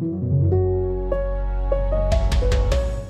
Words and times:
Thank 0.00 0.22
you. 0.22 0.39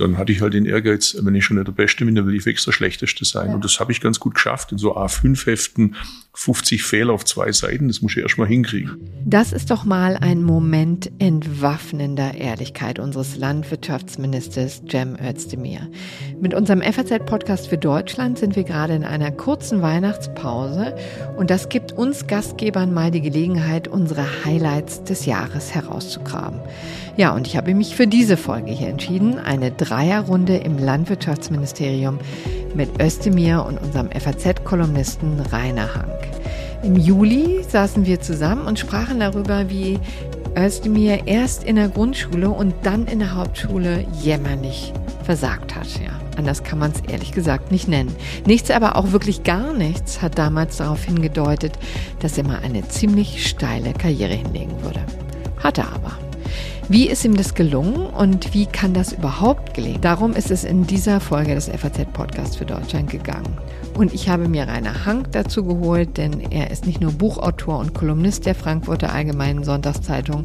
Dann 0.00 0.18
hatte 0.18 0.32
ich 0.32 0.40
halt 0.40 0.54
den 0.54 0.66
Ehrgeiz, 0.66 1.16
wenn 1.20 1.34
ich 1.34 1.44
schon 1.44 1.56
nicht 1.56 1.68
der 1.68 1.72
Beste 1.72 2.04
bin, 2.04 2.14
dann 2.14 2.26
will 2.26 2.34
ich 2.34 2.46
extra 2.46 2.72
Schlechteste 2.72 3.24
sein. 3.24 3.48
Ja. 3.48 3.54
Und 3.54 3.64
das 3.64 3.80
habe 3.80 3.92
ich 3.92 4.00
ganz 4.00 4.18
gut 4.18 4.34
geschafft. 4.34 4.72
In 4.72 4.78
so 4.78 4.96
A5-Heften 4.96 5.96
50 6.32 6.82
Fehler 6.82 7.12
auf 7.12 7.24
zwei 7.24 7.52
Seiten, 7.52 7.88
das 7.88 8.02
muss 8.02 8.12
ich 8.12 8.22
erst 8.22 8.38
mal 8.38 8.46
hinkriegen. 8.46 8.96
Das 9.24 9.52
ist 9.52 9.70
doch 9.70 9.84
mal 9.84 10.16
ein 10.16 10.42
Moment 10.42 11.10
entwaffnender 11.18 12.34
Ehrlichkeit 12.34 12.98
unseres 12.98 13.36
Landwirtschaftsministers 13.36 14.82
Cem 14.88 15.16
Özdemir. 15.20 15.90
Mit 16.40 16.54
unserem 16.54 16.80
FAZ-Podcast 16.80 17.68
für 17.68 17.78
Deutschland 17.78 18.38
sind 18.38 18.56
wir 18.56 18.64
gerade 18.64 18.94
in 18.94 19.04
einer 19.04 19.32
kurzen 19.32 19.82
Weihnachtspause 19.82 20.94
und 21.36 21.50
das 21.50 21.68
gibt 21.68 21.92
uns 21.92 22.26
Gastgebern 22.26 22.94
mal 22.94 23.10
die 23.10 23.20
Gelegenheit, 23.20 23.88
unsere 23.88 24.44
Highlights 24.44 25.04
des 25.04 25.26
Jahres 25.26 25.74
herauszugraben. 25.74 26.60
Ja, 27.20 27.34
und 27.34 27.46
ich 27.46 27.54
habe 27.58 27.74
mich 27.74 27.96
für 27.96 28.06
diese 28.06 28.38
Folge 28.38 28.70
hier 28.72 28.88
entschieden, 28.88 29.38
eine 29.38 29.72
Dreierrunde 29.72 30.56
im 30.56 30.78
Landwirtschaftsministerium 30.78 32.18
mit 32.74 32.98
Özdemir 32.98 33.62
und 33.66 33.76
unserem 33.76 34.08
FAZ-Kolumnisten 34.10 35.38
Rainer 35.52 35.94
Hank. 35.94 36.30
Im 36.82 36.96
Juli 36.96 37.62
saßen 37.62 38.06
wir 38.06 38.22
zusammen 38.22 38.66
und 38.66 38.78
sprachen 38.78 39.20
darüber, 39.20 39.68
wie 39.68 39.98
Özdemir 40.56 41.26
erst 41.26 41.62
in 41.62 41.76
der 41.76 41.90
Grundschule 41.90 42.48
und 42.48 42.72
dann 42.84 43.06
in 43.06 43.18
der 43.18 43.34
Hauptschule 43.34 44.06
jämmerlich 44.22 44.94
versagt 45.22 45.76
hat. 45.76 45.88
Ja, 46.02 46.18
anders 46.38 46.64
kann 46.64 46.78
man 46.78 46.92
es 46.92 47.02
ehrlich 47.12 47.32
gesagt 47.32 47.70
nicht 47.70 47.86
nennen. 47.86 48.16
Nichts, 48.46 48.70
aber 48.70 48.96
auch 48.96 49.12
wirklich 49.12 49.42
gar 49.42 49.74
nichts 49.74 50.22
hat 50.22 50.38
damals 50.38 50.78
darauf 50.78 51.04
hingedeutet, 51.04 51.78
dass 52.20 52.38
er 52.38 52.46
mal 52.46 52.60
eine 52.64 52.88
ziemlich 52.88 53.46
steile 53.46 53.92
Karriere 53.92 54.32
hinlegen 54.32 54.82
würde. 54.82 55.00
Hat 55.62 55.76
er 55.76 55.92
aber. 55.92 56.12
Wie 56.90 57.08
ist 57.08 57.24
ihm 57.24 57.36
das 57.36 57.54
gelungen 57.54 58.04
und 58.04 58.52
wie 58.52 58.66
kann 58.66 58.94
das 58.94 59.12
überhaupt 59.12 59.74
gelingen? 59.74 60.00
Darum 60.00 60.32
ist 60.32 60.50
es 60.50 60.64
in 60.64 60.88
dieser 60.88 61.20
Folge 61.20 61.54
des 61.54 61.68
FAZ-Podcasts 61.68 62.56
für 62.56 62.64
Deutschland 62.64 63.08
gegangen. 63.08 63.56
Und 63.96 64.12
ich 64.12 64.28
habe 64.28 64.48
mir 64.48 64.66
Rainer 64.66 65.06
Hank 65.06 65.30
dazu 65.30 65.64
geholt, 65.64 66.16
denn 66.16 66.40
er 66.50 66.72
ist 66.72 66.86
nicht 66.86 67.00
nur 67.00 67.12
Buchautor 67.12 67.78
und 67.78 67.94
Kolumnist 67.94 68.44
der 68.44 68.56
Frankfurter 68.56 69.12
Allgemeinen 69.12 69.62
Sonntagszeitung, 69.62 70.42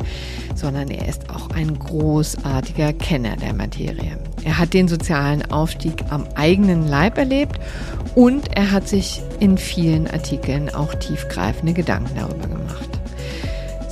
sondern 0.54 0.92
er 0.92 1.08
ist 1.08 1.32
auch 1.32 1.50
ein 1.50 1.80
großartiger 1.80 2.94
Kenner 2.94 3.38
der 3.38 3.56
Materie. 3.56 4.20
Er 4.44 4.60
hat 4.60 4.76
den 4.76 4.88
sozialen 4.88 5.50
Aufstieg 5.52 5.96
am 6.12 6.28
eigenen 6.36 6.88
Leib 6.88 7.18
erlebt 7.18 7.60
und 8.14 8.56
er 8.56 8.72
hat 8.72 8.88
sich 8.88 9.24
in 9.40 9.58
vielen 9.58 10.06
Artikeln 10.06 10.70
auch 10.70 10.94
tiefgreifende 10.94 11.74
Gedanken 11.74 12.12
darüber 12.16 12.48
gemacht. 12.50 12.95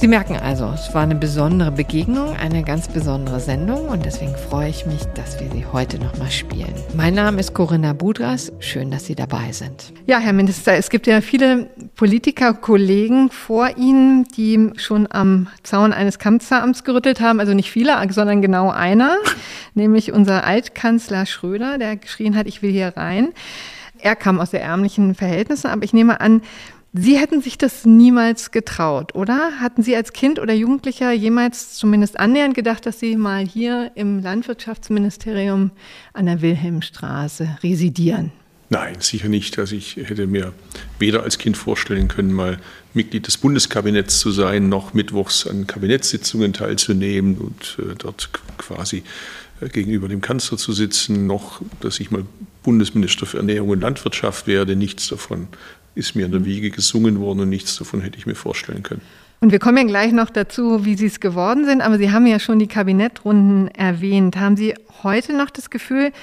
Sie 0.03 0.09
merken 0.09 0.35
also, 0.35 0.65
es 0.73 0.93
war 0.93 1.03
eine 1.03 1.15
besondere 1.15 1.71
Begegnung, 1.71 2.35
eine 2.35 2.61
ganz 2.61 2.89
besondere 2.89 3.39
Sendung 3.39 3.87
und 3.87 4.03
deswegen 4.03 4.35
freue 4.35 4.67
ich 4.67 4.85
mich, 4.85 5.01
dass 5.15 5.39
wir 5.39 5.49
sie 5.49 5.65
heute 5.65 5.97
nochmal 5.97 6.29
spielen. 6.29 6.73
Mein 6.93 7.13
Name 7.13 7.39
ist 7.39 7.53
Corinna 7.53 7.93
Budras. 7.93 8.51
Schön, 8.59 8.91
dass 8.91 9.05
Sie 9.05 9.15
dabei 9.15 9.53
sind. 9.53 9.93
Ja, 10.05 10.19
Herr 10.19 10.33
Minister, 10.33 10.73
es 10.73 10.89
gibt 10.89 11.07
ja 11.07 11.21
viele 11.21 11.69
Politikerkollegen 11.95 13.29
vor 13.29 13.77
Ihnen, 13.77 14.25
die 14.35 14.71
schon 14.75 15.07
am 15.09 15.47
Zaun 15.63 15.93
eines 15.93 16.19
Kanzleramts 16.19 16.83
gerüttelt 16.83 17.21
haben. 17.21 17.39
Also 17.39 17.53
nicht 17.53 17.71
viele, 17.71 17.95
sondern 18.09 18.41
genau 18.41 18.71
einer, 18.71 19.15
nämlich 19.73 20.11
unser 20.11 20.43
Altkanzler 20.43 21.25
Schröder, 21.25 21.77
der 21.77 21.95
geschrien 21.95 22.35
hat, 22.35 22.47
ich 22.47 22.61
will 22.61 22.71
hier 22.71 22.97
rein. 22.97 23.29
Er 23.99 24.17
kam 24.17 24.41
aus 24.41 24.51
sehr 24.51 24.61
ärmlichen 24.61 25.15
Verhältnissen, 25.15 25.67
aber 25.67 25.83
ich 25.83 25.93
nehme 25.93 26.19
an, 26.19 26.41
Sie 26.95 27.17
hätten 27.17 27.41
sich 27.41 27.57
das 27.57 27.85
niemals 27.85 28.51
getraut, 28.51 29.15
oder? 29.15 29.53
Hatten 29.59 29.81
Sie 29.81 29.95
als 29.95 30.13
Kind 30.13 30.37
oder 30.37 30.53
Jugendlicher 30.53 31.11
jemals 31.11 31.73
zumindest 31.73 32.19
annähernd 32.19 32.53
gedacht, 32.53 32.85
dass 32.85 32.99
Sie 32.99 33.15
mal 33.17 33.43
hier 33.47 33.91
im 33.95 34.21
Landwirtschaftsministerium 34.21 35.71
an 36.13 36.25
der 36.27 36.43
Wilhelmstraße 36.43 37.57
residieren? 37.63 38.31
Nein, 38.69 38.97
sicher 38.99 39.27
nicht. 39.27 39.57
Also 39.57 39.75
ich 39.75 39.97
hätte 39.97 40.27
mir 40.27 40.53
weder 40.99 41.23
als 41.23 41.39
Kind 41.39 41.57
vorstellen 41.57 42.09
können, 42.09 42.31
mal 42.31 42.59
Mitglied 42.93 43.25
des 43.25 43.37
Bundeskabinetts 43.37 44.19
zu 44.19 44.29
sein, 44.29 44.69
noch 44.69 44.93
mittwochs 44.93 45.47
an 45.47 45.65
Kabinettssitzungen 45.65 46.53
teilzunehmen 46.53 47.37
und 47.39 47.77
äh, 47.79 47.95
dort 47.97 48.29
quasi 48.59 49.01
äh, 49.61 49.69
gegenüber 49.69 50.07
dem 50.07 50.21
Kanzler 50.21 50.59
zu 50.59 50.73
sitzen, 50.73 51.25
noch, 51.25 51.59
dass 51.81 51.99
ich 51.99 52.11
mal 52.11 52.23
Bundesminister 52.61 53.25
für 53.25 53.37
Ernährung 53.37 53.69
und 53.69 53.81
Landwirtschaft 53.81 54.45
werde. 54.45 54.75
Nichts 54.75 55.07
davon 55.07 55.47
ist 55.95 56.15
mir 56.15 56.25
in 56.25 56.31
der 56.31 56.45
Wiege 56.45 56.69
gesungen 56.71 57.19
worden 57.19 57.41
und 57.41 57.49
nichts 57.49 57.77
davon 57.77 58.01
hätte 58.01 58.17
ich 58.17 58.25
mir 58.25 58.35
vorstellen 58.35 58.83
können. 58.83 59.01
Und 59.43 59.51
wir 59.51 59.59
kommen 59.59 59.77
ja 59.77 59.83
gleich 59.83 60.13
noch 60.13 60.29
dazu, 60.29 60.85
wie 60.85 60.95
Sie 60.95 61.07
es 61.07 61.19
geworden 61.19 61.65
sind, 61.65 61.81
aber 61.81 61.97
Sie 61.97 62.11
haben 62.11 62.25
ja 62.25 62.39
schon 62.39 62.59
die 62.59 62.67
Kabinettrunden 62.67 63.67
erwähnt. 63.67 64.37
Haben 64.37 64.55
Sie 64.55 64.73
heute 65.03 65.35
noch 65.35 65.49
das 65.49 65.69
Gefühl, 65.69 66.13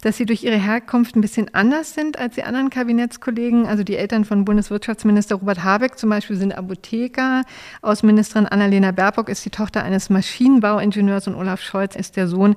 dass 0.00 0.16
Sie 0.16 0.24
durch 0.24 0.44
Ihre 0.44 0.56
Herkunft 0.56 1.14
ein 1.14 1.20
bisschen 1.20 1.52
anders 1.52 1.92
sind 1.92 2.18
als 2.18 2.36
die 2.36 2.42
anderen 2.42 2.70
Kabinettskollegen? 2.70 3.66
Also 3.66 3.84
die 3.84 3.96
Eltern 3.96 4.24
von 4.24 4.46
Bundeswirtschaftsminister 4.46 5.34
Robert 5.34 5.62
Habeck 5.62 5.98
zum 5.98 6.08
Beispiel 6.08 6.36
sind 6.36 6.56
Apotheker. 6.56 7.42
Außenministerin 7.82 8.46
Annalena 8.46 8.92
Baerbock 8.92 9.28
ist 9.28 9.44
die 9.44 9.50
Tochter 9.50 9.84
eines 9.84 10.08
Maschinenbauingenieurs 10.08 11.26
und 11.26 11.34
Olaf 11.34 11.60
Scholz 11.60 11.96
ist 11.96 12.16
der 12.16 12.28
Sohn 12.28 12.56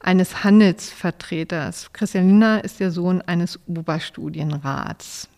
eines 0.00 0.42
Handelsvertreters. 0.42 1.92
Christian 1.92 2.26
Lindner 2.26 2.64
ist 2.64 2.80
der 2.80 2.90
Sohn 2.90 3.22
eines 3.22 3.60
Oberstudienrats. 3.68 5.28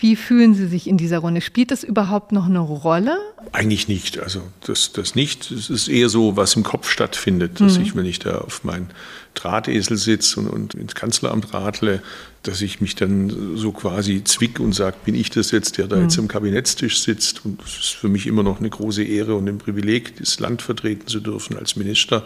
Wie 0.00 0.14
fühlen 0.14 0.54
Sie 0.54 0.68
sich 0.68 0.86
in 0.86 0.96
dieser 0.96 1.18
Runde? 1.18 1.40
Spielt 1.40 1.72
das 1.72 1.82
überhaupt 1.82 2.30
noch 2.30 2.46
eine 2.46 2.60
Rolle? 2.60 3.18
Eigentlich 3.52 3.88
nicht. 3.88 4.18
Also 4.20 4.42
das, 4.64 4.92
das 4.92 5.16
nicht. 5.16 5.50
Es 5.50 5.70
ist 5.70 5.88
eher 5.88 6.08
so, 6.08 6.36
was 6.36 6.54
im 6.54 6.62
Kopf 6.62 6.88
stattfindet, 6.88 7.60
dass 7.60 7.78
mhm. 7.78 7.84
ich, 7.84 7.96
wenn 7.96 8.06
ich 8.06 8.20
da 8.20 8.38
auf 8.38 8.62
meinen 8.62 8.90
Drahtesel 9.34 9.96
sitze 9.96 10.38
und, 10.38 10.48
und 10.48 10.74
ins 10.74 10.94
Kanzleramt 10.94 11.52
radle, 11.52 12.02
dass 12.44 12.62
ich 12.62 12.80
mich 12.80 12.94
dann 12.94 13.56
so 13.56 13.72
quasi 13.72 14.22
zwick 14.22 14.60
und 14.60 14.72
sage, 14.72 14.96
bin 15.04 15.16
ich 15.16 15.30
das 15.30 15.50
jetzt, 15.50 15.78
der 15.78 15.88
da 15.88 15.96
mhm. 15.96 16.02
jetzt 16.02 16.18
am 16.18 16.28
Kabinettstisch 16.28 17.00
sitzt? 17.00 17.44
Und 17.44 17.60
es 17.62 17.78
ist 17.78 17.94
für 17.94 18.08
mich 18.08 18.26
immer 18.26 18.44
noch 18.44 18.60
eine 18.60 18.70
große 18.70 19.02
Ehre 19.02 19.34
und 19.34 19.48
ein 19.48 19.58
Privileg, 19.58 20.16
das 20.18 20.38
Land 20.38 20.62
vertreten 20.62 21.08
zu 21.08 21.18
dürfen 21.18 21.56
als 21.56 21.74
Minister 21.74 22.24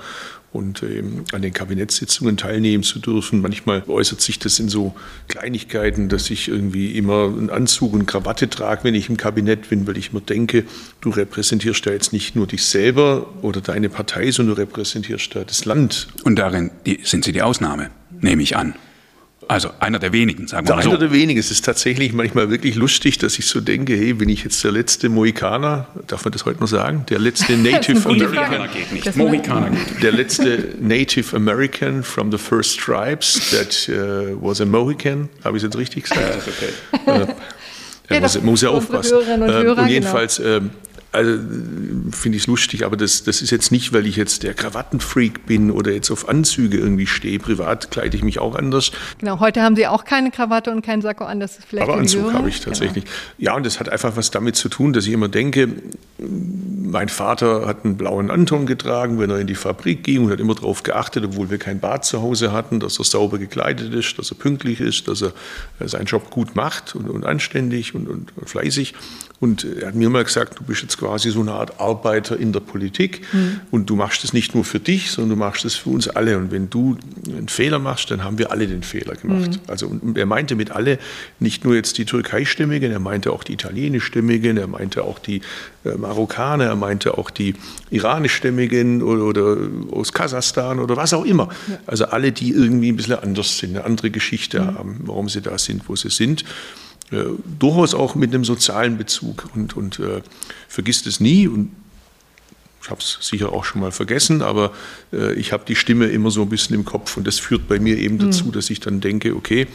und 0.52 0.82
ähm, 0.82 1.24
an 1.32 1.42
den 1.42 1.52
Kabinettssitzungen 1.52 2.36
teilnehmen 2.36 2.82
zu 2.82 2.98
dürfen. 2.98 3.40
Manchmal 3.40 3.82
äußert 3.86 4.20
sich 4.20 4.38
das 4.38 4.58
in 4.58 4.68
so 4.68 4.94
Kleinigkeiten, 5.28 6.08
dass 6.08 6.30
ich 6.30 6.48
irgendwie 6.48 6.92
immer 6.96 7.24
einen 7.24 7.50
Anzug 7.50 7.94
und 7.94 8.06
Krawatte 8.06 8.50
trage, 8.50 8.84
wenn 8.84 8.94
ich 8.94 9.08
im 9.08 9.16
Kabinett 9.16 9.70
bin, 9.70 9.86
weil 9.86 9.96
ich 9.96 10.12
mir 10.12 10.20
denke, 10.20 10.64
du 11.00 11.10
repräsentierst 11.10 11.86
da 11.86 11.90
jetzt 11.90 12.12
nicht 12.12 12.36
nur 12.36 12.46
dich 12.46 12.64
selber 12.64 13.26
oder 13.42 13.60
deine 13.60 13.88
Partei, 13.88 14.30
sondern 14.30 14.56
du 14.56 14.62
repräsentierst 14.62 15.34
da 15.34 15.44
das 15.44 15.64
Land. 15.64 16.08
Und 16.24 16.36
darin 16.38 16.70
sind 17.02 17.24
Sie 17.24 17.32
die 17.32 17.42
Ausnahme, 17.42 17.90
nehme 18.20 18.42
ich 18.42 18.56
an. 18.56 18.74
Also 19.52 19.70
einer 19.80 19.98
der 19.98 20.14
wenigen, 20.14 20.48
sagen 20.48 20.66
wir 20.66 20.76
mal 20.76 20.82
so. 20.82 20.88
Einer 20.88 20.98
der 20.98 21.12
wenigen. 21.12 21.38
Es 21.38 21.50
ist 21.50 21.62
tatsächlich 21.62 22.14
manchmal 22.14 22.48
wirklich 22.48 22.74
lustig, 22.74 23.18
dass 23.18 23.38
ich 23.38 23.46
so 23.46 23.60
denke, 23.60 23.94
hey, 23.94 24.14
bin 24.14 24.30
ich 24.30 24.44
jetzt 24.44 24.64
der 24.64 24.72
letzte 24.72 25.10
Mohikaner, 25.10 25.88
darf 26.06 26.24
man 26.24 26.32
das 26.32 26.46
heute 26.46 26.60
noch 26.60 26.68
sagen? 26.68 27.04
Der 27.10 27.18
letzte 27.18 27.52
Native 27.58 28.08
American. 28.08 28.70
geht 28.72 28.92
nicht. 28.92 29.14
Mohikaner 29.14 29.68
geht. 29.70 30.02
Der 30.02 30.12
letzte 30.12 30.68
Native 30.80 31.36
American 31.36 32.02
from 32.02 32.32
the 32.32 32.38
first 32.38 32.80
tribes 32.80 33.50
that 33.50 33.90
uh, 33.90 34.38
was 34.40 34.62
a 34.62 34.64
Mohican. 34.64 35.28
Habe 35.44 35.58
ich 35.58 35.62
es 35.62 35.66
jetzt 35.66 35.76
richtig 35.76 36.04
gesagt? 36.04 36.20
Ja, 36.22 36.34
ist 36.34 36.48
okay. 36.48 37.32
Äh, 38.08 38.14
ja, 38.14 38.20
muss, 38.20 38.40
muss 38.40 38.62
ja 38.62 38.70
aufpassen. 38.70 39.18
Und, 39.18 39.48
äh, 39.48 39.68
und, 39.68 39.88
jedenfalls, 39.88 40.38
genau. 40.38 40.70
Äh, 41.12 41.16
also 41.16 41.38
finde 42.10 42.36
ich 42.36 42.44
es 42.44 42.46
lustig, 42.46 42.84
aber 42.84 42.96
das, 42.96 43.24
das 43.24 43.42
ist 43.42 43.50
jetzt 43.50 43.72
nicht, 43.72 43.92
weil 43.92 44.06
ich 44.06 44.16
jetzt 44.16 44.42
der 44.42 44.54
Krawattenfreak 44.54 45.46
bin 45.46 45.70
oder 45.70 45.92
jetzt 45.92 46.10
auf 46.10 46.28
Anzüge 46.28 46.78
irgendwie 46.78 47.06
stehe. 47.06 47.38
Privat 47.38 47.90
kleide 47.90 48.16
ich 48.16 48.22
mich 48.22 48.38
auch 48.38 48.54
anders. 48.54 48.92
Genau, 49.18 49.40
heute 49.40 49.62
haben 49.62 49.76
Sie 49.76 49.86
auch 49.86 50.04
keine 50.04 50.30
Krawatte 50.30 50.70
und 50.70 50.82
keinen 50.82 51.02
Sakko 51.02 51.24
an, 51.24 51.40
das 51.40 51.58
ist 51.58 51.66
vielleicht 51.66 51.88
Aber 51.88 51.98
Anzug 51.98 52.32
habe 52.32 52.48
ich 52.48 52.60
tatsächlich. 52.60 53.04
Genau. 53.04 53.16
Ja, 53.38 53.54
und 53.54 53.66
das 53.66 53.80
hat 53.80 53.88
einfach 53.88 54.16
was 54.16 54.30
damit 54.30 54.56
zu 54.56 54.68
tun, 54.68 54.92
dass 54.92 55.06
ich 55.06 55.12
immer 55.12 55.28
denke, 55.28 55.68
mein 56.18 57.08
Vater 57.08 57.66
hat 57.66 57.84
einen 57.84 57.96
blauen 57.96 58.30
Anton 58.30 58.66
getragen, 58.66 59.18
wenn 59.18 59.30
er 59.30 59.38
in 59.38 59.46
die 59.46 59.54
Fabrik 59.54 60.04
ging 60.04 60.24
und 60.24 60.30
hat 60.30 60.40
immer 60.40 60.54
darauf 60.54 60.82
geachtet, 60.82 61.24
obwohl 61.24 61.50
wir 61.50 61.58
kein 61.58 61.80
Bad 61.80 62.04
zu 62.04 62.22
Hause 62.22 62.52
hatten, 62.52 62.80
dass 62.80 62.98
er 62.98 63.04
sauber 63.04 63.38
gekleidet 63.38 63.92
ist, 63.94 64.18
dass 64.18 64.30
er 64.30 64.36
pünktlich 64.36 64.80
ist, 64.80 65.08
dass 65.08 65.22
er 65.22 65.32
seinen 65.80 66.06
Job 66.06 66.30
gut 66.30 66.54
macht 66.54 66.94
und, 66.94 67.08
und 67.08 67.24
anständig 67.24 67.94
und, 67.94 68.08
und 68.08 68.32
fleißig. 68.44 68.94
Und 69.42 69.64
er 69.64 69.88
hat 69.88 69.96
mir 69.96 70.08
mal 70.08 70.22
gesagt, 70.22 70.60
du 70.60 70.62
bist 70.62 70.82
jetzt 70.82 70.98
quasi 70.98 71.32
so 71.32 71.40
eine 71.40 71.50
Art 71.50 71.80
Arbeiter 71.80 72.38
in 72.38 72.52
der 72.52 72.60
Politik 72.60 73.22
mhm. 73.32 73.58
und 73.72 73.90
du 73.90 73.96
machst 73.96 74.22
es 74.22 74.32
nicht 74.32 74.54
nur 74.54 74.62
für 74.62 74.78
dich, 74.78 75.10
sondern 75.10 75.30
du 75.30 75.36
machst 75.44 75.64
es 75.64 75.74
für 75.74 75.90
uns 75.90 76.06
alle. 76.06 76.38
Und 76.38 76.52
wenn 76.52 76.70
du 76.70 76.96
einen 77.26 77.48
Fehler 77.48 77.80
machst, 77.80 78.12
dann 78.12 78.22
haben 78.22 78.38
wir 78.38 78.52
alle 78.52 78.68
den 78.68 78.84
Fehler 78.84 79.16
gemacht. 79.16 79.50
Mhm. 79.50 79.60
Also 79.66 79.88
und 79.88 80.16
er 80.16 80.26
meinte 80.26 80.54
mit 80.54 80.70
alle 80.70 80.96
nicht 81.40 81.64
nur 81.64 81.74
jetzt 81.74 81.98
die 81.98 82.04
Türkei-Stimmigen, 82.04 82.92
er 82.92 83.00
meinte 83.00 83.32
auch 83.32 83.42
die 83.42 83.54
Italienisch-Stimmigen, 83.54 84.58
er 84.58 84.68
meinte 84.68 85.02
auch 85.02 85.18
die 85.18 85.40
äh, 85.84 85.96
Marokkaner, 85.96 86.66
er 86.66 86.76
meinte 86.76 87.18
auch 87.18 87.28
die 87.28 87.56
Iranisch-Stämmigen 87.90 89.02
oder, 89.02 89.24
oder, 89.24 89.56
aus 89.90 90.12
Kasachstan 90.12 90.78
oder 90.78 90.96
was 90.96 91.14
auch 91.14 91.24
immer. 91.24 91.48
Ja. 91.66 91.78
Also 91.86 92.04
alle, 92.04 92.30
die 92.30 92.52
irgendwie 92.52 92.92
ein 92.92 92.96
bisschen 92.96 93.18
anders 93.18 93.58
sind, 93.58 93.70
eine 93.70 93.84
andere 93.86 94.12
Geschichte 94.12 94.60
mhm. 94.60 94.78
haben, 94.78 95.00
warum 95.02 95.28
sie 95.28 95.40
da 95.40 95.58
sind, 95.58 95.88
wo 95.88 95.96
sie 95.96 96.10
sind 96.10 96.44
äh, 97.12 97.24
durchaus 97.58 97.94
auch 97.94 98.14
mit 98.14 98.34
einem 98.34 98.44
sozialen 98.44 98.96
Bezug 98.96 99.48
und, 99.54 99.76
und 99.76 99.98
äh, 99.98 100.22
vergisst 100.68 101.06
es 101.06 101.20
nie. 101.20 101.46
Und 101.46 101.70
ich 102.82 102.90
habe 102.90 103.00
es 103.00 103.18
sicher 103.20 103.52
auch 103.52 103.64
schon 103.64 103.80
mal 103.80 103.92
vergessen, 103.92 104.42
aber 104.42 104.72
äh, 105.12 105.34
ich 105.34 105.52
habe 105.52 105.64
die 105.66 105.76
Stimme 105.76 106.06
immer 106.06 106.30
so 106.30 106.42
ein 106.42 106.48
bisschen 106.48 106.74
im 106.74 106.84
Kopf 106.84 107.16
und 107.16 107.26
das 107.26 107.38
führt 107.38 107.68
bei 107.68 107.78
mir 107.78 107.96
eben 107.98 108.18
dazu, 108.18 108.46
mhm. 108.46 108.52
dass 108.52 108.70
ich 108.70 108.80
dann 108.80 109.00
denke, 109.00 109.36
okay, 109.36 109.68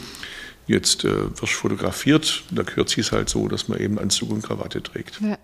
jetzt 0.66 1.04
äh, 1.04 1.40
wirst 1.40 1.54
fotografiert, 1.54 2.44
da 2.50 2.62
gehört 2.62 2.96
es 2.96 3.12
halt 3.12 3.28
so, 3.28 3.48
dass 3.48 3.68
man 3.68 3.78
eben 3.78 3.98
Anzug 3.98 4.30
und 4.30 4.42
Krawatte 4.42 4.82
trägt. 4.82 5.20
Ja. 5.20 5.38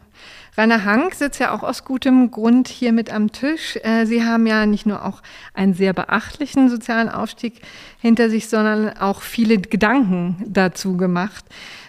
Rainer 0.57 0.85
Hank 0.85 1.15
sitzt 1.15 1.41
ja 1.41 1.53
auch 1.53 1.65
aus 1.65 1.85
gutem 1.85 2.31
Grund 2.31 2.69
hier 2.69 2.93
mit 2.93 3.13
am 3.13 3.33
Tisch. 3.33 3.77
Äh, 3.83 4.07
Sie 4.07 4.25
haben 4.25 4.47
ja 4.47 4.67
nicht 4.67 4.87
nur 4.87 5.05
auch 5.05 5.21
einen 5.53 5.75
sehr 5.75 5.93
beachtlichen 5.93 6.71
sozialen 6.71 7.09
Aufstieg 7.09 7.61
hinter 7.99 8.31
sich, 8.31 8.49
sondern 8.49 8.97
auch 8.99 9.23
viele 9.23 9.59
Gedanken 9.59 10.37
dazu 10.47 10.97
gemacht 10.97 11.45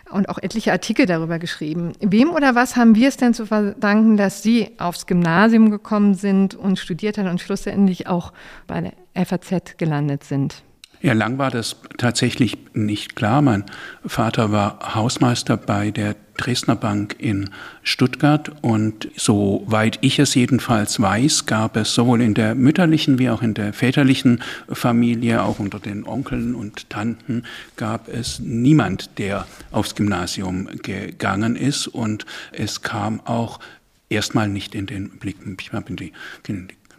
und 0.09 0.29
auch 0.29 0.37
etliche 0.37 0.71
Artikel 0.71 1.05
darüber 1.05 1.39
geschrieben. 1.39 1.93
Wem 1.99 2.31
oder 2.31 2.55
was 2.55 2.75
haben 2.75 2.95
wir 2.95 3.07
es 3.07 3.17
denn 3.17 3.33
zu 3.33 3.45
verdanken, 3.45 4.17
dass 4.17 4.43
Sie 4.43 4.71
aufs 4.77 5.07
Gymnasium 5.07 5.71
gekommen 5.71 6.13
sind 6.13 6.55
und 6.55 6.79
studiert 6.79 7.17
haben 7.17 7.27
und 7.27 7.41
schlussendlich 7.41 8.07
auch 8.07 8.33
bei 8.67 8.81
der 9.13 9.25
FAZ 9.25 9.77
gelandet 9.77 10.23
sind? 10.23 10.63
Ja, 11.05 11.13
lang 11.13 11.37
war 11.37 11.51
das 11.51 11.75
tatsächlich 11.99 12.57
nicht 12.73 13.15
klar. 13.15 13.43
Mein 13.43 13.63
Vater 14.03 14.51
war 14.51 14.95
Hausmeister 14.95 15.55
bei 15.55 15.91
der 15.91 16.15
Dresdner 16.35 16.75
Bank 16.75 17.15
in 17.19 17.51
Stuttgart 17.83 18.51
und 18.63 19.09
soweit 19.15 19.99
ich 20.01 20.17
es 20.17 20.33
jedenfalls 20.33 20.99
weiß, 20.99 21.45
gab 21.45 21.77
es 21.77 21.93
sowohl 21.93 22.23
in 22.23 22.33
der 22.33 22.55
mütterlichen 22.55 23.19
wie 23.19 23.29
auch 23.29 23.43
in 23.43 23.53
der 23.53 23.71
väterlichen 23.71 24.41
Familie, 24.67 25.43
auch 25.43 25.59
unter 25.59 25.77
den 25.77 26.07
Onkeln 26.07 26.55
und 26.55 26.89
Tanten, 26.89 27.43
gab 27.77 28.07
es 28.07 28.39
niemand, 28.39 29.19
der 29.19 29.45
aufs 29.69 29.93
Gymnasium 29.93 30.67
gegangen 30.81 31.55
ist 31.55 31.85
und 31.85 32.25
es 32.51 32.81
kam 32.81 33.21
auch 33.25 33.59
erstmal 34.09 34.49
nicht 34.49 34.73
in 34.73 34.87
den 34.87 35.19
Blick. 35.19 35.37
Ich 35.59 35.71
habe 35.71 35.87
in 35.89 35.97
die, 35.97 36.13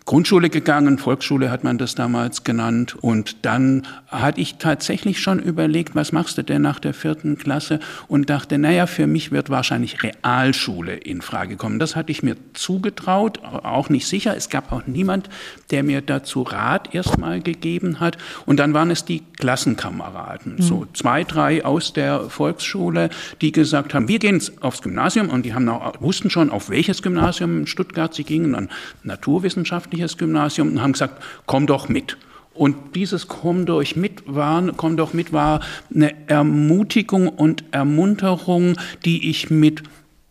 Grundschule 0.07 0.51
gegangen, 0.51 0.99
Volksschule 0.99 1.51
hat 1.51 1.65
man 1.65 1.79
das 1.79 1.97
damals 1.97 2.45
genannt. 2.45 2.95
Und 3.01 3.45
dann 3.45 3.89
hatte 4.07 4.41
ich 4.41 4.55
tatsächlich 4.55 5.21
schon 5.21 5.41
überlegt, 5.41 5.97
was 5.97 6.13
machst 6.13 6.39
du 6.39 6.45
denn 6.45 6.63
nach 6.63 6.79
der 6.79 6.95
vierten 6.95 7.37
Klasse? 7.39 7.81
Und 8.07 8.31
dachte, 8.31 8.57
naja, 8.57 8.87
für 8.87 9.09
mich 9.09 9.33
wird 9.33 9.51
wahrscheinlich 9.51 10.05
Realschule 10.05 10.95
in 10.95 11.23
Frage 11.23 11.57
kommen. 11.57 11.81
Das 11.81 11.97
hatte 11.97 12.13
ich 12.13 12.23
mir 12.23 12.37
zugetraut, 12.55 13.41
auch 13.43 13.89
nicht 13.89 14.07
sicher. 14.07 14.37
Es 14.37 14.49
gab 14.49 14.71
auch 14.71 14.87
niemand, 14.87 15.29
der 15.73 15.83
mir 15.83 16.03
dazu 16.03 16.43
Rat 16.43 16.95
erstmal 16.95 17.41
gegeben 17.41 17.99
hat. 17.99 18.17
Und 18.47 18.59
dann 18.61 18.75
waren 18.75 18.93
es 18.93 19.05
die 19.05 19.25
Klassenkameraden, 19.39 20.55
mhm. 20.55 20.63
so 20.63 20.87
zwei, 20.93 21.25
drei 21.25 21.65
aus 21.65 21.93
der 21.93 22.31
Volksschule, 22.31 23.11
die 23.41 23.51
gesagt 23.51 23.93
haben, 23.93 24.07
wir 24.07 24.21
gehen 24.21 24.41
aufs 24.61 24.83
Gymnasium. 24.83 25.31
Und 25.31 25.45
die 25.45 25.53
haben 25.53 25.69
auch, 25.69 26.01
wussten 26.01 26.31
schon, 26.31 26.51
auf 26.51 26.71
welches 26.71 27.03
Gymnasium 27.03 27.59
in 27.59 27.67
Stuttgart 27.67 28.15
sie 28.15 28.23
gingen, 28.23 28.55
an 28.55 28.71
Naturwissenschaften 29.03 29.96
christliches 29.97 30.19
Gymnasium 30.19 30.73
und 30.73 30.83
haben 30.83 30.93
gesagt, 30.93 31.23
komm 31.47 31.67
doch 31.67 31.89
mit. 31.89 32.17
Und 32.55 32.95
dieses 32.95 33.29
Komm 33.29 33.67
durch 33.67 33.97
mit 33.97 34.23
war, 34.27 34.63
komm 34.77 34.97
doch 34.97 35.13
mit 35.13 35.33
war 35.33 35.61
eine 35.95 36.15
Ermutigung 36.27 37.29
und 37.29 37.65
Ermunterung, 37.71 38.77
die 39.05 39.29
ich 39.29 39.51
mit 39.51 39.83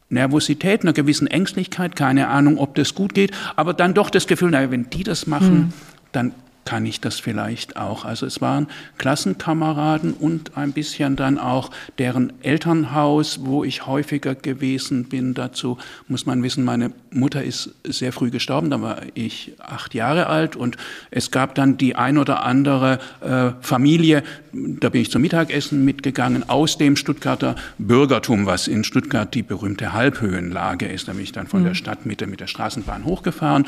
Nervosität, 0.09 0.81
einer 0.81 0.93
gewissen 0.93 1.27
Ängstlichkeit, 1.27 1.95
keine 1.95 2.27
Ahnung, 2.27 2.57
ob 2.57 2.75
das 2.75 2.95
gut 2.95 3.13
geht, 3.13 3.31
aber 3.55 3.73
dann 3.73 3.93
doch 3.93 4.09
das 4.09 4.27
Gefühl, 4.27 4.51
naja, 4.51 4.71
wenn 4.71 4.89
die 4.89 5.03
das 5.03 5.27
machen, 5.27 5.55
hm. 5.55 5.73
dann 6.13 6.31
kann 6.65 6.85
ich 6.85 6.99
das 6.99 7.19
vielleicht 7.19 7.77
auch. 7.77 8.05
Also 8.05 8.25
es 8.25 8.41
waren 8.41 8.67
Klassenkameraden 8.97 10.13
und 10.13 10.57
ein 10.57 10.73
bisschen 10.73 11.15
dann 11.15 11.37
auch 11.37 11.71
deren 11.99 12.33
Elternhaus, 12.41 13.39
wo 13.43 13.63
ich 13.63 13.85
häufiger 13.85 14.35
gewesen 14.35 15.05
bin. 15.05 15.35
Dazu 15.35 15.77
muss 16.07 16.25
man 16.25 16.41
wissen, 16.43 16.63
meine 16.63 16.91
Mutter 17.11 17.43
ist 17.43 17.69
sehr 17.83 18.11
früh 18.11 18.31
gestorben, 18.31 18.69
da 18.71 18.81
war 18.81 18.97
ich 19.13 19.53
acht 19.59 19.93
Jahre 19.93 20.27
alt 20.27 20.55
und 20.55 20.77
es 21.11 21.31
gab 21.31 21.55
dann 21.55 21.77
die 21.77 21.95
ein 21.95 22.17
oder 22.17 22.43
andere 22.43 22.99
äh, 23.21 23.51
Familie, 23.61 24.23
da 24.51 24.89
bin 24.89 25.01
ich 25.01 25.11
zum 25.11 25.21
Mittagessen 25.21 25.85
mitgegangen, 25.85 26.49
aus 26.49 26.77
dem 26.77 26.95
Stuttgarter 26.95 27.55
Bürgertum, 27.77 28.45
was 28.45 28.67
in 28.67 28.83
Stuttgart 28.83 29.33
die 29.33 29.43
berühmte 29.43 29.93
Halbhöhenlage 29.93 30.87
ist. 30.87 31.07
Da 31.07 31.13
bin 31.13 31.23
ich 31.23 31.31
dann 31.31 31.47
von 31.47 31.61
mhm. 31.61 31.65
der 31.65 31.73
Stadtmitte 31.75 32.25
mit 32.27 32.39
der 32.39 32.47
Straßenbahn 32.47 33.05
hochgefahren. 33.05 33.67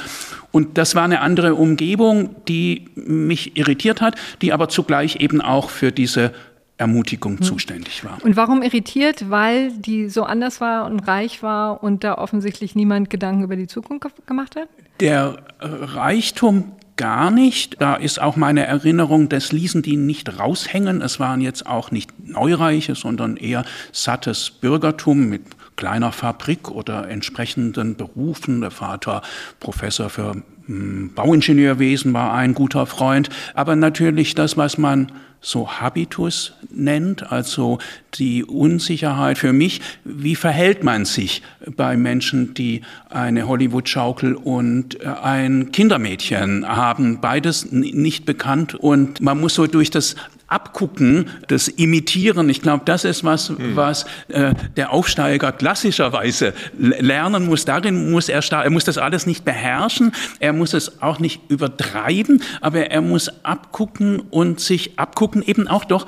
Und 0.51 0.77
das 0.77 0.95
war 0.95 1.03
eine 1.03 1.21
andere 1.21 1.55
Umgebung, 1.55 2.35
die 2.47 2.86
mich 2.95 3.57
irritiert 3.57 4.01
hat, 4.01 4.15
die 4.41 4.53
aber 4.53 4.69
zugleich 4.69 5.17
eben 5.17 5.41
auch 5.41 5.69
für 5.69 5.91
diese 5.91 6.33
Ermutigung 6.77 7.33
mhm. 7.33 7.41
zuständig 7.41 8.03
war. 8.03 8.19
Und 8.23 8.35
warum 8.35 8.61
irritiert? 8.61 9.29
Weil 9.29 9.71
die 9.71 10.09
so 10.09 10.23
anders 10.23 10.61
war 10.61 10.85
und 10.85 10.99
reich 11.01 11.41
war 11.41 11.83
und 11.83 12.03
da 12.03 12.15
offensichtlich 12.15 12.75
niemand 12.75 13.09
Gedanken 13.09 13.43
über 13.43 13.55
die 13.55 13.67
Zukunft 13.67 14.27
gemacht 14.27 14.55
hat? 14.55 14.67
Der 14.99 15.37
Reichtum 15.59 16.71
gar 16.97 17.31
nicht. 17.31 17.79
Da 17.79 17.95
ist 17.95 18.19
auch 18.19 18.35
meine 18.35 18.65
Erinnerung, 18.65 19.29
das 19.29 19.51
ließen 19.51 19.81
die 19.81 19.97
nicht 19.97 20.39
raushängen. 20.39 21.01
Es 21.01 21.19
waren 21.19 21.41
jetzt 21.41 21.65
auch 21.65 21.91
nicht 21.91 22.11
Neureiche, 22.27 22.95
sondern 22.95 23.37
eher 23.37 23.63
sattes 23.91 24.49
Bürgertum 24.49 25.29
mit 25.29 25.43
kleiner 25.77 26.11
Fabrik 26.11 26.69
oder 26.69 27.07
entsprechenden 27.07 27.95
Berufen. 27.95 28.59
Der 28.59 28.71
Vater 28.71 29.21
Professor 29.61 30.09
für 30.09 30.35
hm, 30.65 31.13
Bauingenieurwesen 31.15 32.13
war 32.13 32.33
ein 32.33 32.53
guter 32.53 32.85
Freund, 32.85 33.29
aber 33.53 33.77
natürlich 33.77 34.35
das, 34.35 34.57
was 34.57 34.77
man 34.77 35.13
so 35.39 35.69
Habitus 35.69 36.53
nennt, 36.71 37.31
also 37.31 37.77
die 38.15 38.43
Unsicherheit 38.43 39.37
für 39.37 39.53
mich, 39.53 39.81
wie 40.03 40.35
verhält 40.35 40.83
man 40.83 41.05
sich 41.05 41.43
bei 41.75 41.95
Menschen, 41.95 42.53
die 42.55 42.81
eine 43.09 43.47
Hollywood-Schaukel 43.47 44.33
und 44.33 44.99
äh, 45.01 45.07
ein 45.07 45.71
Kindermädchen 45.71 46.67
haben, 46.67 47.21
beides 47.21 47.71
nicht 47.71 48.25
bekannt 48.25 48.73
und 48.73 49.21
man 49.21 49.39
muss 49.39 49.53
so 49.53 49.67
durch 49.67 49.91
das 49.91 50.15
Abgucken, 50.47 51.29
das 51.47 51.67
Imitieren, 51.67 52.49
ich 52.49 52.61
glaube, 52.61 52.83
das 52.85 53.03
ist 53.03 53.23
was, 53.23 53.49
hm. 53.49 53.75
was 53.75 54.05
äh, 54.29 54.53
der 54.77 54.93
Aufsteiger 54.93 55.51
klassischerweise 55.51 56.53
lernen 56.77 57.45
muss. 57.45 57.65
Darin 57.65 58.11
muss 58.11 58.29
er, 58.29 58.41
er 58.51 58.69
muss 58.69 58.85
das 58.85 58.97
alles 58.97 59.25
nicht 59.25 59.43
beherrschen, 59.43 60.13
er 60.39 60.53
muss 60.53 60.73
es 60.73 61.01
auch 61.01 61.19
nicht 61.19 61.41
übertreiben, 61.49 62.41
aber 62.61 62.89
er 62.91 63.01
muss 63.01 63.29
abgucken 63.43 64.19
und 64.19 64.59
sich 64.59 64.97
abgucken 64.97 65.43
eben 65.43 65.67
auch 65.67 65.85
doch 65.85 66.05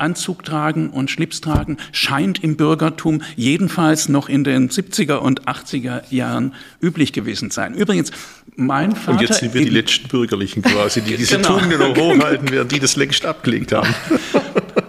Anzug 0.00 0.44
tragen 0.44 0.90
und 0.90 1.10
Schlips 1.10 1.40
tragen 1.40 1.76
scheint 1.92 2.42
im 2.42 2.56
Bürgertum 2.56 3.22
jedenfalls 3.36 4.08
noch 4.08 4.28
in 4.28 4.44
den 4.44 4.70
70er 4.70 5.16
und 5.16 5.46
80er 5.46 6.02
Jahren 6.10 6.54
üblich 6.80 7.12
gewesen 7.12 7.50
sein. 7.50 7.74
Übrigens, 7.74 8.10
mein 8.56 8.94
Vater. 8.94 9.12
Und 9.12 9.20
jetzt 9.22 9.40
sind 9.40 9.54
wir 9.54 9.62
die 9.62 9.70
letzten 9.70 10.08
Bürgerlichen 10.08 10.62
quasi, 10.62 11.00
die 11.00 11.16
diese 11.16 11.36
genau. 11.36 11.58
Tugenden 11.58 11.96
hochhalten, 11.96 12.50
während 12.50 12.72
die 12.72 12.80
das 12.80 12.96
längst 12.96 13.24
abgelegt 13.24 13.72
haben. 13.72 13.94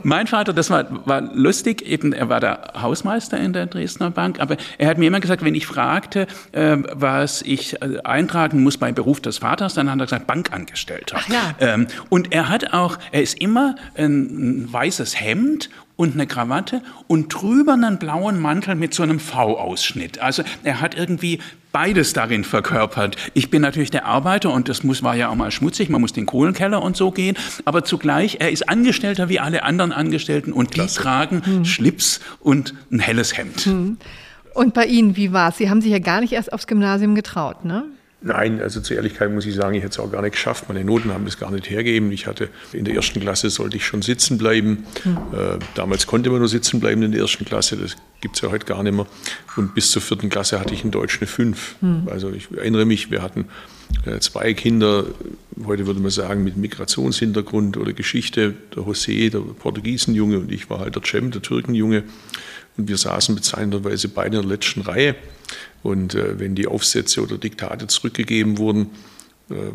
mein 0.04 0.28
Vater, 0.28 0.54
das 0.54 0.70
war, 0.70 0.86
war 1.06 1.22
lustig, 1.22 1.82
eben, 1.82 2.14
er 2.14 2.30
war 2.30 2.40
der 2.40 2.74
Hausmeister 2.82 3.38
in 3.38 3.54
der 3.54 3.66
Dresdner 3.66 4.12
Bank, 4.12 4.40
aber 4.40 4.58
er 4.78 4.88
hat 4.88 4.98
mir 4.98 5.08
immer 5.08 5.20
gesagt, 5.20 5.44
wenn 5.44 5.56
ich 5.56 5.66
fragte, 5.66 6.28
äh, 6.52 6.78
was 6.94 7.42
ich 7.42 7.82
äh, 7.82 8.00
eintragen 8.04 8.64
muss 8.64 8.78
beim 8.78 8.96
Beruf 8.96 9.20
des 9.20 9.40
Vaters, 9.40 9.74
dann 9.74 9.90
hat 9.90 10.00
er 10.00 10.06
gesagt, 10.06 10.28
Bankangestellter. 10.28 11.18
Ach 11.20 11.30
ja. 11.30 11.56
Ähm, 11.60 11.88
und 12.10 12.34
er 12.34 12.50
hat 12.50 12.74
auch, 12.74 12.98
er 13.12 13.22
ist 13.22 13.40
immer 13.40 13.76
ein, 13.96 14.66
ein 14.66 14.74
weißes 14.74 15.20
Hemd 15.20 15.70
und 15.96 16.16
eine 16.16 16.26
Krawatte 16.26 16.82
und 17.08 17.30
drüber 17.30 17.74
einen 17.74 18.00
blauen 18.00 18.40
Mantel 18.40 18.76
mit 18.76 18.94
so 18.94 19.04
einem 19.04 19.20
V-Ausschnitt. 19.20 20.20
Also 20.20 20.44
er 20.64 20.82
hat 20.82 20.96
irgendwie 20.96 21.40
beides 21.72 22.14
darin 22.14 22.44
verkörpert. 22.44 23.16
Ich 23.34 23.50
bin 23.50 23.62
natürlich 23.62 23.92
der 23.92 24.06
Arbeiter 24.06 24.52
und 24.52 24.70
das 24.70 24.84
muss, 24.84 25.04
war 25.04 25.16
ja 25.16 25.30
auch 25.30 25.36
mal 25.36 25.52
schmutzig, 25.52 25.90
man 25.90 26.02
muss 26.02 26.14
den 26.14 26.26
Kohlenkeller 26.26 26.82
und 26.82 26.98
so 26.98 27.12
gehen, 27.12 27.38
aber 27.66 27.84
zugleich, 27.84 28.38
er 28.40 28.52
ist 28.52 28.68
Angestellter 28.70 29.30
wie 29.30 29.40
alle 29.40 29.64
anderen 29.64 29.92
Angestellten 29.92 30.52
und 30.54 30.72
Klasse. 30.72 30.96
die 30.96 31.04
tragen 31.04 31.46
hm. 31.46 31.66
Schlips 31.66 32.20
und 32.40 32.74
ein 32.92 33.00
helles 33.00 33.38
Hemd. 33.38 33.62
Hm. 33.62 33.98
Und 34.54 34.74
bei 34.74 34.86
Ihnen, 34.86 35.16
wie 35.16 35.32
war 35.32 35.50
es? 35.50 35.58
Sie 35.58 35.70
haben 35.70 35.82
sich 35.82 35.92
ja 35.92 36.00
gar 36.00 36.22
nicht 36.22 36.34
erst 36.34 36.52
aufs 36.52 36.68
Gymnasium 36.68 37.16
getraut, 37.16 37.64
ne? 37.64 37.86
Nein, 38.24 38.62
also 38.62 38.82
zur 38.82 38.98
Ehrlichkeit 38.98 39.32
muss 39.32 39.48
ich 39.48 39.56
sagen, 39.56 39.74
ich 39.74 39.82
hätte 39.82 39.94
es 39.94 40.00
auch 40.00 40.12
gar 40.12 40.22
nicht 40.22 40.34
geschafft. 40.34 40.66
Meine 40.68 40.84
Noten 40.84 41.12
haben 41.12 41.26
das 41.26 41.40
gar 41.40 41.50
nicht 41.50 41.68
hergegeben. 41.68 42.12
Ich 42.12 42.28
hatte 42.28 42.50
in 42.72 42.86
der 42.86 42.94
ersten 42.94 43.20
Klasse 43.20 43.50
sollte 43.50 43.78
ich 43.78 43.86
schon 43.86 44.04
sitzen 44.04 44.38
bleiben. 44.38 44.86
Mhm. 45.04 45.18
Äh, 45.34 45.58
damals 45.74 46.06
konnte 46.06 46.30
man 46.30 46.38
nur 46.38 46.48
sitzen 46.48 46.80
bleiben 46.80 47.02
in 47.02 47.12
der 47.12 47.22
ersten 47.22 47.46
Klasse. 47.46 47.78
Das 47.78 47.96
gibt 48.22 48.36
es 48.36 48.42
ja 48.42 48.52
heute 48.52 48.68
gar 48.68 48.84
nicht 48.84 48.94
mehr. 48.94 49.08
Und 49.56 49.74
bis 49.74 49.90
zur 49.90 50.04
vierten 50.04 50.30
Klasse 50.30 50.60
hatte 50.60 50.76
ich 50.76 50.84
in 50.84 50.92
Deutsch 50.92 51.18
eine 51.20 51.26
5. 51.26 51.76
Mhm. 51.82 52.08
Also 52.12 52.32
ich 52.32 52.52
erinnere 52.56 52.86
mich, 52.86 53.10
wir 53.10 53.24
hatten 53.24 53.46
äh, 54.06 54.20
zwei 54.20 54.54
Kinder, 54.54 55.06
heute 55.66 55.88
würde 55.88 56.00
man 56.00 56.12
sagen, 56.12 56.44
mit 56.44 56.58
Migrationshintergrund 56.58 57.76
oder 57.78 57.94
Geschichte. 57.94 58.54
Der 58.76 58.84
José, 58.84 59.32
der 59.32 59.40
Portugiesenjunge 59.40 60.38
und 60.38 60.52
ich 60.52 60.70
war 60.70 60.80
halt 60.80 60.96
der 60.96 61.02
Cem, 61.04 61.32
der 61.32 61.42
Türkenjunge. 61.42 62.04
Und 62.78 62.88
wir 62.88 62.98
saßen 62.98 63.36
bezeichnenderweise 63.36 64.08
beide 64.08 64.38
in 64.38 64.44
der 64.44 64.52
letzten 64.52 64.82
Reihe. 64.82 65.16
Und 65.84 66.16
äh, 66.16 66.40
wenn 66.40 66.56
die 66.56 66.68
Aufsätze 66.68 67.22
oder 67.22 67.38
Diktate 67.38 67.88
zurückgegeben 67.88 68.58
wurden, 68.58 68.92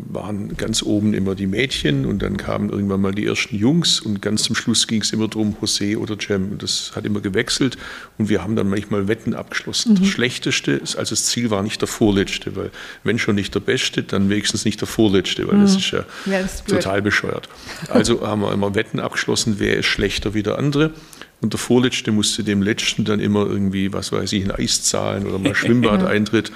waren 0.09 0.55
ganz 0.57 0.83
oben 0.83 1.13
immer 1.13 1.35
die 1.35 1.47
Mädchen 1.47 2.05
und 2.05 2.21
dann 2.21 2.37
kamen 2.37 2.69
irgendwann 2.69 3.01
mal 3.01 3.13
die 3.13 3.25
ersten 3.25 3.55
Jungs 3.55 3.99
und 3.99 4.21
ganz 4.21 4.43
zum 4.43 4.55
Schluss 4.55 4.87
ging 4.87 5.01
es 5.01 5.11
immer 5.11 5.27
darum, 5.27 5.55
José 5.61 5.97
oder 5.97 6.17
Cem. 6.19 6.57
Das 6.57 6.91
hat 6.95 7.05
immer 7.05 7.21
gewechselt 7.21 7.77
und 8.17 8.29
wir 8.29 8.43
haben 8.43 8.55
dann 8.55 8.69
manchmal 8.69 9.07
Wetten 9.07 9.33
abgeschlossen. 9.33 9.93
Mhm. 9.93 9.99
Das 9.99 10.07
Schlechteste, 10.07 10.81
also 10.81 10.97
das 10.97 11.25
Ziel 11.25 11.49
war 11.49 11.63
nicht 11.63 11.81
der 11.81 11.87
Vorletzte, 11.87 12.55
weil 12.55 12.71
wenn 13.03 13.19
schon 13.19 13.35
nicht 13.35 13.53
der 13.55 13.59
Beste, 13.59 14.03
dann 14.03 14.29
wenigstens 14.29 14.65
nicht 14.65 14.81
der 14.81 14.87
Vorletzte, 14.87 15.47
weil 15.47 15.57
mhm. 15.57 15.61
das 15.61 15.75
ist 15.75 15.91
ja, 15.91 16.05
ja 16.25 16.41
das 16.41 16.55
ist 16.55 16.67
total 16.67 17.01
bescheuert. 17.01 17.49
Also 17.89 18.21
haben 18.27 18.41
wir 18.41 18.53
immer 18.53 18.75
Wetten 18.75 18.99
abgeschlossen, 18.99 19.55
wer 19.59 19.77
ist 19.77 19.85
schlechter 19.85 20.33
wie 20.33 20.43
der 20.43 20.57
andere. 20.57 20.91
Und 21.39 21.53
der 21.53 21.59
Vorletzte 21.59 22.11
musste 22.11 22.43
dem 22.43 22.63
Letzten 22.63 23.05
dann 23.05 23.19
immer 23.19 23.45
irgendwie, 23.45 23.93
was 23.93 24.11
weiß 24.11 24.33
ich, 24.33 24.43
ein 24.43 24.51
Eis 24.51 24.81
zahlen 24.83 25.27
oder 25.27 25.37
mal 25.37 25.53
Schwimmbad-Eintritt. 25.55 26.51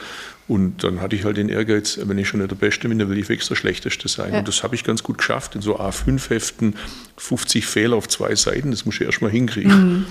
Und 0.52 0.84
dann 0.84 1.00
hatte 1.00 1.16
ich 1.16 1.24
halt 1.24 1.38
den 1.38 1.48
Ehrgeiz, 1.48 1.98
wenn 2.04 2.18
ich 2.18 2.28
schon 2.28 2.42
nicht 2.42 2.52
der 2.52 2.58
Beste 2.58 2.90
bin, 2.90 3.00
dann 3.00 3.08
will 3.08 3.18
ich 3.18 3.30
wirklich 3.30 3.48
der 3.48 3.56
Schlechteste 3.56 4.10
sein. 4.10 4.34
Ja. 4.34 4.40
Und 4.40 4.50
das 4.50 4.64
habe 4.64 4.76
ich 4.76 4.84
ganz 4.84 5.02
gut 5.02 5.20
geschafft. 5.20 5.56
In 5.56 5.62
so 5.62 5.80
A5-Heften 5.80 6.76
50 7.16 7.66
Fehler 7.66 7.96
auf 7.96 8.10
zwei 8.10 8.36
Seiten, 8.36 8.70
das 8.70 8.86
muss 8.86 8.96
ich 8.96 9.04
erst 9.04 9.22
mal 9.22 9.32
hinkriegen. 9.32 9.72
Mhm. 9.72 10.06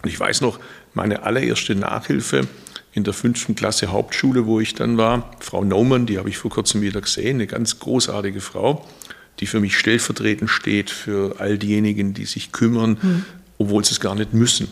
Und 0.00 0.08
ich 0.08 0.20
weiß 0.20 0.42
noch, 0.42 0.60
meine 0.92 1.24
allererste 1.24 1.74
Nachhilfe 1.74 2.46
in 2.92 3.02
der 3.02 3.14
fünften 3.14 3.56
Klasse 3.56 3.88
Hauptschule, 3.88 4.46
wo 4.46 4.60
ich 4.60 4.74
dann 4.74 4.96
war, 4.96 5.32
Frau 5.40 5.64
Naumann, 5.64 6.06
die 6.06 6.18
habe 6.18 6.28
ich 6.28 6.38
vor 6.38 6.52
kurzem 6.52 6.80
wieder 6.80 7.00
gesehen, 7.00 7.38
eine 7.38 7.48
ganz 7.48 7.80
großartige 7.80 8.40
Frau, 8.40 8.86
die 9.40 9.46
für 9.48 9.58
mich 9.58 9.76
stellvertretend 9.76 10.50
steht 10.50 10.88
für 10.88 11.40
all 11.40 11.58
diejenigen, 11.58 12.14
die 12.14 12.26
sich 12.26 12.52
kümmern, 12.52 12.96
mhm. 13.02 13.24
obwohl 13.58 13.84
sie 13.84 13.90
es 13.90 13.98
gar 13.98 14.14
nicht 14.14 14.34
müssen 14.34 14.68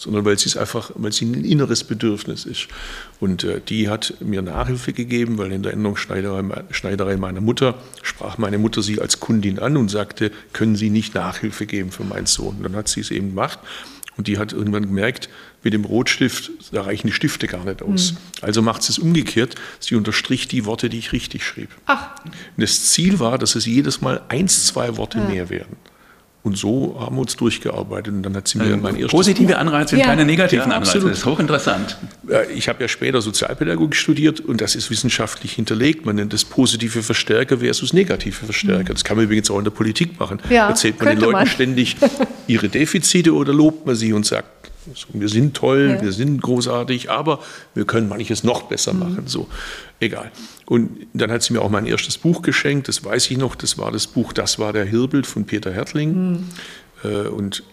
sondern 0.00 0.24
weil 0.24 0.38
sie 0.38 0.48
es 0.48 0.56
einfach, 0.56 0.92
weil 0.94 1.12
sie 1.12 1.26
ein 1.26 1.44
inneres 1.44 1.84
Bedürfnis 1.84 2.46
ist. 2.46 2.68
Und 3.20 3.44
äh, 3.44 3.60
die 3.60 3.90
hat 3.90 4.14
mir 4.20 4.40
Nachhilfe 4.40 4.94
gegeben, 4.94 5.36
weil 5.36 5.52
in 5.52 5.62
der 5.62 5.74
Änderungsschneiderei 5.74 6.64
Schneiderei 6.70 7.18
meiner 7.18 7.42
Mutter 7.42 7.74
sprach 8.02 8.38
meine 8.38 8.56
Mutter 8.56 8.82
sie 8.82 8.98
als 8.98 9.20
Kundin 9.20 9.58
an 9.58 9.76
und 9.76 9.90
sagte, 9.90 10.32
können 10.54 10.74
Sie 10.74 10.88
nicht 10.88 11.14
Nachhilfe 11.14 11.66
geben 11.66 11.92
für 11.92 12.04
meinen 12.04 12.24
Sohn? 12.24 12.56
Und 12.56 12.62
dann 12.62 12.76
hat 12.76 12.88
sie 12.88 13.00
es 13.00 13.10
eben 13.10 13.28
gemacht. 13.28 13.58
Und 14.16 14.26
die 14.26 14.38
hat 14.38 14.54
irgendwann 14.54 14.86
gemerkt, 14.86 15.28
mit 15.62 15.74
dem 15.74 15.84
Rotstift, 15.84 16.50
da 16.72 16.82
reichen 16.82 17.08
die 17.08 17.12
Stifte 17.12 17.46
gar 17.46 17.64
nicht 17.64 17.82
aus. 17.82 18.12
Mhm. 18.12 18.16
Also 18.40 18.62
macht 18.62 18.82
sie 18.82 18.92
es 18.92 18.98
umgekehrt. 18.98 19.54
Sie 19.80 19.96
unterstrich 19.96 20.48
die 20.48 20.64
Worte, 20.64 20.88
die 20.88 20.98
ich 20.98 21.12
richtig 21.12 21.44
schrieb. 21.44 21.68
Ach. 21.84 22.08
Und 22.24 22.32
das 22.56 22.86
Ziel 22.86 23.18
war, 23.20 23.36
dass 23.36 23.54
es 23.54 23.66
jedes 23.66 24.00
Mal 24.00 24.22
eins, 24.28 24.66
zwei 24.66 24.96
Worte 24.96 25.18
ja. 25.18 25.24
mehr 25.24 25.50
werden. 25.50 25.76
Und 26.42 26.56
so 26.56 26.96
haben 26.98 27.16
wir 27.16 27.20
uns 27.20 27.36
durchgearbeitet. 27.36 28.14
Und 28.14 28.22
dann 28.22 28.34
hat 28.34 28.48
sie 28.48 28.56
mir 28.56 28.74
mein 28.78 28.96
erstes 28.96 29.10
Positive 29.10 29.58
Anreize 29.58 29.96
ja. 29.98 30.06
keine 30.06 30.24
negativen 30.24 30.70
ja, 30.70 30.76
Anreize. 30.76 31.00
Das 31.00 31.18
ist 31.18 31.26
hochinteressant. 31.26 31.98
Ich 32.54 32.68
habe 32.68 32.80
ja 32.80 32.88
später 32.88 33.20
Sozialpädagogik 33.20 33.94
studiert 33.94 34.40
und 34.40 34.60
das 34.62 34.74
ist 34.74 34.90
wissenschaftlich 34.90 35.52
hinterlegt. 35.52 36.06
Man 36.06 36.16
nennt 36.16 36.32
das 36.32 36.46
positive 36.46 37.02
Verstärker 37.02 37.58
versus 37.58 37.92
negative 37.92 38.44
Verstärker. 38.46 38.94
Das 38.94 39.04
kann 39.04 39.18
man 39.18 39.26
übrigens 39.26 39.50
auch 39.50 39.58
in 39.58 39.64
der 39.64 39.70
Politik 39.70 40.18
machen. 40.18 40.40
Ja, 40.48 40.68
Erzählt 40.68 40.98
man 40.98 41.08
den 41.10 41.20
Leuten 41.20 41.32
man. 41.32 41.46
ständig 41.46 41.96
ihre 42.46 42.70
Defizite 42.70 43.34
oder 43.34 43.52
lobt 43.52 43.84
man 43.84 43.94
sie 43.94 44.14
und 44.14 44.24
sagt, 44.24 44.70
wir 45.12 45.28
sind 45.28 45.54
toll, 45.54 45.96
ja. 45.96 46.02
wir 46.02 46.12
sind 46.12 46.40
großartig, 46.40 47.10
aber 47.10 47.40
wir 47.74 47.84
können 47.84 48.08
manches 48.08 48.44
noch 48.44 48.62
besser 48.62 48.94
mhm. 48.94 49.00
machen. 49.00 49.22
So, 49.26 49.46
egal. 50.00 50.30
Und 50.70 51.08
dann 51.14 51.32
hat 51.32 51.42
sie 51.42 51.52
mir 51.52 51.62
auch 51.62 51.68
mein 51.68 51.84
erstes 51.84 52.16
Buch 52.16 52.42
geschenkt, 52.42 52.86
das 52.86 53.04
weiß 53.04 53.32
ich 53.32 53.38
noch, 53.38 53.56
das 53.56 53.76
war 53.76 53.90
das 53.90 54.06
Buch 54.06 54.32
Das 54.32 54.60
war 54.60 54.72
der 54.72 54.84
Hirbel 54.84 55.24
von 55.24 55.44
Peter 55.44 55.72
Hertling. 55.72 56.44
Mhm. 57.02 57.26
Und 57.34 57.64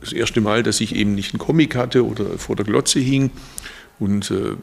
das 0.00 0.12
erste 0.12 0.40
Mal, 0.40 0.64
dass 0.64 0.80
ich 0.80 0.96
eben 0.96 1.14
nicht 1.14 1.34
einen 1.34 1.38
Comic 1.38 1.76
hatte 1.76 2.04
oder 2.04 2.36
vor 2.36 2.56
der 2.56 2.64
Glotze 2.64 2.98
hing. 2.98 3.30
Und 4.00 4.32
äh, 4.32 4.56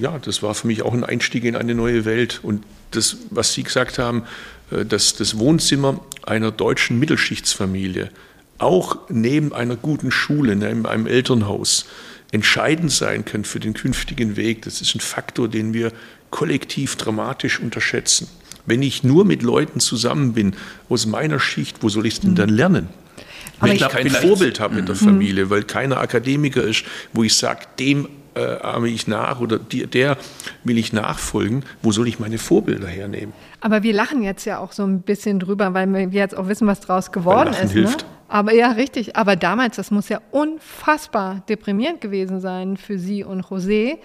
ja, 0.00 0.18
das 0.18 0.42
war 0.42 0.56
für 0.56 0.66
mich 0.66 0.82
auch 0.82 0.92
ein 0.92 1.04
Einstieg 1.04 1.44
in 1.44 1.54
eine 1.54 1.76
neue 1.76 2.04
Welt. 2.04 2.40
Und 2.42 2.64
das, 2.90 3.16
was 3.30 3.52
Sie 3.52 3.62
gesagt 3.62 4.00
haben, 4.00 4.24
äh, 4.72 4.84
dass 4.84 5.14
das 5.14 5.38
Wohnzimmer 5.38 6.00
einer 6.24 6.50
deutschen 6.50 6.98
Mittelschichtsfamilie 6.98 8.10
auch 8.58 8.98
neben 9.08 9.52
einer 9.52 9.76
guten 9.76 10.10
Schule, 10.10 10.56
neben 10.56 10.86
einem 10.86 11.06
Elternhaus 11.06 11.86
entscheidend 12.32 12.90
sein 12.90 13.24
kann 13.24 13.44
für 13.44 13.60
den 13.60 13.74
künftigen 13.74 14.36
Weg. 14.36 14.62
Das 14.62 14.80
ist 14.80 14.94
ein 14.94 15.00
Faktor, 15.00 15.48
den 15.48 15.72
wir 15.72 15.92
kollektiv 16.30 16.96
dramatisch 16.96 17.60
unterschätzen. 17.60 18.28
Wenn 18.66 18.82
ich 18.82 19.04
nur 19.04 19.24
mit 19.24 19.42
Leuten 19.42 19.78
zusammen 19.78 20.32
bin 20.32 20.54
aus 20.88 21.06
meiner 21.06 21.38
Schicht, 21.38 21.82
wo 21.82 21.88
soll 21.88 22.06
ich 22.06 22.14
es 22.14 22.20
denn 22.20 22.34
dann 22.34 22.48
lernen? 22.48 22.88
Wenn 23.60 23.72
ich, 23.72 23.82
ich 23.82 23.88
kein 23.88 24.10
Vorbild 24.10 24.58
habe 24.58 24.78
in 24.78 24.86
der 24.86 24.96
mhm. 24.96 25.00
Familie, 25.00 25.50
weil 25.50 25.62
keiner 25.62 25.98
Akademiker 25.98 26.62
ist, 26.64 26.84
wo 27.12 27.22
ich 27.22 27.36
sage, 27.36 27.66
dem 27.78 28.08
äh, 28.34 28.58
ahme 28.62 28.88
ich 28.88 29.06
nach 29.06 29.40
oder 29.40 29.58
die, 29.58 29.86
der 29.86 30.16
will 30.64 30.78
ich 30.78 30.92
nachfolgen, 30.92 31.64
wo 31.82 31.92
soll 31.92 32.08
ich 32.08 32.18
meine 32.18 32.38
Vorbilder 32.38 32.88
hernehmen? 32.88 33.32
Aber 33.60 33.82
wir 33.82 33.92
lachen 33.92 34.22
jetzt 34.22 34.44
ja 34.44 34.58
auch 34.58 34.72
so 34.72 34.84
ein 34.84 35.00
bisschen 35.00 35.38
drüber, 35.38 35.74
weil 35.74 35.92
wir 35.92 36.08
jetzt 36.08 36.36
auch 36.36 36.48
wissen, 36.48 36.66
was 36.66 36.80
draus 36.80 37.12
geworden 37.12 37.50
ist. 37.54 37.74
Ne? 37.74 37.80
Hilft. 37.80 38.02
Ne? 38.02 38.06
Aber 38.28 38.52
ja, 38.52 38.72
richtig. 38.72 39.16
Aber 39.16 39.36
damals, 39.36 39.76
das 39.76 39.90
muss 39.90 40.08
ja 40.08 40.20
unfassbar 40.30 41.42
deprimierend 41.48 42.00
gewesen 42.00 42.40
sein 42.40 42.76
für 42.76 42.98
Sie 42.98 43.22
und 43.24 43.44
José. 43.44 43.98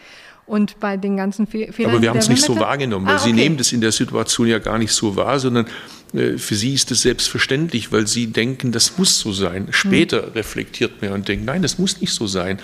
Und 0.46 0.80
bei 0.80 0.98
den 0.98 1.16
ganzen 1.16 1.46
Fe 1.46 1.72
Fehlern. 1.72 1.92
Aber 1.92 2.02
wir 2.02 2.10
haben 2.10 2.18
es 2.18 2.28
nicht 2.28 2.42
so 2.42 2.60
wahrgenommen, 2.60 3.06
weil 3.06 3.14
ah, 3.14 3.18
okay. 3.18 3.28
Sie 3.28 3.34
nehmen 3.34 3.58
das 3.58 3.72
in 3.72 3.82
der 3.82 3.92
Situation 3.92 4.48
ja 4.48 4.58
gar 4.58 4.80
nicht 4.80 4.92
so 4.92 5.16
wahr, 5.16 5.40
sondern 5.40 5.68
äh, 6.14 6.40
für 6.40 6.56
Sie 6.56 6.74
ist 6.74 6.90
es 6.90 7.04
selbstverständlich, 7.04 7.92
weil 7.92 8.08
Sie 8.08 8.28
denken, 8.28 8.72
das 8.72 8.98
muss 8.98 9.20
so 9.20 9.32
sein. 9.32 9.68
Später 9.70 10.24
hm. 10.24 10.32
reflektiert 10.34 11.04
man 11.04 11.12
und 11.12 11.28
denkt, 11.28 11.46
nein, 11.46 11.62
das 11.62 11.78
muss 11.78 12.02
nicht 12.02 12.14
so 12.14 12.26
sein. 12.26 12.58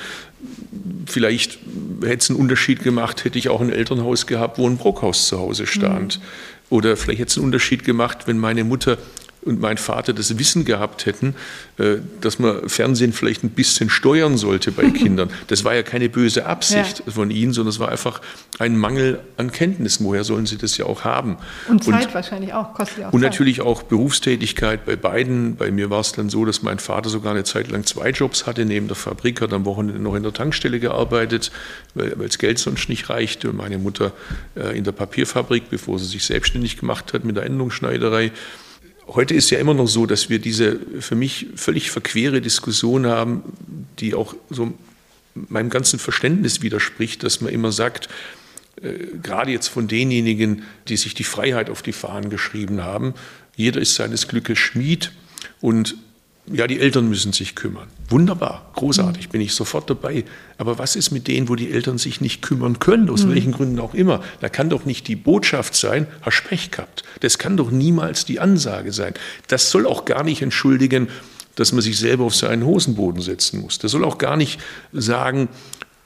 Vielleicht 1.05 1.59
hätte 2.01 2.17
es 2.17 2.29
einen 2.29 2.39
Unterschied 2.39 2.83
gemacht, 2.83 3.23
hätte 3.25 3.37
ich 3.37 3.49
auch 3.49 3.61
ein 3.61 3.71
Elternhaus 3.71 4.27
gehabt, 4.27 4.57
wo 4.57 4.67
ein 4.67 4.77
Brockhaus 4.77 5.27
zu 5.27 5.39
Hause 5.39 5.67
stand. 5.67 6.15
Hm. 6.15 6.21
Oder 6.69 6.97
vielleicht 6.97 7.19
hätte 7.19 7.29
es 7.29 7.37
einen 7.37 7.45
Unterschied 7.45 7.83
gemacht, 7.83 8.27
wenn 8.27 8.37
meine 8.37 8.63
Mutter 8.63 8.97
und 9.45 9.61
mein 9.61 9.77
Vater 9.77 10.13
das 10.13 10.37
Wissen 10.39 10.65
gehabt 10.65 11.05
hätten, 11.05 11.35
äh, 11.77 11.97
dass 12.19 12.39
man 12.39 12.67
Fernsehen 12.67 13.13
vielleicht 13.13 13.43
ein 13.43 13.51
bisschen 13.51 13.89
steuern 13.89 14.37
sollte 14.37 14.71
bei 14.71 14.89
Kindern. 14.89 15.29
Das 15.47 15.63
war 15.63 15.75
ja 15.75 15.83
keine 15.83 16.09
böse 16.09 16.45
Absicht 16.45 17.03
ja. 17.05 17.11
von 17.11 17.29
ihnen, 17.29 17.53
sondern 17.53 17.69
es 17.69 17.79
war 17.79 17.89
einfach 17.89 18.21
ein 18.59 18.77
Mangel 18.77 19.19
an 19.37 19.51
Kenntnissen. 19.51 20.05
Woher 20.05 20.23
sollen 20.23 20.47
sie 20.47 20.57
das 20.57 20.77
ja 20.77 20.85
auch 20.85 21.03
haben? 21.03 21.37
Und 21.69 21.83
Zeit 21.83 22.07
und, 22.07 22.13
wahrscheinlich 22.15 22.53
auch, 22.53 22.73
kostet 22.73 22.99
ja 22.99 23.09
auch 23.09 23.13
Und 23.13 23.21
Zeit. 23.21 23.31
natürlich 23.31 23.61
auch 23.61 23.83
Berufstätigkeit 23.83 24.85
bei 24.85 24.95
beiden. 24.95 25.55
Bei 25.55 25.69
mir 25.69 25.89
war 25.89 25.99
es 25.99 26.11
dann 26.11 26.29
so, 26.29 26.43
dass 26.43 26.63
mein 26.63 26.79
Vater 26.79 27.09
sogar 27.09 27.33
eine 27.33 27.43
Zeit 27.43 27.69
lang 27.69 27.85
zwei 27.85 28.09
Jobs 28.09 28.47
hatte. 28.47 28.65
Neben 28.65 28.87
der 28.87 28.95
Fabrik 28.95 29.41
hat 29.41 29.53
am 29.53 29.65
Wochenende 29.65 30.01
noch 30.01 30.15
in 30.15 30.23
der 30.23 30.33
Tankstelle 30.33 30.79
gearbeitet, 30.79 31.51
weil 31.93 32.09
das 32.11 32.39
Geld 32.39 32.57
sonst 32.57 32.89
nicht 32.89 33.09
reichte. 33.09 33.49
Und 33.51 33.57
meine 33.57 33.77
Mutter 33.77 34.11
äh, 34.55 34.75
in 34.75 34.83
der 34.83 34.91
Papierfabrik, 34.91 35.69
bevor 35.69 35.99
sie 35.99 36.05
sich 36.05 36.25
selbstständig 36.25 36.77
gemacht 36.77 37.13
hat 37.13 37.23
mit 37.25 37.35
der 37.35 37.45
Änderungsschneiderei. 37.45 38.31
Heute 39.07 39.33
ist 39.35 39.49
ja 39.51 39.59
immer 39.59 39.73
noch 39.73 39.87
so, 39.87 40.05
dass 40.05 40.29
wir 40.29 40.39
diese 40.39 40.79
für 40.99 41.15
mich 41.15 41.47
völlig 41.55 41.91
verquere 41.91 42.41
Diskussion 42.41 43.05
haben, 43.05 43.43
die 43.99 44.15
auch 44.15 44.35
so 44.49 44.73
meinem 45.35 45.69
ganzen 45.69 45.99
Verständnis 45.99 46.61
widerspricht, 46.61 47.23
dass 47.23 47.41
man 47.41 47.53
immer 47.53 47.71
sagt, 47.71 48.09
äh, 48.81 48.93
gerade 49.21 49.51
jetzt 49.51 49.67
von 49.67 49.87
denjenigen, 49.87 50.63
die 50.87 50.97
sich 50.97 51.13
die 51.13 51.23
Freiheit 51.23 51.69
auf 51.69 51.81
die 51.81 51.93
Fahnen 51.93 52.29
geschrieben 52.29 52.83
haben, 52.83 53.13
jeder 53.55 53.79
ist 53.79 53.95
seines 53.95 54.27
Glückes 54.27 54.57
Schmied 54.57 55.11
und 55.61 55.95
ja, 56.51 56.67
die 56.67 56.79
Eltern 56.79 57.09
müssen 57.09 57.33
sich 57.33 57.55
kümmern. 57.55 57.87
Wunderbar, 58.09 58.69
großartig, 58.75 59.29
bin 59.29 59.41
ich 59.41 59.53
sofort 59.53 59.89
dabei. 59.89 60.25
Aber 60.59 60.77
was 60.77 60.95
ist 60.95 61.09
mit 61.09 61.27
denen, 61.27 61.49
wo 61.49 61.55
die 61.55 61.71
Eltern 61.71 61.97
sich 61.97 62.21
nicht 62.21 62.43
kümmern 62.43 62.77
können, 62.77 63.09
aus 63.09 63.25
mhm. 63.25 63.33
welchen 63.33 63.51
Gründen 63.51 63.79
auch 63.79 63.95
immer? 63.95 64.21
Da 64.41 64.49
kann 64.49 64.69
doch 64.69 64.85
nicht 64.85 65.07
die 65.07 65.15
Botschaft 65.15 65.75
sein, 65.75 66.05
hast 66.21 66.43
Pech 66.47 66.69
gehabt. 66.69 67.03
Das 67.21 67.39
kann 67.39 67.57
doch 67.57 67.71
niemals 67.71 68.25
die 68.25 68.39
Ansage 68.39 68.93
sein. 68.93 69.15
Das 69.47 69.71
soll 69.71 69.87
auch 69.87 70.05
gar 70.05 70.23
nicht 70.23 70.43
entschuldigen, 70.43 71.07
dass 71.55 71.71
man 71.71 71.81
sich 71.81 71.97
selber 71.97 72.25
auf 72.25 72.35
seinen 72.35 72.65
Hosenboden 72.65 73.21
setzen 73.21 73.61
muss. 73.61 73.79
Das 73.79 73.91
soll 73.91 74.05
auch 74.05 74.17
gar 74.17 74.37
nicht 74.37 74.59
sagen, 74.91 75.47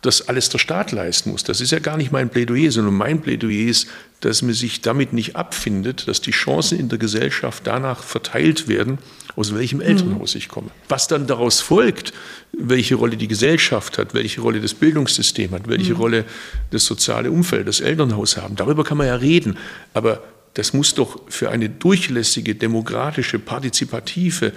dass 0.02 0.28
alles 0.30 0.50
der 0.50 0.60
Staat 0.60 0.92
leisten 0.92 1.32
muss. 1.32 1.44
Das 1.44 1.60
ist 1.60 1.72
ja 1.72 1.80
gar 1.80 1.98
nicht 1.98 2.12
mein 2.12 2.30
Plädoyer, 2.30 2.72
sondern 2.72 2.94
mein 2.94 3.22
Plädoyer 3.22 3.68
ist, 3.68 3.90
dass 4.22 4.42
man 4.42 4.54
sich 4.54 4.82
damit 4.82 5.14
nicht 5.14 5.36
abfindet, 5.36 6.08
dass 6.08 6.22
die 6.22 6.32
Chancen 6.32 6.80
in 6.80 6.90
der 6.90 6.98
Gesellschaft 6.98 7.68
danach 7.68 8.04
verteilt 8.04 8.68
werden, 8.68 9.00
aus 9.36 9.54
welchem 9.54 9.82
Elternhaus 9.82 10.36
ich 10.36 10.48
komme. 10.48 10.72
Was 10.88 11.08
dann 11.08 11.28
daraus 11.28 11.62
folgt, 11.62 12.14
welche 12.52 12.96
Rolle 12.96 13.18
die 13.18 13.28
Gesellschaft 13.28 13.98
hat, 13.98 14.14
welche 14.14 14.42
Rolle 14.42 14.62
das 14.62 14.74
Bildungssystem 14.74 15.52
hat, 15.52 15.68
welche 15.68 15.94
mhm. 15.94 16.00
Rolle 16.00 16.26
das 16.72 16.86
soziale 16.86 17.32
Umfeld, 17.32 17.68
das 17.68 17.80
Elternhaus 17.80 18.38
haben, 18.38 18.56
darüber 18.56 18.84
kann 18.84 18.98
man 18.98 19.08
ja 19.08 19.16
reden. 19.16 19.58
Aber 19.94 20.24
das 20.54 20.74
muss 20.74 20.94
doch 20.96 21.22
für 21.30 21.50
eine 21.52 21.70
durchlässige, 21.70 22.56
demokratische, 22.56 23.40
partizipative, 23.40 24.54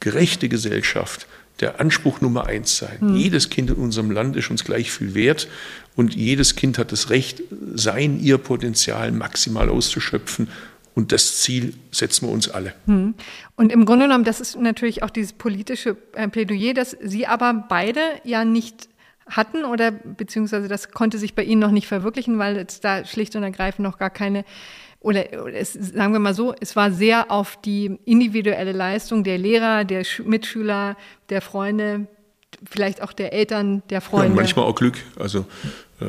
gerechte 0.00 0.48
Gesellschaft 0.48 1.26
der 1.62 1.80
Anspruch 1.80 2.20
Nummer 2.20 2.46
eins 2.46 2.76
sein. 2.76 2.98
Mhm. 3.00 3.16
Jedes 3.16 3.48
Kind 3.48 3.70
in 3.70 3.76
unserem 3.76 4.10
Land 4.10 4.36
ist 4.36 4.50
uns 4.50 4.64
gleich 4.64 4.92
viel 4.92 5.14
wert 5.14 5.48
und 5.96 6.14
jedes 6.14 6.56
Kind 6.56 6.76
hat 6.78 6.92
das 6.92 7.08
Recht, 7.08 7.42
sein, 7.74 8.20
ihr 8.20 8.36
Potenzial 8.38 9.12
maximal 9.12 9.68
auszuschöpfen 9.70 10.48
und 10.94 11.12
das 11.12 11.40
Ziel 11.40 11.74
setzen 11.90 12.26
wir 12.26 12.32
uns 12.32 12.50
alle. 12.50 12.74
Hm. 12.86 13.14
Und 13.56 13.72
im 13.72 13.86
Grunde 13.86 14.06
genommen, 14.06 14.24
das 14.24 14.40
ist 14.40 14.58
natürlich 14.58 15.02
auch 15.02 15.10
dieses 15.10 15.32
politische 15.32 15.96
äh, 16.12 16.28
Plädoyer, 16.28 16.74
das 16.74 16.96
Sie 17.00 17.26
aber 17.26 17.64
beide 17.68 18.00
ja 18.24 18.44
nicht 18.44 18.88
hatten 19.26 19.64
oder 19.64 19.90
beziehungsweise 19.90 20.68
das 20.68 20.90
konnte 20.90 21.16
sich 21.16 21.34
bei 21.34 21.44
Ihnen 21.44 21.60
noch 21.60 21.70
nicht 21.70 21.86
verwirklichen, 21.86 22.38
weil 22.38 22.56
es 22.58 22.80
da 22.80 23.04
schlicht 23.04 23.34
und 23.36 23.42
ergreifend 23.42 23.84
noch 23.84 23.98
gar 23.98 24.10
keine 24.10 24.44
oder 25.02 25.24
es, 25.52 25.72
sagen 25.72 26.12
wir 26.12 26.20
mal 26.20 26.34
so, 26.34 26.54
es 26.60 26.76
war 26.76 26.90
sehr 26.90 27.30
auf 27.30 27.58
die 27.60 27.98
individuelle 28.04 28.72
Leistung 28.72 29.24
der 29.24 29.38
Lehrer, 29.38 29.84
der 29.84 30.04
Mitschüler, 30.24 30.96
der 31.28 31.40
Freunde, 31.40 32.06
vielleicht 32.70 33.02
auch 33.02 33.12
der 33.12 33.32
Eltern, 33.32 33.82
der 33.90 34.00
Freunde. 34.00 34.28
Ja, 34.28 34.34
manchmal 34.34 34.66
auch 34.66 34.74
Glück. 34.74 34.98
Also 35.18 35.46
äh, 36.00 36.04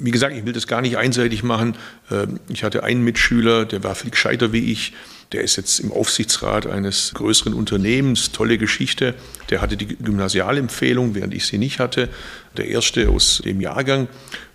wie 0.00 0.10
gesagt, 0.10 0.36
ich 0.36 0.44
will 0.44 0.52
das 0.52 0.66
gar 0.66 0.80
nicht 0.80 0.96
einseitig 0.96 1.42
machen. 1.42 1.76
Äh, 2.10 2.26
ich 2.48 2.64
hatte 2.64 2.82
einen 2.82 3.02
Mitschüler, 3.02 3.64
der 3.64 3.84
war 3.84 3.94
viel 3.94 4.10
gescheiter 4.10 4.52
wie 4.52 4.72
ich. 4.72 4.92
Der 5.32 5.42
ist 5.42 5.56
jetzt 5.56 5.80
im 5.80 5.92
Aufsichtsrat 5.92 6.66
eines 6.66 7.14
größeren 7.14 7.54
Unternehmens, 7.54 8.32
tolle 8.32 8.58
Geschichte. 8.58 9.14
Der 9.48 9.62
hatte 9.62 9.76
die 9.76 9.86
Gymnasialempfehlung, 9.96 11.14
während 11.14 11.32
ich 11.32 11.46
sie 11.46 11.58
nicht 11.58 11.78
hatte. 11.78 12.10
Der 12.56 12.68
erste 12.68 13.08
aus 13.08 13.40
dem 13.44 13.60
Jahrgang. 13.60 14.08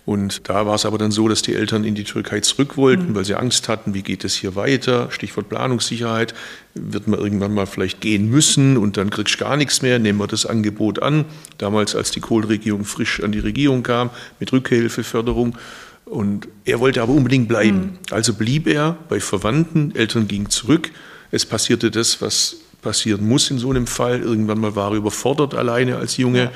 Und 0.08 0.48
da 0.48 0.64
war 0.64 0.74
es 0.74 0.86
aber 0.86 0.96
dann 0.96 1.10
so, 1.10 1.28
dass 1.28 1.42
die 1.42 1.54
Eltern 1.54 1.84
in 1.84 1.94
die 1.94 2.04
Türkei 2.04 2.40
zurück 2.40 2.78
wollten, 2.78 3.10
mhm. 3.10 3.14
weil 3.14 3.26
sie 3.26 3.34
Angst 3.34 3.68
hatten, 3.68 3.92
wie 3.92 4.00
geht 4.00 4.24
es 4.24 4.34
hier 4.34 4.56
weiter? 4.56 5.10
Stichwort 5.10 5.50
Planungssicherheit. 5.50 6.32
Wird 6.74 7.08
man 7.08 7.20
irgendwann 7.20 7.52
mal 7.52 7.66
vielleicht 7.66 8.00
gehen 8.00 8.30
müssen 8.30 8.78
und 8.78 8.96
dann 8.96 9.10
kriegst 9.10 9.34
du 9.34 9.44
gar 9.44 9.58
nichts 9.58 9.82
mehr. 9.82 9.98
Nehmen 9.98 10.18
wir 10.18 10.26
das 10.26 10.46
Angebot 10.46 11.02
an. 11.02 11.26
Damals, 11.58 11.94
als 11.94 12.10
die 12.10 12.20
Kohl-Regierung 12.20 12.86
frisch 12.86 13.22
an 13.22 13.32
die 13.32 13.38
Regierung 13.38 13.82
kam, 13.82 14.08
mit 14.40 14.50
Rückhilfeförderung. 14.50 15.58
Und 16.06 16.48
er 16.64 16.80
wollte 16.80 17.02
aber 17.02 17.12
unbedingt 17.12 17.46
bleiben. 17.46 17.78
Mhm. 17.78 17.98
Also 18.10 18.32
blieb 18.32 18.66
er 18.66 18.96
bei 19.10 19.20
Verwandten, 19.20 19.94
Eltern 19.94 20.26
gingen 20.26 20.48
zurück. 20.48 20.90
Es 21.32 21.44
passierte 21.44 21.90
das, 21.90 22.22
was 22.22 22.56
passieren 22.80 23.28
muss 23.28 23.50
in 23.50 23.58
so 23.58 23.68
einem 23.68 23.86
Fall. 23.86 24.22
Irgendwann 24.22 24.58
mal 24.58 24.74
war 24.74 24.92
er 24.92 24.96
überfordert 24.96 25.54
alleine 25.54 25.96
als 25.96 26.16
Junge. 26.16 26.44
Ja. 26.44 26.52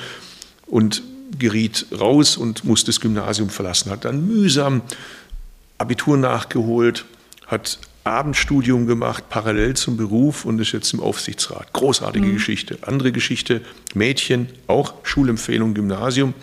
Und 0.65 1.03
geriet 1.39 1.85
raus 1.97 2.37
und 2.37 2.63
musste 2.63 2.87
das 2.87 2.99
Gymnasium 2.99 3.49
verlassen, 3.49 3.91
hat 3.91 4.05
dann 4.05 4.27
mühsam 4.27 4.81
Abitur 5.77 6.17
nachgeholt, 6.17 7.05
hat 7.47 7.79
Abendstudium 8.03 8.85
gemacht, 8.85 9.29
parallel 9.29 9.75
zum 9.75 9.95
Beruf 9.95 10.45
und 10.45 10.59
ist 10.59 10.73
jetzt 10.73 10.93
im 10.93 10.99
Aufsichtsrat. 10.99 11.71
Großartige 11.73 12.25
mhm. 12.25 12.33
Geschichte. 12.33 12.77
Andere 12.81 13.11
Geschichte, 13.11 13.61
Mädchen, 13.93 14.49
auch 14.67 14.93
Schulempfehlung, 15.03 15.73
Gymnasium. 15.73 16.33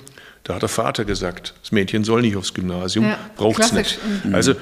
Da 0.44 0.54
hat 0.54 0.62
der 0.62 0.70
Vater 0.70 1.04
gesagt, 1.04 1.54
das 1.60 1.70
Mädchen 1.70 2.02
soll 2.02 2.22
nicht 2.22 2.36
aufs 2.36 2.54
Gymnasium, 2.54 3.04
ja, 3.04 3.18
braucht 3.36 3.60
es 3.60 3.72
nicht. 3.72 3.98
Mhm. 4.24 4.34
Also 4.34 4.54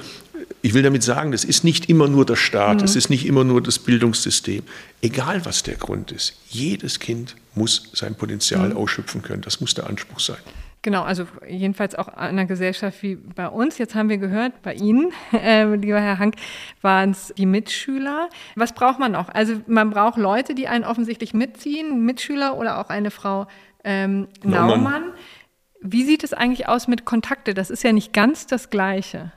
ich 0.61 0.73
will 0.73 0.83
damit 0.83 1.03
sagen, 1.03 1.31
das 1.31 1.45
ist 1.45 1.63
nicht 1.63 1.89
immer 1.89 2.09
nur 2.09 2.25
der 2.25 2.35
Staat, 2.35 2.81
es 2.81 2.93
mhm. 2.93 2.97
ist 2.97 3.09
nicht 3.09 3.25
immer 3.25 3.45
nur 3.45 3.63
das 3.63 3.79
Bildungssystem. 3.79 4.63
Egal 5.01 5.45
was 5.45 5.63
der 5.63 5.75
Grund 5.75 6.11
ist, 6.11 6.33
jedes 6.49 6.99
Kind 6.99 7.35
muss 7.55 7.91
sein 7.93 8.15
Potenzial 8.15 8.69
mhm. 8.69 8.77
ausschöpfen 8.77 9.21
können. 9.21 9.41
Das 9.41 9.61
muss 9.61 9.73
der 9.73 9.87
Anspruch 9.87 10.19
sein. 10.19 10.37
Genau, 10.81 11.03
also 11.03 11.27
jedenfalls 11.47 11.93
auch 11.95 12.07
in 12.07 12.13
einer 12.13 12.45
Gesellschaft 12.45 13.03
wie 13.03 13.15
bei 13.15 13.47
uns. 13.47 13.77
Jetzt 13.77 13.95
haben 13.95 14.07
wir 14.07 14.17
gehört, 14.17 14.61
bei 14.61 14.73
Ihnen, 14.73 15.11
äh, 15.33 15.65
lieber 15.75 15.99
Herr 15.99 16.19
Hank, 16.19 16.35
waren 16.81 17.11
es 17.11 17.33
die 17.37 17.45
Mitschüler. 17.45 18.29
Was 18.55 18.73
braucht 18.73 18.99
man 18.99 19.11
noch? 19.11 19.27
Also 19.29 19.59
man 19.67 19.89
braucht 19.89 20.17
Leute, 20.17 20.55
die 20.55 20.67
einen 20.67 20.85
offensichtlich 20.85 21.33
mitziehen, 21.33 22.05
Mitschüler 22.05 22.57
oder 22.57 22.79
auch 22.79 22.89
eine 22.89 23.11
Frau 23.11 23.47
ähm, 23.83 24.27
Naumann. 24.43 24.83
Naumann. 24.83 25.03
Wie 25.81 26.03
sieht 26.03 26.23
es 26.23 26.33
eigentlich 26.33 26.67
aus 26.67 26.87
mit 26.87 27.05
Kontakte? 27.05 27.53
Das 27.53 27.69
ist 27.69 27.83
ja 27.83 27.91
nicht 27.91 28.13
ganz 28.13 28.47
das 28.47 28.69
Gleiche. 28.69 29.31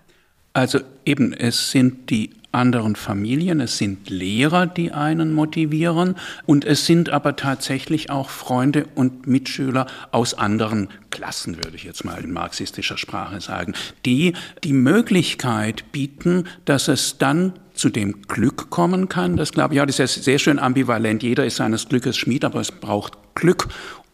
Also 0.53 0.81
eben, 1.05 1.33
es 1.33 1.71
sind 1.71 2.11
die 2.11 2.31
anderen 2.53 2.97
Familien, 2.97 3.61
es 3.61 3.79
sind 3.79 4.11
Lehrer, 4.11 4.67
die 4.67 4.93
einen 4.93 5.33
motivieren 5.33 6.17
und 6.45 6.67
es 6.67 6.85
sind 6.85 7.09
aber 7.09 7.37
tatsächlich 7.37 8.11
auch 8.11 8.29
Freunde 8.29 8.87
und 8.95 9.27
Mitschüler 9.27 9.87
aus 10.11 10.35
anderen 10.35 10.89
Klassen, 11.11 11.57
würde 11.57 11.77
ich 11.77 11.85
jetzt 11.85 12.05
mal 12.05 12.23
in 12.23 12.33
marxistischer 12.33 12.99
Sprache 12.99 13.41
sagen, 13.41 13.73
die 14.05 14.35
die 14.63 14.75
Möglichkeit 14.75 15.91
bieten, 15.93 16.45
dass 16.67 16.89
es 16.89 17.17
dann 17.17 17.55
zu 17.73 17.89
dem 17.89 18.21
Glück 18.23 18.69
kommen 18.69 19.09
kann. 19.09 19.39
Das 19.39 19.53
glaube 19.53 19.73
ich, 19.73 19.79
ja, 19.79 19.87
das 19.87 19.99
ist 19.99 20.23
sehr 20.23 20.39
schön 20.39 20.59
ambivalent. 20.59 21.23
Jeder 21.23 21.47
ist 21.47 21.57
seines 21.57 21.89
Glückes 21.89 22.19
Schmied, 22.19 22.45
aber 22.45 22.61
es 22.61 22.71
braucht 22.71 23.15
Glück 23.35 23.69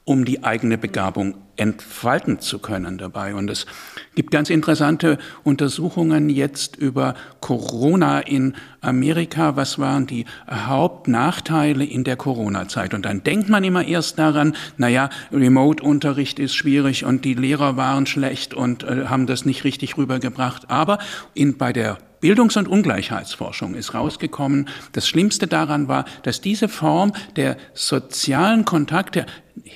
um 0.08 0.24
die 0.24 0.42
eigene 0.42 0.78
Begabung 0.78 1.34
entfalten 1.56 2.40
zu 2.40 2.60
können 2.60 2.96
dabei. 2.96 3.34
Und 3.34 3.50
es 3.50 3.66
gibt 4.14 4.30
ganz 4.30 4.48
interessante 4.48 5.18
Untersuchungen 5.44 6.30
jetzt 6.30 6.76
über 6.76 7.14
Corona 7.40 8.20
in 8.20 8.54
Amerika. 8.80 9.56
Was 9.56 9.78
waren 9.78 10.06
die 10.06 10.24
Hauptnachteile 10.50 11.84
in 11.84 12.04
der 12.04 12.16
Corona-Zeit? 12.16 12.94
Und 12.94 13.04
dann 13.04 13.22
denkt 13.22 13.50
man 13.50 13.64
immer 13.64 13.84
erst 13.84 14.18
daran, 14.18 14.56
naja, 14.78 15.10
Remote-Unterricht 15.30 16.38
ist 16.38 16.54
schwierig 16.54 17.04
und 17.04 17.26
die 17.26 17.34
Lehrer 17.34 17.76
waren 17.76 18.06
schlecht 18.06 18.54
und 18.54 18.84
äh, 18.84 19.06
haben 19.08 19.26
das 19.26 19.44
nicht 19.44 19.64
richtig 19.64 19.98
rübergebracht. 19.98 20.70
Aber 20.70 21.00
in, 21.34 21.58
bei 21.58 21.74
der 21.74 21.98
Bildungs- 22.20 22.56
und 22.56 22.68
Ungleichheitsforschung 22.68 23.74
ist 23.74 23.94
rausgekommen, 23.94 24.68
das 24.92 25.08
Schlimmste 25.08 25.46
daran 25.46 25.88
war, 25.88 26.04
dass 26.22 26.40
diese 26.40 26.68
Form 26.68 27.12
der 27.36 27.56
sozialen 27.74 28.64
Kontakte 28.64 29.26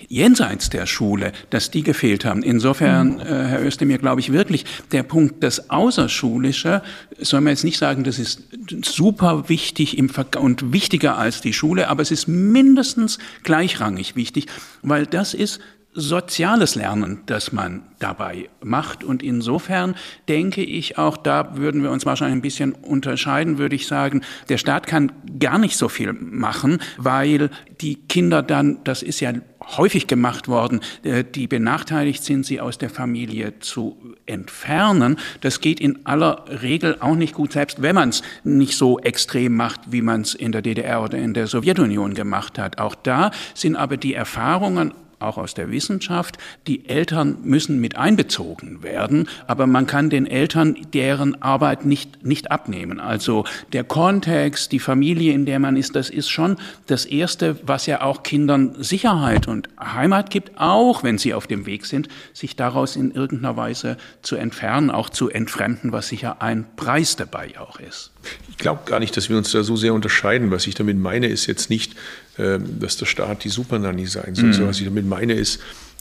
jenseits 0.09 0.70
der 0.70 0.87
Schule, 0.87 1.33
dass 1.50 1.70
die 1.70 1.83
gefehlt 1.83 2.24
haben. 2.24 2.42
Insofern, 2.42 3.14
mhm. 3.14 3.20
äh, 3.20 3.24
Herr 3.24 3.64
Özdemir, 3.64 3.98
glaube 3.98 4.20
ich 4.20 4.33
wirklich, 4.33 4.64
der 4.92 5.02
Punkt, 5.02 5.42
das 5.42 5.70
Außerschulische, 5.70 6.83
soll 7.18 7.40
man 7.40 7.52
jetzt 7.52 7.64
nicht 7.64 7.78
sagen, 7.78 8.05
das 8.05 8.18
ist 8.18 8.42
super 8.85 9.48
wichtig 9.48 9.98
im 9.98 10.09
Ver 10.09 10.26
und 10.38 10.72
wichtiger 10.72 11.18
als 11.18 11.40
die 11.40 11.52
Schule, 11.52 11.88
aber 11.88 12.02
es 12.02 12.11
ist 12.11 12.28
mindestens 12.28 13.18
gleichrangig 13.42 14.16
wichtig, 14.16 14.46
weil 14.83 15.07
das 15.07 15.35
ist 15.35 15.61
soziales 15.94 16.74
Lernen, 16.74 17.20
das 17.26 17.52
man 17.52 17.83
dabei 17.98 18.48
macht. 18.62 19.05
Und 19.05 19.22
insofern 19.22 19.94
denke 20.28 20.62
ich, 20.62 20.98
auch 20.98 21.16
da 21.16 21.57
würden 21.57 21.83
wir 21.83 21.90
uns 21.90 22.07
wahrscheinlich 22.07 22.37
ein 22.37 22.42
bisschen 22.42 22.72
unterscheiden, 22.72 23.59
würde 23.59 23.76
ich 23.76 23.87
sagen, 23.87 24.22
der 24.48 24.59
Staat 24.59 24.87
kann 24.87 25.12
gar 25.38 25.59
nicht 25.59 25.76
so 25.76 25.88
viel 25.88 26.12
machen, 26.14 26.78
weil 26.96 27.50
die 27.81 27.96
Kinder 27.96 28.42
dann, 28.42 28.78
das 28.85 29.02
ist 29.02 29.20
ja 29.20 29.33
häufig 29.76 30.07
gemacht 30.07 30.48
worden, 30.48 30.81
äh, 31.02 31.24
die 31.24 31.46
benachteiligt 31.46 32.24
sind, 32.24 32.46
sie 32.46 32.61
aus 32.61 32.78
der 32.78 32.90
Familie 32.90 33.59
zu 33.61 33.96
entfernen. 34.26 35.18
Das 35.40 35.61
geht 35.61 35.78
in 35.78 36.05
aller 36.07 36.44
Regel 36.62 36.96
auch 37.00 37.14
nicht 37.14 37.35
gut, 37.35 37.52
selbst 37.52 37.83
wenn 37.83 37.94
man 37.94 38.09
es 38.09 38.22
nicht 38.44 38.76
so 38.76 38.98
extrem 38.98 39.55
macht, 39.55 39.92
wie 39.92 40.02
man 40.02 40.22
es 40.22 40.35
in 40.35 40.52
der 40.52 40.62
DDR 40.62 41.02
oder 41.02 41.18
in 41.18 41.35
der 41.35 41.46
Sowjetunion 41.46 42.14
gemacht 42.14 42.59
hat. 42.59 42.78
Auch 42.78 42.94
da 42.94 43.31
sind 43.55 43.76
aber 43.76 43.96
die 43.96 44.14
Erfahrungen 44.14 44.94
auch 45.22 45.38
aus 45.38 45.54
der 45.54 45.70
Wissenschaft, 45.70 46.38
die 46.66 46.88
Eltern 46.88 47.38
müssen 47.42 47.80
mit 47.80 47.96
einbezogen 47.96 48.82
werden, 48.82 49.28
aber 49.46 49.66
man 49.66 49.87
kann 49.87 50.11
den 50.11 50.26
Eltern 50.26 50.76
deren 50.92 51.40
Arbeit 51.42 51.85
nicht, 51.85 52.24
nicht 52.24 52.50
abnehmen. 52.50 53.00
Also 53.00 53.44
der 53.72 53.85
Kontext, 53.85 54.72
die 54.72 54.78
Familie, 54.78 55.32
in 55.32 55.46
der 55.46 55.58
man 55.58 55.76
ist, 55.76 55.96
das 55.96 56.11
ist 56.11 56.28
schon 56.28 56.56
das 56.87 57.04
Erste, 57.04 57.56
was 57.64 57.87
ja 57.87 58.02
auch 58.02 58.22
Kindern 58.22 58.74
Sicherheit 58.82 59.48
und 59.48 59.68
Heimat 59.78 60.30
gibt, 60.30 60.52
auch 60.58 61.02
wenn 61.02 61.18
sie 61.18 61.35
auf 61.35 61.46
dem 61.46 61.66
Weg 61.66 61.87
sind, 61.87 62.08
sich 62.32 62.56
daraus 62.56 62.96
in 62.96 63.11
irgendeiner 63.12 63.56
Weise 63.56 63.96
zu 64.22 64.37
entfernen, 64.37 64.90
auch 64.90 65.11
zu 65.11 65.28
entfremden, 65.28 65.92
was 65.92 66.08
sicher 66.08 66.42
ein 66.42 66.66
Preis 66.76 67.16
dabei 67.16 67.58
auch 67.58 67.80
ist. 67.80 68.12
Ich 68.50 68.58
glaube 68.58 68.82
gar 68.85 69.00
nicht, 69.00 69.16
dass 69.16 69.28
wir 69.28 69.37
uns 69.37 69.50
da 69.50 69.62
so 69.62 69.76
sehr 69.76 69.94
unterscheiden. 69.94 70.50
Was 70.50 70.66
ich 70.66 70.74
damit 70.74 70.96
meine, 70.96 71.26
ist 71.26 71.46
jetzt 71.46 71.70
nicht, 71.70 71.96
dass 72.37 72.97
der 72.97 73.07
Staat 73.07 73.45
die 73.45 73.49
Supernanny 73.49 74.07
sein 74.07 74.35
soll. 74.35 74.47
Mhm. 74.47 74.66
was 74.66 74.79
ich 74.79 74.87
damit 74.87 75.07
meine, 75.07 75.35
ist, 75.35 75.61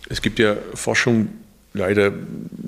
es 0.10 0.22
gibt 0.22 0.40
ja 0.40 0.56
Forschung, 0.74 1.30
leider 1.74 2.12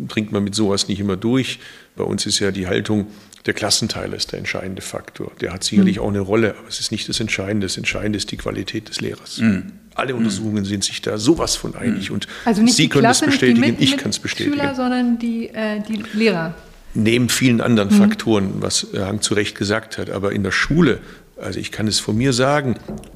dringt 0.07 0.31
man 0.31 0.43
mit 0.43 0.55
sowas 0.55 0.87
nicht 0.87 0.99
immer 0.99 1.17
durch. 1.17 1.59
Bei 1.95 2.03
uns 2.03 2.25
ist 2.25 2.39
ja 2.39 2.51
die 2.51 2.67
Haltung, 2.67 3.07
der 3.45 3.53
Klassenteiler 3.53 4.15
ist 4.15 4.31
der 4.31 4.39
entscheidende 4.39 4.81
Faktor. 4.81 5.31
Der 5.41 5.51
hat 5.51 5.63
sicherlich 5.63 5.97
mhm. 5.97 6.03
auch 6.03 6.09
eine 6.09 6.19
Rolle, 6.21 6.55
aber 6.57 6.67
es 6.67 6.79
ist 6.79 6.91
nicht 6.91 7.09
das 7.09 7.19
Entscheidende. 7.19 7.67
Das 7.67 7.77
Entscheidende 7.77 8.17
ist 8.17 8.31
die 8.31 8.37
Qualität 8.37 8.89
des 8.89 9.01
Lehrers. 9.01 9.39
Mhm. 9.39 9.73
Alle 9.95 10.15
Untersuchungen 10.15 10.65
sind 10.65 10.83
sich 10.83 11.01
da 11.01 11.17
sowas 11.17 11.55
von 11.55 11.75
einig. 11.75 12.09
Und 12.09 12.27
also 12.45 12.61
nicht 12.61 12.75
Sie 12.75 12.87
können 12.87 13.03
Klasse, 13.03 13.25
das 13.25 13.33
bestätigen, 13.33 13.75
ich 13.79 13.97
kann 13.97 14.09
es 14.09 14.19
bestätigen. 14.19 14.55
Schüler, 14.55 14.73
sondern 14.73 15.19
die, 15.19 15.49
äh, 15.49 15.81
die 15.87 16.03
Lehrer 16.13 16.55
neben 16.95 17.29
vielen 17.29 17.61
anderen 17.61 17.89
mhm. 17.89 17.97
Faktoren, 17.97 18.53
was 18.59 18.87
Hang 18.95 19.21
zu 19.21 19.33
Recht 19.33 19.57
gesagt 19.57 19.97
hat. 19.97 20.09
Aber 20.09 20.31
in 20.31 20.43
der 20.43 20.51
Schule, 20.51 20.99
also 21.43 21.59
ich 21.59 21.71
kann 21.71 21.87
es 21.87 21.99
von 21.99 22.17
mir 22.17 22.33
sagen, 22.33 22.75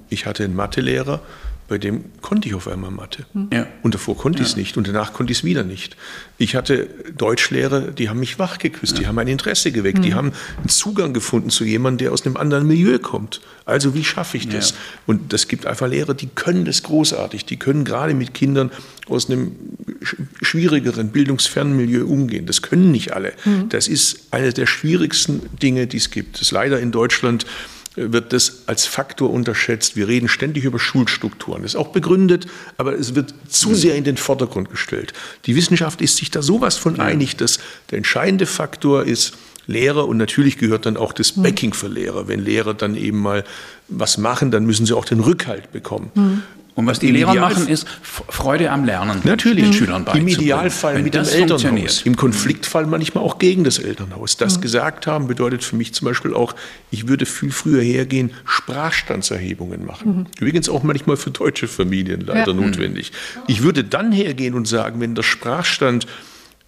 ich 0.10 0.26
hatte 0.26 0.44
einen 0.44 0.56
Mathelehrer, 0.56 1.22
bei 1.68 1.78
dem 1.78 2.06
konnte 2.22 2.48
ich 2.48 2.56
auf 2.56 2.68
einmal 2.68 2.92
Mathe. 2.92 3.26
Hm. 3.34 3.50
Ja. 3.52 3.68
Und 3.84 3.94
davor 3.94 4.18
konnte 4.18 4.42
ich 4.42 4.50
es 4.50 4.56
nicht 4.56 4.78
und 4.78 4.88
danach 4.88 5.12
konnte 5.12 5.32
ich 5.32 5.40
es 5.40 5.44
wieder 5.44 5.63
nicht. 5.63 5.98
Ich 6.38 6.56
hatte 6.56 6.88
Deutschlehrer, 7.18 7.92
die 7.92 8.10
haben 8.10 8.20
mich 8.20 8.40
wach 8.40 8.58
geküsst, 8.58 8.94
ja. 8.94 9.00
die 9.00 9.08
haben 9.08 9.20
ein 9.20 9.28
Interesse 9.28 9.72
geweckt, 9.74 9.98
mhm. 9.98 10.02
die 10.02 10.10
hm. 10.12 10.18
haben 10.18 10.32
einen 10.60 10.70
Zugang 10.70 11.13
gefunden 11.13 11.50
zu 11.50 11.66
jemandem, 11.66 12.06
der 12.06 12.13
aus 12.13 12.26
einem 12.26 12.38
anderen 12.38 12.68
Milieu 12.68 13.00
kommt. 13.00 13.42
Also 13.66 13.94
wie 13.96 14.06
schaffe 14.06 14.38
ich 14.38 14.48
das? 14.48 14.70
Ja. 14.70 14.76
Und 15.08 15.34
das 15.34 15.50
gibt 15.50 15.66
einfach 15.66 15.90
Lehrer, 15.90 16.13
die 16.13 16.28
können 16.28 16.63
das 16.63 16.84
großartig, 16.84 17.46
die 17.46 17.58
können 17.58 17.84
gerade 17.84 18.13
mit 18.13 18.34
Kindern 18.34 18.72
aus 19.10 19.30
einem 19.30 19.52
schwierigeren, 20.42 21.10
bildungsfernen 21.10 21.76
Milieu 21.76 22.06
umgehen. 22.06 22.46
Das 22.46 22.62
können 22.62 22.92
nicht 22.92 23.13
alle. 23.13 23.34
Mhm. 23.44 23.68
Das 23.70 23.90
ist 23.90 24.28
eine 24.32 24.54
der 24.54 24.68
schwierigsten 24.68 25.42
Dinge, 25.62 25.88
die 25.88 25.98
es 25.98 26.12
gibt. 26.12 26.36
Das 26.36 26.44
ist 26.44 26.52
leider 26.52 26.80
in 26.80 26.92
Deutschland 26.92 27.46
wird 27.98 28.32
das 28.32 28.64
als 28.68 28.86
Faktor 28.86 29.32
unterschätzt. 29.32 29.96
Wir 29.96 30.08
reden 30.08 30.30
ständig 30.30 30.64
über 30.64 30.80
Schulstrukturen. 30.80 31.64
Das 31.64 31.74
ist 31.74 31.80
auch 31.80 31.90
begründet, 31.90 32.48
aber 32.78 32.94
es 32.94 33.16
wird 33.16 33.34
zu 33.50 33.74
sehr 33.74 33.96
in 33.96 34.04
den 34.04 34.18
Vordergrund 34.18 34.70
gestellt. 34.70 35.14
Die 35.46 35.56
Wissenschaft 35.56 36.02
ist 36.02 36.18
sich 36.18 36.32
da 36.32 36.42
sowas 36.42 36.78
von 36.78 37.00
einig, 37.00 37.36
dass 37.36 37.60
der 37.90 37.98
entscheidende 37.98 38.46
Faktor 38.46 39.04
ist, 39.04 39.34
Lehrer 39.68 40.08
und 40.08 40.16
natürlich 40.16 40.58
gehört 40.58 40.86
dann 40.86 40.96
auch 40.96 41.12
das 41.12 41.34
Backing 41.34 41.74
für 41.74 41.90
Lehrer. 41.90 42.30
Wenn 42.30 42.40
Lehrer 42.40 42.74
dann 42.74 42.96
eben 42.96 43.20
mal 43.20 43.44
was 43.90 44.18
machen, 44.18 44.50
dann 44.50 44.66
müssen 44.66 44.86
sie 44.86 44.96
auch 44.96 45.04
den 45.04 45.20
Rückhalt 45.20 45.74
bekommen. 45.74 46.12
Mhm. 46.16 46.44
Und 46.78 46.86
was 46.86 47.00
die 47.00 47.08
Im 47.08 47.16
Lehrer 47.16 47.34
machen, 47.34 47.68
ist 47.68 47.88
Freude 48.04 48.70
am 48.70 48.86
Lernen. 48.86 49.22
Natürlich. 49.24 49.63
Den 49.63 49.74
Schülern 49.74 50.06
Im 50.13 50.28
Idealfall 50.28 50.94
Wenn 50.94 51.06
mit 51.06 51.16
dem 51.16 51.28
Elternhaus. 51.28 52.04
Im 52.04 52.16
Konfliktfall 52.16 52.86
manchmal 52.86 53.24
auch 53.24 53.40
gegen 53.40 53.63
das 53.63 53.80
Elternhaus. 53.80 54.38
Das 54.38 54.58
mhm. 54.58 54.62
gesagt 54.62 55.08
haben 55.08 55.26
bedeutet 55.26 55.63
für 55.63 55.76
mich 55.76 55.96
zum 55.96 56.06
Beispiel 56.06 56.36
auch, 56.36 56.54
ich 56.92 57.08
würde 57.08 57.26
viel 57.26 57.50
früher 57.50 57.82
hergehen, 57.82 58.30
Sprachstandserhebungen 58.46 59.88
machen. 59.88 60.18
Mhm. 60.18 60.26
Übrigens 60.40 60.70
auch 60.70 60.84
manchmal 60.84 61.18
für 61.18 61.32
deutsche 61.32 61.68
Familien 61.68 62.22
leider 62.22 62.52
ja. 62.52 62.54
notwendig. 62.54 63.12
Ich 63.48 63.63
würde 63.63 63.84
dann 63.84 64.12
hergehen 64.12 64.54
und 64.54 64.68
sagen, 64.68 65.02
wenn 65.02 65.16
der 65.16 65.24
Sprachstand 65.24 66.06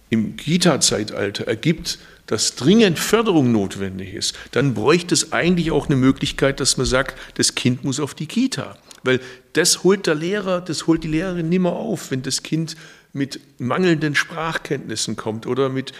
im 0.08 0.34
Kita-Zeitalter 0.34 1.46
ergibt, 1.46 2.00
dass 2.30 2.54
dringend 2.54 3.00
Förderung 3.00 3.50
notwendig 3.50 4.14
ist, 4.14 4.38
dann 4.52 4.72
bräuchte 4.72 5.14
es 5.14 5.32
eigentlich 5.32 5.72
auch 5.72 5.86
eine 5.86 5.96
Möglichkeit, 5.96 6.60
dass 6.60 6.76
man 6.76 6.86
sagt, 6.86 7.18
das 7.34 7.56
Kind 7.56 7.82
muss 7.82 7.98
auf 7.98 8.14
die 8.14 8.26
Kita. 8.26 8.78
Weil 9.02 9.18
das 9.54 9.82
holt 9.82 10.06
der 10.06 10.14
Lehrer, 10.14 10.60
das 10.60 10.86
holt 10.86 11.02
die 11.02 11.08
Lehrerin 11.08 11.48
nimmer 11.48 11.72
auf, 11.72 12.12
wenn 12.12 12.22
das 12.22 12.44
Kind 12.44 12.76
mit 13.12 13.40
mangelnden 13.58 14.14
Sprachkenntnissen 14.14 15.16
kommt 15.16 15.44
oder 15.48 15.70
mit 15.70 15.92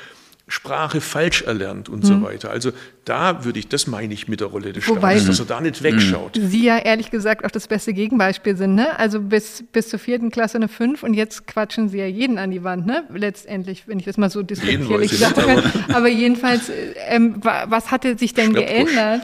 Sprache 0.50 1.00
falsch 1.00 1.42
erlernt 1.42 1.88
und 1.88 2.02
mhm. 2.02 2.06
so 2.06 2.22
weiter. 2.22 2.50
Also 2.50 2.72
da 3.04 3.44
würde 3.44 3.58
ich, 3.58 3.68
das 3.68 3.86
meine 3.86 4.12
ich 4.12 4.28
mit 4.28 4.40
der 4.40 4.48
Rolle 4.48 4.72
des 4.72 4.86
Wobei, 4.88 5.12
Staates, 5.12 5.26
dass 5.26 5.38
er 5.40 5.46
da 5.46 5.60
nicht 5.60 5.82
wegschaut. 5.82 6.38
Sie 6.40 6.64
ja 6.64 6.78
ehrlich 6.78 7.10
gesagt 7.10 7.44
auch 7.44 7.50
das 7.50 7.68
beste 7.68 7.94
Gegenbeispiel 7.94 8.56
sind. 8.56 8.74
Ne? 8.74 8.98
Also 8.98 9.20
bis, 9.20 9.64
bis 9.72 9.88
zur 9.88 9.98
vierten 9.98 10.30
Klasse 10.30 10.58
eine 10.58 10.68
fünf 10.68 11.02
und 11.02 11.14
jetzt 11.14 11.46
quatschen 11.46 11.88
Sie 11.88 11.98
ja 11.98 12.06
jeden 12.06 12.36
an 12.38 12.50
die 12.50 12.64
Wand, 12.64 12.86
ne? 12.86 13.04
letztendlich, 13.14 13.86
wenn 13.86 13.98
ich 13.98 14.04
das 14.04 14.16
mal 14.16 14.28
so 14.28 14.42
diskutierlich 14.42 15.16
sagen 15.16 15.34
kann. 15.34 15.62
Aber 15.94 16.08
jedenfalls, 16.08 16.70
ähm, 17.08 17.36
was 17.42 17.90
hatte 17.90 18.18
sich 18.18 18.34
denn 18.34 18.52
geändert? 18.52 19.22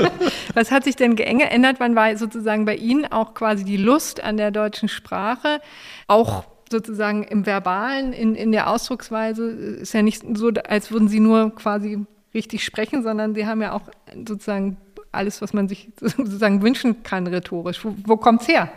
was 0.54 0.70
hat 0.70 0.84
sich 0.84 0.96
denn 0.96 1.16
geändert? 1.16 1.76
Wann 1.78 1.96
war 1.96 2.16
sozusagen 2.16 2.66
bei 2.66 2.76
Ihnen 2.76 3.06
auch 3.06 3.34
quasi 3.34 3.64
die 3.64 3.78
Lust 3.78 4.22
an 4.22 4.36
der 4.36 4.50
deutschen 4.50 4.88
Sprache 4.88 5.60
auch 6.06 6.44
sozusagen 6.70 7.22
im 7.22 7.46
Verbalen, 7.46 8.12
in, 8.12 8.34
in 8.34 8.52
der 8.52 8.70
Ausdrucksweise, 8.70 9.48
ist 9.48 9.94
ja 9.94 10.02
nicht 10.02 10.24
so, 10.34 10.50
als 10.68 10.90
würden 10.90 11.08
sie 11.08 11.20
nur 11.20 11.54
quasi 11.54 12.04
richtig 12.34 12.64
sprechen, 12.64 13.02
sondern 13.02 13.34
sie 13.34 13.46
haben 13.46 13.62
ja 13.62 13.72
auch 13.72 13.88
sozusagen 14.14 14.76
alles, 15.12 15.40
was 15.42 15.52
man 15.52 15.68
sich 15.68 15.88
sozusagen 16.00 16.62
wünschen 16.62 17.02
kann, 17.02 17.26
rhetorisch. 17.26 17.84
Wo, 17.84 17.94
wo 18.04 18.16
kommt 18.16 18.42
es 18.42 18.48
her? 18.48 18.70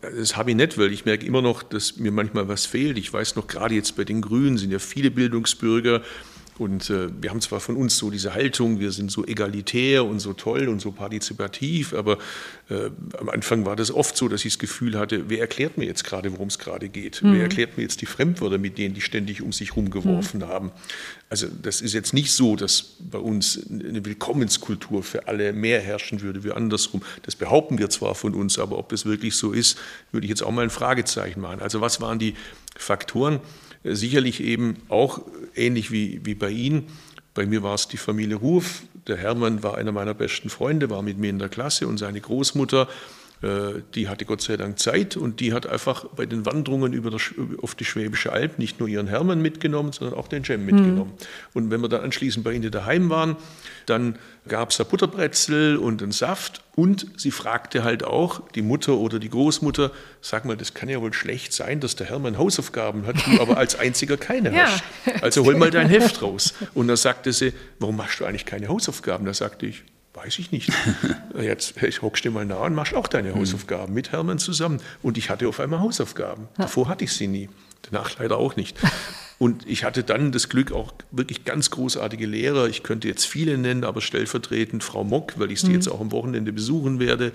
Das 0.00 0.36
habe 0.36 0.50
ich 0.50 0.56
nicht, 0.56 0.78
weil 0.78 0.92
ich 0.92 1.04
merke 1.04 1.26
immer 1.26 1.42
noch, 1.42 1.62
dass 1.62 1.96
mir 1.96 2.12
manchmal 2.12 2.48
was 2.48 2.66
fehlt. 2.66 2.98
Ich 2.98 3.12
weiß 3.12 3.36
noch, 3.36 3.46
gerade 3.46 3.74
jetzt 3.74 3.96
bei 3.96 4.04
den 4.04 4.20
Grünen 4.20 4.58
sind 4.58 4.70
ja 4.70 4.78
viele 4.78 5.10
Bildungsbürger, 5.10 6.02
und 6.58 6.90
äh, 6.90 7.08
wir 7.20 7.30
haben 7.30 7.40
zwar 7.40 7.60
von 7.60 7.76
uns 7.76 7.96
so 7.96 8.10
diese 8.10 8.34
Haltung, 8.34 8.80
wir 8.80 8.90
sind 8.90 9.12
so 9.12 9.24
egalitär 9.24 10.04
und 10.04 10.20
so 10.20 10.32
toll 10.32 10.68
und 10.68 10.80
so 10.80 10.92
partizipativ, 10.92 11.94
aber 11.94 12.18
äh, 12.68 12.90
am 13.18 13.28
Anfang 13.28 13.64
war 13.64 13.76
das 13.76 13.90
oft 13.90 14.16
so, 14.16 14.28
dass 14.28 14.44
ich 14.44 14.54
das 14.54 14.58
Gefühl 14.58 14.98
hatte, 14.98 15.28
wer 15.28 15.40
erklärt 15.40 15.78
mir 15.78 15.86
jetzt 15.86 16.04
gerade, 16.04 16.32
worum 16.32 16.48
es 16.48 16.58
gerade 16.58 16.88
geht? 16.88 17.22
Mhm. 17.22 17.34
Wer 17.34 17.42
erklärt 17.42 17.76
mir 17.76 17.84
jetzt 17.84 18.00
die 18.00 18.06
Fremdwörter, 18.06 18.58
mit 18.58 18.76
denen 18.78 18.94
die 18.94 19.00
ständig 19.00 19.42
um 19.42 19.52
sich 19.52 19.76
rumgeworfen 19.76 20.40
mhm. 20.40 20.48
haben? 20.48 20.72
Also 21.30 21.46
das 21.62 21.80
ist 21.80 21.92
jetzt 21.92 22.14
nicht 22.14 22.32
so, 22.32 22.56
dass 22.56 22.96
bei 22.98 23.18
uns 23.18 23.60
eine 23.70 24.04
Willkommenskultur 24.04 25.02
für 25.02 25.28
alle 25.28 25.52
mehr 25.52 25.80
herrschen 25.80 26.22
würde 26.22 26.42
wie 26.42 26.52
andersrum. 26.52 27.02
Das 27.22 27.36
behaupten 27.36 27.78
wir 27.78 27.90
zwar 27.90 28.14
von 28.14 28.34
uns, 28.34 28.58
aber 28.58 28.78
ob 28.78 28.88
das 28.88 29.04
wirklich 29.06 29.36
so 29.36 29.52
ist, 29.52 29.78
würde 30.10 30.24
ich 30.24 30.30
jetzt 30.30 30.42
auch 30.42 30.50
mal 30.50 30.62
ein 30.62 30.70
Fragezeichen 30.70 31.40
machen. 31.40 31.60
Also 31.60 31.80
was 31.80 32.00
waren 32.00 32.18
die 32.18 32.34
Faktoren? 32.76 33.40
Sicherlich 33.84 34.42
eben 34.42 34.76
auch 34.88 35.22
ähnlich 35.54 35.90
wie, 35.90 36.20
wie 36.24 36.34
bei 36.34 36.50
Ihnen. 36.50 36.86
Bei 37.34 37.46
mir 37.46 37.62
war 37.62 37.74
es 37.74 37.88
die 37.88 37.96
Familie 37.96 38.36
Ruf. 38.36 38.82
Der 39.06 39.16
Hermann 39.16 39.62
war 39.62 39.78
einer 39.78 39.92
meiner 39.92 40.14
besten 40.14 40.50
Freunde, 40.50 40.90
war 40.90 41.02
mit 41.02 41.18
mir 41.18 41.30
in 41.30 41.38
der 41.38 41.48
Klasse 41.48 41.86
und 41.86 41.98
seine 41.98 42.20
Großmutter 42.20 42.88
die 43.40 44.08
hatte 44.08 44.24
Gott 44.24 44.40
sei 44.40 44.56
Dank 44.56 44.80
Zeit 44.80 45.16
und 45.16 45.38
die 45.38 45.52
hat 45.52 45.66
einfach 45.66 46.06
bei 46.06 46.26
den 46.26 46.44
Wanderungen 46.44 46.92
über 46.92 47.10
der, 47.10 47.20
auf 47.62 47.76
die 47.76 47.84
Schwäbische 47.84 48.32
Alb 48.32 48.58
nicht 48.58 48.80
nur 48.80 48.88
ihren 48.88 49.06
Hermann 49.06 49.40
mitgenommen, 49.40 49.92
sondern 49.92 50.18
auch 50.18 50.26
den 50.26 50.44
Cem 50.44 50.66
mitgenommen. 50.66 51.12
Mhm. 51.12 51.26
Und 51.54 51.70
wenn 51.70 51.80
wir 51.80 51.88
dann 51.88 52.02
anschließend 52.02 52.44
bei 52.44 52.52
ihnen 52.52 52.70
daheim 52.72 53.10
waren, 53.10 53.36
dann 53.86 54.18
gab 54.48 54.70
es 54.70 54.78
da 54.78 54.84
Butterbrezel 54.84 55.76
und 55.76 56.02
einen 56.02 56.10
Saft 56.10 56.62
und 56.74 57.06
sie 57.16 57.30
fragte 57.30 57.84
halt 57.84 58.02
auch 58.02 58.48
die 58.50 58.62
Mutter 58.62 58.94
oder 58.94 59.20
die 59.20 59.30
Großmutter, 59.30 59.92
sag 60.20 60.44
mal, 60.44 60.56
das 60.56 60.74
kann 60.74 60.88
ja 60.88 61.00
wohl 61.00 61.12
schlecht 61.12 61.52
sein, 61.52 61.78
dass 61.78 61.94
der 61.94 62.08
Hermann 62.08 62.38
Hausaufgaben 62.38 63.06
hat, 63.06 63.16
du 63.24 63.40
aber 63.40 63.56
als 63.56 63.78
einziger 63.78 64.16
keine 64.16 64.52
ja. 64.54 64.66
hast. 64.66 65.22
Also 65.22 65.44
hol 65.44 65.56
mal 65.56 65.70
dein 65.70 65.88
Heft 65.88 66.22
raus. 66.22 66.54
Und 66.74 66.88
da 66.88 66.96
sagte 66.96 67.32
sie, 67.32 67.52
warum 67.78 67.96
machst 67.96 68.18
du 68.18 68.24
eigentlich 68.24 68.46
keine 68.46 68.66
Hausaufgaben? 68.66 69.26
Da 69.26 69.34
sagte 69.34 69.66
ich, 69.66 69.84
Weiß 70.24 70.38
ich 70.40 70.50
nicht. 70.50 70.72
Jetzt 71.40 71.74
hockst 72.02 72.24
du 72.24 72.30
mal 72.32 72.44
nah 72.44 72.58
und 72.58 72.74
machst 72.74 72.92
auch 72.94 73.06
deine 73.06 73.32
hm. 73.32 73.40
Hausaufgaben 73.40 73.94
mit 73.94 74.10
Hermann 74.10 74.38
zusammen. 74.38 74.80
Und 75.00 75.16
ich 75.16 75.30
hatte 75.30 75.48
auf 75.48 75.60
einmal 75.60 75.78
Hausaufgaben. 75.78 76.48
Davor 76.56 76.88
hatte 76.88 77.04
ich 77.04 77.12
sie 77.12 77.28
nie. 77.28 77.48
Danach 77.82 78.18
leider 78.18 78.36
auch 78.36 78.56
nicht. 78.56 78.76
Und 79.38 79.68
ich 79.68 79.84
hatte 79.84 80.02
dann 80.02 80.32
das 80.32 80.48
Glück, 80.48 80.72
auch 80.72 80.92
wirklich 81.12 81.44
ganz 81.44 81.70
großartige 81.70 82.26
Lehrer. 82.26 82.66
Ich 82.66 82.82
könnte 82.82 83.06
jetzt 83.06 83.24
viele 83.24 83.56
nennen, 83.56 83.84
aber 83.84 84.00
stellvertretend 84.00 84.82
Frau 84.82 85.04
Mock, 85.04 85.34
weil 85.38 85.52
ich 85.52 85.60
sie 85.60 85.68
mhm. 85.68 85.74
jetzt 85.74 85.86
auch 85.86 86.00
am 86.00 86.10
Wochenende 86.10 86.52
besuchen 86.52 86.98
werde. 86.98 87.30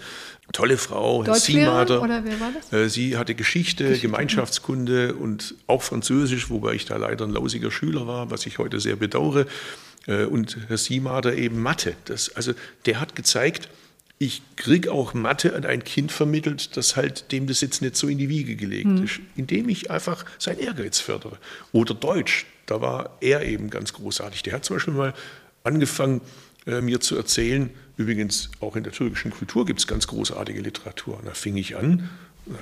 Tolle 0.52 0.76
Frau, 0.76 1.24
Herr 1.24 1.36
Siemater. 1.36 2.02
Oder 2.02 2.26
wer 2.26 2.38
war 2.42 2.52
das? 2.52 2.74
Äh, 2.74 2.90
sie 2.90 3.16
hatte 3.16 3.36
Geschichte, 3.36 3.86
Geschichte, 3.86 4.08
Gemeinschaftskunde 4.08 5.16
und 5.16 5.56
auch 5.68 5.82
Französisch, 5.82 6.50
wobei 6.50 6.74
ich 6.74 6.84
da 6.84 6.98
leider 6.98 7.24
ein 7.24 7.32
lausiger 7.32 7.72
Schüler 7.72 8.06
war, 8.06 8.30
was 8.30 8.46
ich 8.46 8.58
heute 8.58 8.82
sehr 8.82 8.98
bedauere. 8.98 9.46
Äh, 10.08 10.26
und 10.26 10.58
Herr 10.68 10.78
Siemader 10.78 11.36
eben 11.36 11.62
Mathe. 11.62 11.96
Das, 12.06 12.36
also 12.36 12.54
der 12.86 13.00
hat 13.00 13.16
gezeigt, 13.16 13.70
ich 14.20 14.42
kriege 14.56 14.92
auch 14.92 15.14
Mathe 15.14 15.56
an 15.56 15.66
ein 15.66 15.84
Kind 15.84 16.12
vermittelt, 16.12 16.78
das 16.78 16.96
halt 16.96 17.32
dem 17.32 17.48
das 17.48 17.62
jetzt 17.62 17.82
nicht 17.82 17.98
so 17.98 18.08
in 18.08 18.18
die 18.18 18.30
Wiege 18.30 18.56
gelegt 18.56 18.88
mhm. 18.88 19.04
ist, 19.04 19.20
indem 19.36 19.68
ich 19.70 19.92
einfach 19.92 20.26
sein 20.40 20.60
Ehrgeiz 20.60 21.00
fördere. 21.00 21.38
Oder 21.72 21.94
Deutsch, 21.94 22.46
da 22.66 22.80
war 22.80 23.18
er 23.22 23.44
eben 23.44 23.70
ganz 23.70 23.94
großartig. 23.94 24.44
Der 24.44 24.54
hat 24.54 24.66
zum 24.66 24.78
Beispiel 24.78 24.94
mal 24.94 25.14
angefangen, 25.64 26.22
äh, 26.66 26.80
mir 26.80 27.02
zu 27.02 27.18
erzählen, 27.18 27.70
übrigens 27.98 28.50
auch 28.60 28.76
in 28.76 28.84
der 28.84 28.94
türkischen 28.94 29.32
Kultur 29.32 29.66
gibt 29.66 29.80
es 29.80 29.88
ganz 29.88 30.08
großartige 30.08 30.62
Literatur. 30.62 31.18
Und 31.18 31.28
da 31.28 31.34
fing 31.34 31.58
ich 31.58 31.76
an 31.76 32.10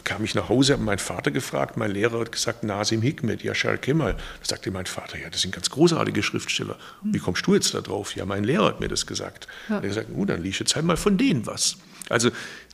kam 0.04 0.24
ich 0.24 0.36
nach 0.36 0.50
Hause, 0.50 0.74
habe 0.74 0.84
meinen 0.84 1.00
Vater 1.00 1.32
gefragt, 1.32 1.76
mein 1.76 1.91
Lehrer 1.91 2.20
hat 2.20 2.32
gesagt, 2.32 2.63
Nasim 2.63 3.02
Hikmet, 3.02 3.44
Yashar 3.44 3.78
Kemal. 3.78 4.13
Da 4.13 4.20
sagte 4.44 4.72
mein 4.72 4.86
Vater, 4.86 5.17
ja, 5.17 5.30
das 5.30 5.41
sind 5.41 5.54
ganz 5.54 5.70
großartige 5.70 6.22
Schriftsteller. 6.22 6.78
Wie 7.04 7.20
kommst 7.20 7.46
du 7.48 7.56
jetzt 7.56 7.74
da 7.74 7.82
drauf? 7.82 8.15
Ja, 8.15 8.26
mein 8.26 8.44
Lehrer 8.44 8.65
hat 8.65 8.80
mir 8.80 8.88
das 8.88 9.08
gesagt. 9.08 9.48
Ja. 9.70 9.76
Er 9.76 9.78
hat 9.78 9.84
gesagt, 9.84 10.13
gut, 10.13 10.30
dann 10.30 10.44
liest 10.44 10.60
jetzt 10.60 10.76
halt 10.76 10.86
mal 10.86 10.98
von 10.98 11.17
denen 11.17 11.48
was. 11.48 11.78
Also 12.10 12.30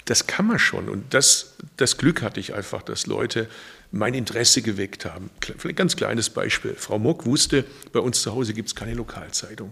das 0.06 0.28
kann 0.28 0.48
man 0.48 0.60
schon. 0.60 0.90
Und 0.90 1.14
das, 1.14 1.56
das 1.78 1.98
Glück 1.98 2.22
hatte 2.22 2.40
ich 2.40 2.54
einfach, 2.54 2.82
dass 2.82 3.08
Leute 3.08 3.48
mein 3.92 4.14
Interesse 4.14 4.62
geweckt 4.62 5.06
haben. 5.06 5.30
Vielleicht 5.42 5.66
ein 5.66 5.76
ganz 5.76 5.96
kleines 5.96 6.30
Beispiel. 6.30 6.76
Frau 6.76 7.00
Mock 7.00 7.26
wusste, 7.26 7.66
bei 7.94 8.00
uns 8.00 8.22
zu 8.22 8.34
Hause 8.34 8.54
gibt 8.54 8.70
es 8.70 8.76
keine 8.76 8.94
Lokalzeitung. 8.94 9.72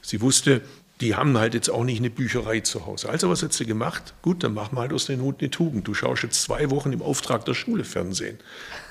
Sie 0.00 0.20
wusste, 0.20 0.60
die 1.00 1.14
haben 1.14 1.36
halt 1.36 1.54
jetzt 1.54 1.70
auch 1.70 1.84
nicht 1.84 1.98
eine 1.98 2.10
Bücherei 2.10 2.60
zu 2.60 2.86
Hause. 2.86 3.08
Also 3.08 3.28
was 3.28 3.42
hat 3.42 3.52
sie 3.52 3.66
gemacht? 3.66 4.14
Gut, 4.22 4.44
dann 4.44 4.54
mach 4.54 4.72
mal 4.72 4.82
halt 4.82 4.92
aus 4.92 5.06
den 5.06 5.20
Hut 5.20 5.40
eine 5.40 5.50
Tugend. 5.50 5.88
Du 5.88 5.94
schaust 5.94 6.22
jetzt 6.22 6.42
zwei 6.42 6.70
Wochen 6.70 6.92
im 6.92 7.02
Auftrag 7.02 7.44
der 7.44 7.54
Schule 7.54 7.84
Fernsehen. 7.84 8.38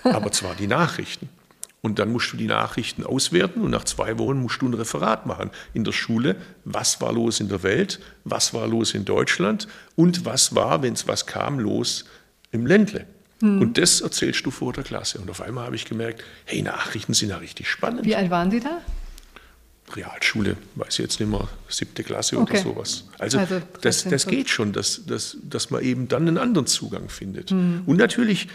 Aber 0.03 0.31
zwar 0.31 0.55
die 0.55 0.67
Nachrichten. 0.67 1.29
Und 1.81 1.99
dann 1.99 2.11
musst 2.11 2.31
du 2.31 2.37
die 2.37 2.47
Nachrichten 2.47 3.05
auswerten 3.05 3.61
und 3.61 3.71
nach 3.71 3.83
zwei 3.83 4.17
Wochen 4.17 4.37
musst 4.37 4.61
du 4.61 4.67
ein 4.67 4.73
Referat 4.73 5.25
machen 5.25 5.49
in 5.73 5.83
der 5.83 5.91
Schule. 5.91 6.37
Was 6.63 7.01
war 7.01 7.11
los 7.11 7.41
in 7.41 7.49
der 7.49 7.61
Welt? 7.61 7.99
Was 8.23 8.53
war 8.53 8.67
los 8.67 8.93
in 8.93 9.03
Deutschland? 9.03 9.67
Und 9.97 10.23
was 10.23 10.55
war, 10.55 10.81
wenn 10.81 10.93
es 10.93 11.09
was 11.09 11.25
kam, 11.25 11.59
los 11.59 12.05
im 12.51 12.65
Ländle? 12.65 13.05
Hm. 13.41 13.61
Und 13.61 13.77
das 13.77 13.99
erzählst 13.99 14.45
du 14.45 14.51
vor 14.51 14.71
der 14.71 14.85
Klasse. 14.85 15.19
Und 15.19 15.29
auf 15.29 15.41
einmal 15.41 15.65
habe 15.65 15.75
ich 15.75 15.83
gemerkt, 15.83 16.23
hey, 16.45 16.61
Nachrichten 16.61 17.13
sind 17.13 17.29
ja 17.29 17.37
richtig 17.37 17.69
spannend. 17.69 18.05
Wie 18.05 18.15
alt 18.15 18.29
waren 18.29 18.49
Sie 18.49 18.61
da? 18.61 18.79
Realschule, 19.95 20.57
weiß 20.75 20.93
ich 20.93 20.99
jetzt 20.99 21.19
nicht 21.19 21.29
mehr, 21.29 21.47
siebte 21.67 22.03
Klasse 22.03 22.37
okay. 22.37 22.53
oder 22.53 22.63
sowas. 22.63 23.03
Also, 23.19 23.37
also 23.37 23.61
das, 23.81 24.03
das 24.05 24.25
geht 24.25 24.49
schon, 24.49 24.73
dass, 24.73 25.05
dass, 25.05 25.37
dass 25.43 25.69
man 25.69 25.83
eben 25.83 26.07
dann 26.07 26.27
einen 26.27 26.37
anderen 26.37 26.67
Zugang 26.67 27.09
findet. 27.09 27.51
Mhm. 27.51 27.83
Und 27.85 27.97
natürlich, 27.97 28.47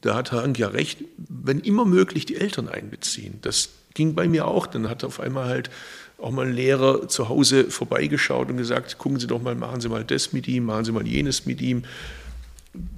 da 0.00 0.14
hat 0.14 0.32
Herr 0.32 0.42
Ank 0.42 0.58
ja 0.58 0.68
recht, 0.68 0.98
wenn 1.16 1.60
immer 1.60 1.84
möglich 1.84 2.26
die 2.26 2.36
Eltern 2.36 2.68
einbeziehen. 2.68 3.38
Das 3.42 3.70
ging 3.94 4.14
bei 4.14 4.28
mir 4.28 4.46
auch. 4.46 4.66
Dann 4.66 4.88
hat 4.88 5.04
auf 5.04 5.20
einmal 5.20 5.46
halt 5.46 5.70
auch 6.18 6.32
mal 6.32 6.46
ein 6.46 6.52
Lehrer 6.52 7.08
zu 7.08 7.28
Hause 7.28 7.70
vorbeigeschaut 7.70 8.50
und 8.50 8.56
gesagt, 8.56 8.98
gucken 8.98 9.20
Sie 9.20 9.26
doch 9.26 9.40
mal, 9.40 9.54
machen 9.54 9.80
Sie 9.80 9.88
mal 9.88 10.04
das 10.04 10.32
mit 10.32 10.48
ihm, 10.48 10.64
machen 10.64 10.84
Sie 10.84 10.92
mal 10.92 11.06
jenes 11.06 11.46
mit 11.46 11.60
ihm 11.60 11.84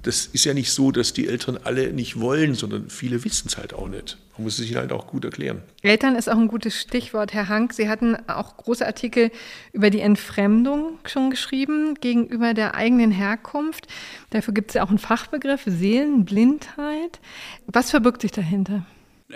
das 0.02 0.26
ist 0.26 0.44
ja 0.44 0.54
nicht 0.54 0.72
so, 0.72 0.90
dass 0.90 1.12
die 1.12 1.28
Eltern 1.28 1.58
alle 1.62 1.92
nicht 1.92 2.20
wollen, 2.20 2.54
sondern 2.54 2.88
viele 2.90 3.24
wissen 3.24 3.48
es 3.48 3.58
halt 3.58 3.74
auch 3.74 3.88
nicht. 3.88 4.16
Man 4.36 4.44
muss 4.44 4.58
es 4.58 4.66
sich 4.66 4.76
halt 4.76 4.92
auch 4.92 5.06
gut 5.06 5.24
erklären. 5.24 5.62
Eltern 5.82 6.16
ist 6.16 6.28
auch 6.28 6.38
ein 6.38 6.48
gutes 6.48 6.80
Stichwort, 6.80 7.34
Herr 7.34 7.48
Hank. 7.48 7.72
Sie 7.74 7.88
hatten 7.88 8.16
auch 8.28 8.56
große 8.56 8.86
Artikel 8.86 9.30
über 9.72 9.90
die 9.90 10.00
Entfremdung 10.00 10.98
schon 11.04 11.30
geschrieben 11.30 11.94
gegenüber 12.00 12.54
der 12.54 12.74
eigenen 12.74 13.10
Herkunft. 13.10 13.86
Dafür 14.30 14.54
gibt 14.54 14.70
es 14.70 14.74
ja 14.74 14.84
auch 14.84 14.88
einen 14.88 14.98
Fachbegriff, 14.98 15.62
Seelenblindheit. 15.66 17.20
Was 17.66 17.90
verbirgt 17.90 18.22
sich 18.22 18.32
dahinter? 18.32 18.86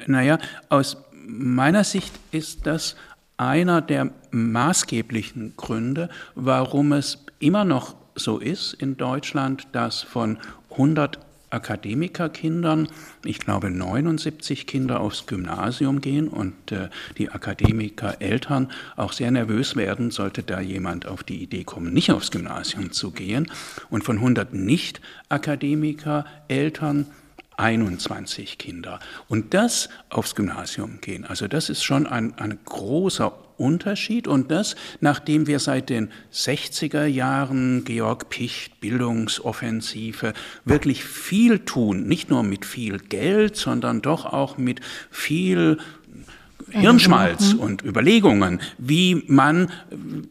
Naja, 0.06 0.38
aus 0.68 0.96
meiner 1.26 1.84
Sicht 1.84 2.12
ist 2.32 2.66
das 2.66 2.96
einer 3.36 3.82
der 3.82 4.10
maßgeblichen 4.30 5.54
Gründe, 5.56 6.08
warum 6.34 6.92
es 6.92 7.24
immer 7.38 7.64
noch 7.64 7.94
so 8.14 8.38
ist 8.38 8.74
in 8.74 8.96
Deutschland, 8.96 9.66
dass 9.72 10.02
von 10.02 10.38
100 10.70 11.18
Akademikerkindern, 11.54 12.88
ich 13.24 13.38
glaube 13.38 13.70
79 13.70 14.66
Kinder 14.66 14.98
aufs 15.00 15.26
Gymnasium 15.26 16.00
gehen 16.00 16.26
und 16.28 16.72
äh, 16.72 16.88
die 17.16 17.30
Akademikereltern 17.30 18.72
auch 18.96 19.12
sehr 19.12 19.30
nervös 19.30 19.76
werden, 19.76 20.10
sollte 20.10 20.42
da 20.42 20.58
jemand 20.60 21.06
auf 21.06 21.22
die 21.22 21.40
Idee 21.42 21.62
kommen, 21.64 21.94
nicht 21.94 22.10
aufs 22.10 22.32
Gymnasium 22.32 22.92
zu 22.92 23.12
gehen. 23.12 23.50
Und 23.88 24.04
von 24.04 24.16
100 24.16 24.52
Nicht-Akademiker-Eltern 24.52 27.06
21 27.56 28.58
Kinder. 28.58 28.98
Und 29.28 29.54
das 29.54 29.88
aufs 30.10 30.34
Gymnasium 30.34 31.00
gehen, 31.00 31.24
also 31.24 31.46
das 31.46 31.70
ist 31.70 31.84
schon 31.84 32.08
ein, 32.08 32.36
ein 32.36 32.58
großer 32.64 33.32
Unterschied 33.56 34.28
und 34.28 34.50
das, 34.50 34.76
nachdem 35.00 35.46
wir 35.46 35.58
seit 35.58 35.90
den 35.90 36.10
60er 36.32 37.06
Jahren 37.06 37.84
Georg 37.84 38.28
Picht 38.28 38.80
Bildungsoffensive 38.80 40.32
wirklich 40.64 41.04
viel 41.04 41.60
tun, 41.60 42.06
nicht 42.06 42.30
nur 42.30 42.42
mit 42.42 42.64
viel 42.64 42.98
Geld, 42.98 43.56
sondern 43.56 44.02
doch 44.02 44.26
auch 44.26 44.58
mit 44.58 44.80
viel 45.10 45.78
Hirnschmalz 46.70 47.54
mhm. 47.54 47.60
und 47.60 47.84
Überlegungen, 47.84 48.60
wie 48.78 49.22
man 49.26 49.70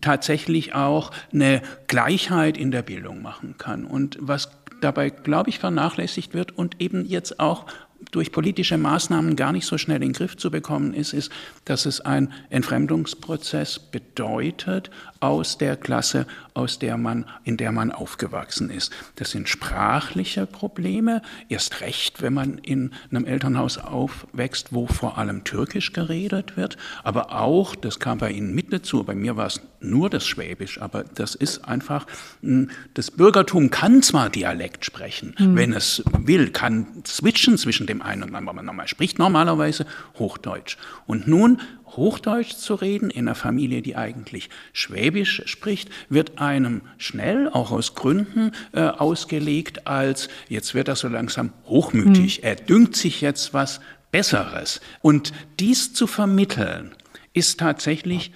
tatsächlich 0.02 0.74
auch 0.74 1.12
eine 1.32 1.62
Gleichheit 1.88 2.58
in 2.58 2.72
der 2.72 2.82
Bildung 2.82 3.22
machen 3.22 3.56
kann. 3.58 3.86
Und 3.86 4.18
was 4.20 4.50
dabei, 4.82 5.10
glaube 5.10 5.50
ich, 5.50 5.60
vernachlässigt 5.60 6.34
wird 6.34 6.58
und 6.58 6.82
eben 6.82 7.06
jetzt 7.06 7.40
auch 7.40 7.66
durch 8.12 8.32
politische 8.32 8.78
Maßnahmen 8.78 9.36
gar 9.36 9.52
nicht 9.52 9.66
so 9.66 9.78
schnell 9.78 9.98
in 9.98 10.10
den 10.10 10.14
Griff 10.14 10.38
zu 10.38 10.52
bekommen 10.52 10.94
ist, 10.94 11.14
ist, 11.14 11.32
dass 11.66 11.86
es 11.86 12.02
ein 12.02 12.32
Entfremdungsprozess 12.50 13.80
bedeutet 13.80 14.90
aus 15.24 15.58
der 15.58 15.78
Klasse, 15.78 16.28
aus 16.54 16.80
der 16.80 16.98
man, 16.98 17.24
in 17.46 17.56
der 17.56 17.72
man 17.72 17.92
aufgewachsen 17.92 18.70
ist. 18.70 18.92
Das 19.16 19.32
sind 19.32 19.48
sprachliche 19.48 20.46
Probleme, 20.46 21.22
erst 21.48 21.80
recht, 21.80 22.22
wenn 22.22 22.34
man 22.34 22.58
in 22.58 22.92
einem 23.10 23.24
Elternhaus 23.24 23.78
aufwächst, 23.78 24.74
wo 24.74 24.86
vor 24.86 25.18
allem 25.18 25.46
Türkisch 25.46 25.94
geredet 25.94 26.58
wird, 26.58 26.76
aber 27.06 27.32
auch, 27.32 27.74
das 27.74 28.02
kam 28.02 28.18
bei 28.18 28.32
Ihnen 28.32 28.54
mit 28.54 28.74
dazu, 28.74 29.02
bei 29.06 29.16
mir 29.16 29.38
war 29.38 29.48
es 29.48 29.62
nur 29.80 30.10
das 30.10 30.26
Schwäbisch, 30.26 30.82
aber 30.82 31.06
das 31.06 31.36
ist 31.36 31.66
einfach, 31.66 32.06
hm, 32.42 32.70
das 32.94 33.10
Bürgertum 33.10 33.70
kann 33.70 34.04
zwar 34.04 34.30
Dialekt 34.30 34.84
sprechen, 34.84 35.36
mhm. 35.40 35.56
wenn 35.56 35.72
es 35.72 36.04
will, 36.20 36.50
kann 36.50 36.88
switchen 37.08 37.58
zwischen 37.58 37.88
dem 37.88 38.02
einen 38.02 38.24
und 38.24 38.36
anderen, 38.36 38.60
aber 38.60 38.74
man 38.74 38.88
spricht 38.90 39.20
normalerweise 39.20 39.86
Hochdeutsch. 40.20 40.78
Und 41.06 41.30
nun 41.30 41.62
Hochdeutsch 41.96 42.56
zu 42.56 42.76
reden 42.76 43.10
in 43.10 43.28
einer 43.28 43.36
Familie, 43.36 43.82
die 43.82 43.96
eigentlich 43.96 44.50
Schwäbisch 44.74 45.44
spricht, 45.46 45.90
wird 46.10 46.40
einem 46.40 46.82
schnell, 46.98 47.50
auch 47.50 47.72
aus 47.72 47.96
Gründen, 47.96 48.52
äh, 48.74 48.82
ausgelegt 48.82 49.88
als, 49.88 50.30
jetzt 50.50 50.74
wird 50.74 50.88
er 50.88 50.96
so 50.96 51.08
langsam 51.08 51.54
hochmütig, 51.66 52.40
mhm. 52.40 52.48
er 52.48 52.56
dünkt 52.56 52.96
sich 52.96 53.22
jetzt 53.22 53.54
was 53.54 53.80
Besseres. 54.12 54.82
Und 55.02 55.34
dies 55.60 55.94
zu 55.94 56.08
vermitteln, 56.08 56.94
ist 57.34 57.60
tatsächlich 57.60 58.32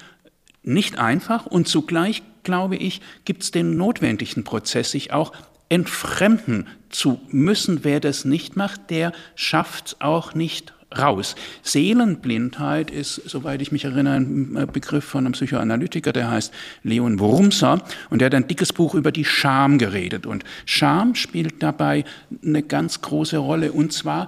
nicht 0.63 0.97
einfach 0.97 1.45
und 1.45 1.67
zugleich, 1.67 2.23
glaube 2.43 2.75
ich, 2.75 3.01
gibt 3.25 3.43
es 3.43 3.51
den 3.51 3.77
notwendigen 3.77 4.43
Prozess, 4.43 4.91
sich 4.91 5.13
auch 5.13 5.31
entfremden 5.69 6.67
zu 6.89 7.19
müssen. 7.29 7.83
Wer 7.83 7.99
das 7.99 8.25
nicht 8.25 8.55
macht, 8.55 8.89
der 8.89 9.11
schafft 9.35 9.87
es 9.87 10.01
auch 10.01 10.33
nicht 10.33 10.73
raus. 10.99 11.35
Seelenblindheit 11.63 12.91
ist, 12.91 13.15
soweit 13.25 13.61
ich 13.61 13.71
mich 13.71 13.85
erinnere, 13.85 14.15
ein 14.15 14.67
Begriff 14.71 15.05
von 15.05 15.25
einem 15.25 15.33
Psychoanalytiker, 15.33 16.13
der 16.13 16.29
heißt 16.31 16.53
Leon 16.83 17.19
Wurmser 17.19 17.81
und 18.09 18.19
der 18.19 18.27
hat 18.27 18.35
ein 18.35 18.47
dickes 18.47 18.73
Buch 18.73 18.95
über 18.95 19.11
die 19.11 19.25
Scham 19.25 19.77
geredet. 19.77 20.25
Und 20.25 20.43
Scham 20.65 21.15
spielt 21.15 21.61
dabei 21.63 22.05
eine 22.43 22.63
ganz 22.63 23.01
große 23.01 23.37
Rolle 23.37 23.71
und 23.71 23.93
zwar 23.93 24.27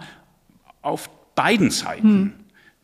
auf 0.82 1.10
beiden 1.36 1.72
Seiten. 1.72 2.08
Hm. 2.08 2.34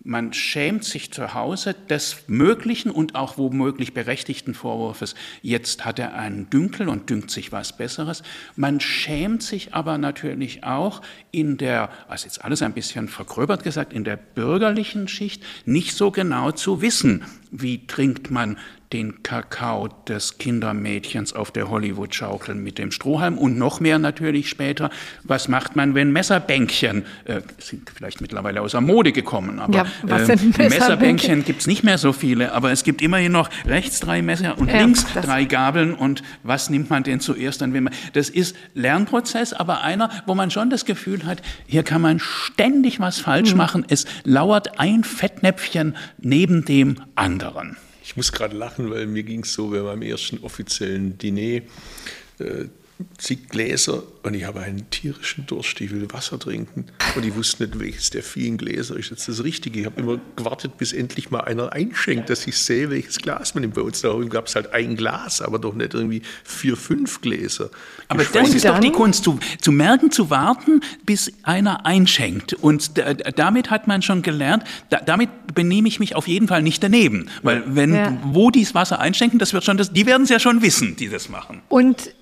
Man 0.08 0.34
schämt 0.34 0.84
sich 0.84 1.12
zu 1.12 1.34
Hause 1.34 1.76
des 1.90 2.26
möglichen 2.28 2.92
und 2.92 3.16
auch 3.16 3.40
womöglich 3.40 3.96
berechtigten 3.96 4.54
Vorwurfs, 4.54 5.16
jetzt 5.42 5.84
hat 5.84 5.98
er 5.98 6.14
einen 6.14 6.48
Dünkel 6.52 6.90
und 6.90 7.10
dünkt 7.10 7.32
sich 7.32 7.52
was 7.52 7.76
Besseres. 7.76 8.22
Man 8.56 8.80
schämt 8.80 9.42
sich 9.42 9.74
aber 9.74 9.98
natürlich 9.98 10.64
auch 10.64 11.02
in 11.32 11.58
der, 11.58 11.90
also 12.08 12.26
jetzt 12.26 12.46
alles 12.46 12.62
ein 12.62 12.74
bisschen 12.74 13.08
vergröbert 13.08 13.64
gesagt, 13.64 13.94
in 13.94 14.04
der 14.04 14.16
bürgerlichen 14.16 15.08
Schicht 15.08 15.44
nicht 15.66 15.96
so 15.96 16.12
genau 16.12 16.52
zu 16.52 16.84
wissen, 16.84 17.24
wie 17.50 17.88
trinkt 17.88 18.30
man 18.30 18.60
den 18.96 19.24
Kakao 19.24 19.90
des 20.08 20.38
Kindermädchens 20.38 21.34
auf 21.34 21.52
der 21.52 21.70
Hollywood-Schaukel 21.70 22.56
mit 22.56 22.78
dem 22.78 22.92
Strohhalm 22.92 23.38
und 23.38 23.58
noch 23.58 23.82
mehr 23.82 24.00
natürlich 24.00 24.48
später, 24.48 24.90
was 25.24 25.50
macht 25.50 25.76
man, 25.76 25.96
wenn 25.96 26.14
Messerbänkchen, 26.14 27.04
äh, 27.26 27.42
sind 27.60 27.92
vielleicht 27.94 28.22
mittlerweile 28.22 28.62
aus 28.62 28.72
der 28.72 28.80
Mode 28.80 29.12
gekommen, 29.12 29.60
aber 29.60 29.80
ja, 29.80 29.84
äh, 30.04 30.06
Messerbänkchen, 30.06 30.70
Messerbänkchen 30.70 31.44
gibt 31.44 31.60
es 31.60 31.68
nicht 31.68 31.84
mehr 31.84 31.98
so 31.98 32.14
viele, 32.14 32.54
aber 32.54 32.72
es 32.72 32.86
gibt 32.86 33.02
immerhin 33.02 33.34
noch 33.34 33.50
rechts 33.66 34.00
drei 34.00 34.22
Messer 34.22 34.58
und 34.58 34.70
ja, 34.70 34.78
links 34.78 35.06
drei 35.14 35.44
Gabeln 35.44 35.94
und 35.94 36.24
was 36.44 36.70
nimmt 36.70 36.90
man 36.90 37.04
denn 37.04 37.20
zuerst 37.20 37.62
dann, 37.62 37.74
wenn 37.74 37.84
man, 37.84 37.94
das 38.14 38.30
ist 38.30 38.56
Lernprozess, 38.76 39.52
aber 39.52 39.82
einer, 39.82 40.10
wo 40.26 40.36
man 40.36 40.52
schon 40.52 40.70
das 40.70 40.86
Gefühl 40.86 41.26
hat, 41.26 41.42
hier 41.68 41.84
kann 41.84 42.02
man 42.02 42.20
ständig 42.20 43.02
was 43.02 43.20
falsch 43.20 43.52
mhm. 43.52 43.58
machen, 43.58 43.86
es 43.90 44.06
lauert 44.24 44.80
ein 44.80 45.04
Fettnäpfchen 45.04 45.98
neben 46.18 46.64
dem 46.64 47.02
anderen. 47.16 47.76
Ich 48.06 48.16
muss 48.16 48.32
gerade 48.32 48.56
lachen, 48.56 48.92
weil 48.92 49.08
mir 49.08 49.24
ging 49.24 49.42
es 49.42 49.54
so 49.54 49.72
bei 49.72 49.82
meinem 49.82 50.04
ersten 50.04 50.38
offiziellen 50.44 51.18
Diner. 51.18 51.64
Äh, 52.38 52.66
zig 53.18 53.50
Gläser 53.50 54.04
und 54.24 54.34
ich 54.34 54.46
habe 54.46 54.62
einen 54.62 54.90
tierischen 54.90 55.46
Durst, 55.46 55.80
ich 55.82 55.92
will 55.92 56.08
Wasser 56.12 56.40
trinken 56.40 56.86
und 57.16 57.26
ich 57.26 57.36
wusste 57.36 57.64
nicht, 57.64 57.80
welches 57.80 58.10
der 58.10 58.24
vielen 58.24 58.58
Gläser 58.58 58.96
ist 58.96 59.10
jetzt 59.12 59.28
das 59.28 59.44
Richtige. 59.44 59.82
Ich 59.82 59.86
habe 59.86 60.00
immer 60.00 60.20
gewartet, 60.36 60.78
bis 60.78 60.94
endlich 60.94 61.30
mal 61.30 61.42
einer 61.42 61.74
einschenkt, 61.74 62.30
dass 62.30 62.48
ich 62.48 62.58
sehe, 62.58 62.90
welches 62.90 63.18
Glas 63.18 63.54
man 63.54 63.62
nimmt. 63.62 63.76
Bei 63.76 63.82
uns 63.82 64.02
da 64.02 64.14
gab 64.30 64.48
es 64.48 64.56
halt 64.56 64.74
ein 64.74 64.96
Glas, 64.96 65.42
aber 65.42 65.60
doch 65.60 65.76
nicht 65.76 65.94
irgendwie 65.94 66.22
vier, 66.44 66.78
fünf 66.78 67.22
Gläser. 67.22 67.70
Aber 68.08 68.22
ich 68.22 68.30
das 68.30 68.54
ist 68.54 68.66
doch 68.66 68.80
die 68.80 68.92
Kunst, 68.92 69.24
zu, 69.26 69.40
zu 69.60 69.72
merken, 69.72 70.12
zu 70.12 70.30
warten, 70.30 70.82
bis 71.06 71.32
einer 71.44 71.86
einschenkt. 71.86 72.54
Und 72.54 72.92
damit 73.36 73.72
hat 73.72 73.88
man 73.88 74.02
schon 74.02 74.22
gelernt, 74.22 74.64
da, 74.90 75.00
damit 75.00 75.30
benehme 75.54 75.88
ich 75.88 76.00
mich 76.00 76.16
auf 76.16 76.28
jeden 76.28 76.48
Fall 76.48 76.64
nicht 76.64 76.82
daneben. 76.82 77.30
Weil 77.44 77.64
wenn, 77.68 77.94
ja. 77.94 78.18
wo 78.24 78.52
die 78.52 78.64
das 78.64 78.74
Wasser 78.74 79.00
einschenken, 79.00 79.40
das 79.40 79.54
wird 79.54 79.66
schon, 79.66 79.78
das, 79.78 79.92
die 79.92 80.06
werden 80.06 80.24
es 80.24 80.30
ja 80.30 80.40
schon 80.40 80.62
wissen, 80.62 80.96
die 80.96 81.10
das 81.10 81.30
machen. 81.30 81.62
Und 81.68 82.14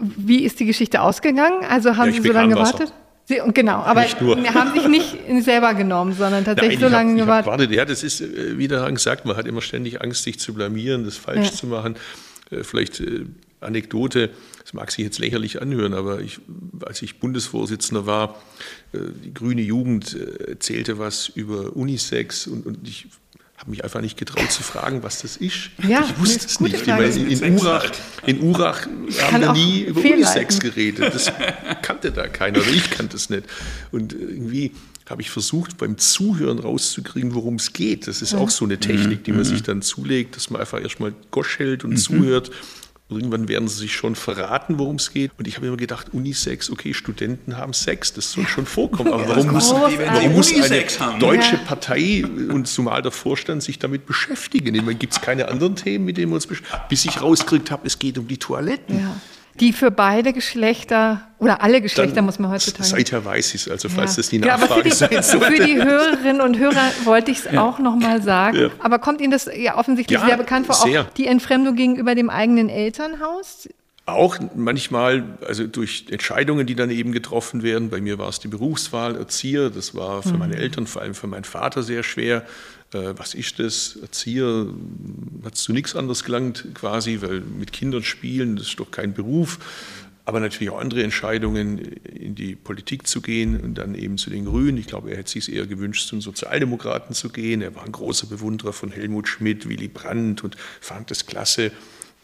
wie 0.00 0.44
ist 0.44 0.60
die 0.60 0.66
Geschichte 0.66 1.00
ausgegangen? 1.00 1.64
Also 1.68 1.96
haben 1.96 2.12
ja, 2.12 2.20
Sie 2.20 2.26
so 2.26 2.32
lange 2.32 2.54
gewartet? 2.54 2.92
Sie, 3.28 3.40
genau, 3.52 3.78
aber 3.78 4.02
haben 4.02 4.72
sich 4.72 4.86
nicht 4.88 5.44
selber 5.44 5.74
genommen, 5.74 6.12
sondern 6.12 6.44
tatsächlich 6.44 6.78
Nein, 6.78 6.90
so 6.90 6.94
lange 6.94 7.10
hab, 7.12 7.26
gewartet. 7.26 7.44
gewartet. 7.46 7.70
Ja, 7.72 7.84
das 7.84 8.04
ist, 8.04 8.20
äh, 8.20 8.56
wie 8.56 8.68
daran 8.68 8.94
gesagt, 8.94 9.24
man 9.24 9.36
hat 9.36 9.46
immer 9.46 9.62
ständig 9.62 10.00
Angst, 10.00 10.22
sich 10.22 10.38
zu 10.38 10.54
blamieren, 10.54 11.04
das 11.04 11.16
falsch 11.16 11.46
ja. 11.46 11.52
zu 11.52 11.66
machen. 11.66 11.96
Äh, 12.50 12.62
vielleicht 12.62 13.00
äh, 13.00 13.24
Anekdote, 13.60 14.30
das 14.62 14.74
mag 14.74 14.92
sich 14.92 15.04
jetzt 15.04 15.18
lächerlich 15.18 15.60
anhören, 15.60 15.92
aber 15.92 16.20
ich, 16.20 16.38
als 16.84 17.02
ich 17.02 17.18
Bundesvorsitzender 17.18 18.06
war, 18.06 18.40
die 18.92 19.32
grüne 19.32 19.62
Jugend 19.62 20.14
erzählte 20.14 20.98
was 20.98 21.28
über 21.28 21.74
Unisex 21.74 22.46
und, 22.46 22.66
und 22.66 22.86
ich 22.86 23.06
habe 23.66 23.72
mich 23.72 23.82
einfach 23.82 24.00
nicht 24.00 24.16
getraut 24.16 24.52
zu 24.52 24.62
fragen, 24.62 25.02
was 25.02 25.22
das 25.22 25.36
ist. 25.36 25.70
Ja, 25.88 26.04
ich 26.04 26.20
wusste 26.20 26.46
es 26.46 26.60
nicht. 26.60 26.86
Meine, 26.86 27.06
in, 27.06 27.58
Urach, 27.58 27.90
in 28.24 28.40
Urach 28.40 28.86
haben 28.86 29.40
wir 29.40 29.52
nie 29.54 29.80
über 29.80 30.00
Unisex 30.00 30.60
geredet. 30.60 31.12
Das 31.12 31.32
kannte 31.82 32.12
da 32.12 32.28
keiner 32.28 32.60
oder 32.60 32.68
ich 32.68 32.90
kannte 32.90 33.16
es 33.16 33.28
nicht. 33.28 33.42
Und 33.90 34.12
irgendwie 34.12 34.70
habe 35.10 35.20
ich 35.20 35.30
versucht, 35.30 35.78
beim 35.78 35.98
Zuhören 35.98 36.60
rauszukriegen, 36.60 37.34
worum 37.34 37.56
es 37.56 37.72
geht. 37.72 38.06
Das 38.06 38.22
ist 38.22 38.34
auch 38.34 38.50
so 38.50 38.64
eine 38.64 38.78
Technik, 38.78 39.24
die 39.24 39.32
man 39.32 39.40
mhm. 39.40 39.44
sich 39.46 39.64
dann 39.64 39.82
zulegt, 39.82 40.36
dass 40.36 40.48
man 40.50 40.60
einfach 40.60 40.80
erstmal 40.80 41.12
Gosch 41.32 41.58
hält 41.58 41.82
und 41.82 41.90
mhm. 41.90 41.96
zuhört 41.96 42.52
Irgendwann 43.08 43.46
werden 43.46 43.68
sie 43.68 43.78
sich 43.78 43.94
schon 43.94 44.16
verraten, 44.16 44.80
worum 44.80 44.96
es 44.96 45.12
geht. 45.12 45.30
Und 45.38 45.46
ich 45.46 45.56
habe 45.56 45.68
immer 45.68 45.76
gedacht, 45.76 46.12
Unisex, 46.12 46.70
okay, 46.70 46.92
Studenten 46.92 47.56
haben 47.56 47.72
Sex, 47.72 48.12
das 48.12 48.32
soll 48.32 48.48
schon 48.48 48.66
vorkommen. 48.66 49.12
Aber 49.12 49.28
warum 49.28 49.52
muss, 49.52 49.72
warum 49.72 50.32
muss 50.32 50.52
eine 50.52 51.18
deutsche 51.20 51.56
Partei 51.58 52.24
und 52.24 52.66
zumal 52.66 53.02
der 53.02 53.12
Vorstand 53.12 53.62
sich 53.62 53.78
damit 53.78 54.06
beschäftigen? 54.06 54.98
Gibt 54.98 55.12
es 55.12 55.20
keine 55.20 55.46
anderen 55.48 55.76
Themen, 55.76 56.04
mit 56.04 56.16
denen 56.16 56.32
wir 56.32 56.34
uns 56.36 56.48
beschäftigen? 56.48 56.82
Bis 56.88 57.04
ich 57.04 57.22
rausgekriegt 57.22 57.70
habe, 57.70 57.86
es 57.86 57.98
geht 58.00 58.18
um 58.18 58.26
die 58.26 58.38
Toiletten. 58.38 58.98
Ja 58.98 59.16
die 59.60 59.72
für 59.72 59.90
beide 59.90 60.32
Geschlechter 60.32 61.22
oder 61.38 61.62
alle 61.62 61.80
Geschlechter 61.80 62.16
Dann, 62.16 62.24
muss 62.26 62.38
man 62.38 62.50
heutzutage. 62.50 62.88
Seither 62.88 63.24
weiß 63.24 63.54
ich 63.54 63.62
es, 63.62 63.70
also 63.70 63.88
falls 63.88 64.12
ja. 64.12 64.16
das 64.18 64.28
die 64.28 64.38
Nachfrage 64.38 64.88
ja, 64.88 64.94
sein 64.94 65.22
sollte. 65.22 65.46
Für 65.46 65.64
die 65.64 65.82
Hörerinnen 65.82 66.40
und 66.40 66.58
Hörer 66.58 66.92
wollte 67.04 67.30
ich 67.30 67.38
es 67.38 67.52
ja. 67.52 67.62
auch 67.62 67.78
nochmal 67.78 68.22
sagen. 68.22 68.58
Ja. 68.58 68.70
Aber 68.78 68.98
kommt 68.98 69.20
Ihnen 69.20 69.30
das 69.30 69.48
ja 69.54 69.76
offensichtlich 69.76 70.18
sehr 70.20 70.36
bekannt 70.36 70.66
vor, 70.66 70.74
sehr. 70.76 71.02
auch 71.02 71.10
die 71.10 71.26
Entfremdung 71.26 71.74
gegenüber 71.74 72.14
dem 72.14 72.30
eigenen 72.30 72.68
Elternhaus? 72.68 73.68
Auch 74.06 74.38
manchmal, 74.54 75.24
also 75.46 75.66
durch 75.66 76.06
Entscheidungen, 76.10 76.66
die 76.66 76.76
dann 76.76 76.90
eben 76.90 77.10
getroffen 77.10 77.62
werden. 77.62 77.90
Bei 77.90 78.00
mir 78.00 78.18
war 78.18 78.28
es 78.28 78.38
die 78.38 78.48
Berufswahl, 78.48 79.16
Erzieher. 79.16 79.68
Das 79.68 79.96
war 79.96 80.22
für 80.22 80.34
mhm. 80.34 80.38
meine 80.38 80.56
Eltern, 80.56 80.86
vor 80.86 81.02
allem 81.02 81.14
für 81.14 81.26
meinen 81.26 81.44
Vater 81.44 81.82
sehr 81.82 82.04
schwer. 82.04 82.44
Äh, 82.92 83.14
was 83.16 83.34
ist 83.34 83.58
das? 83.58 83.96
Erzieher 84.00 84.66
hat 85.44 85.54
es 85.54 85.62
zu 85.62 85.72
nichts 85.72 85.96
anderes 85.96 86.24
gelangt 86.24 86.66
quasi, 86.74 87.20
weil 87.20 87.40
mit 87.40 87.72
Kindern 87.72 88.02
spielen, 88.02 88.56
das 88.56 88.68
ist 88.68 88.80
doch 88.80 88.90
kein 88.90 89.14
Beruf. 89.14 89.58
Aber 90.24 90.40
natürlich 90.40 90.70
auch 90.70 90.80
andere 90.80 91.04
Entscheidungen, 91.04 91.78
in 91.78 92.34
die 92.34 92.56
Politik 92.56 93.06
zu 93.06 93.20
gehen 93.20 93.60
und 93.60 93.76
dann 93.76 93.94
eben 93.94 94.18
zu 94.18 94.28
den 94.28 94.44
Grünen. 94.44 94.76
Ich 94.76 94.88
glaube, 94.88 95.12
er 95.12 95.18
hätte 95.18 95.30
sich 95.30 95.52
eher 95.52 95.68
gewünscht, 95.68 96.08
zu 96.08 96.16
den 96.16 96.20
Sozialdemokraten 96.20 97.14
zu 97.14 97.28
gehen. 97.28 97.62
Er 97.62 97.76
war 97.76 97.84
ein 97.84 97.92
großer 97.92 98.26
Bewunderer 98.26 98.72
von 98.72 98.90
Helmut 98.90 99.28
Schmidt, 99.28 99.68
Willy 99.68 99.86
Brandt 99.86 100.42
und 100.42 100.56
fand 100.80 101.12
das 101.12 101.26
klasse, 101.26 101.70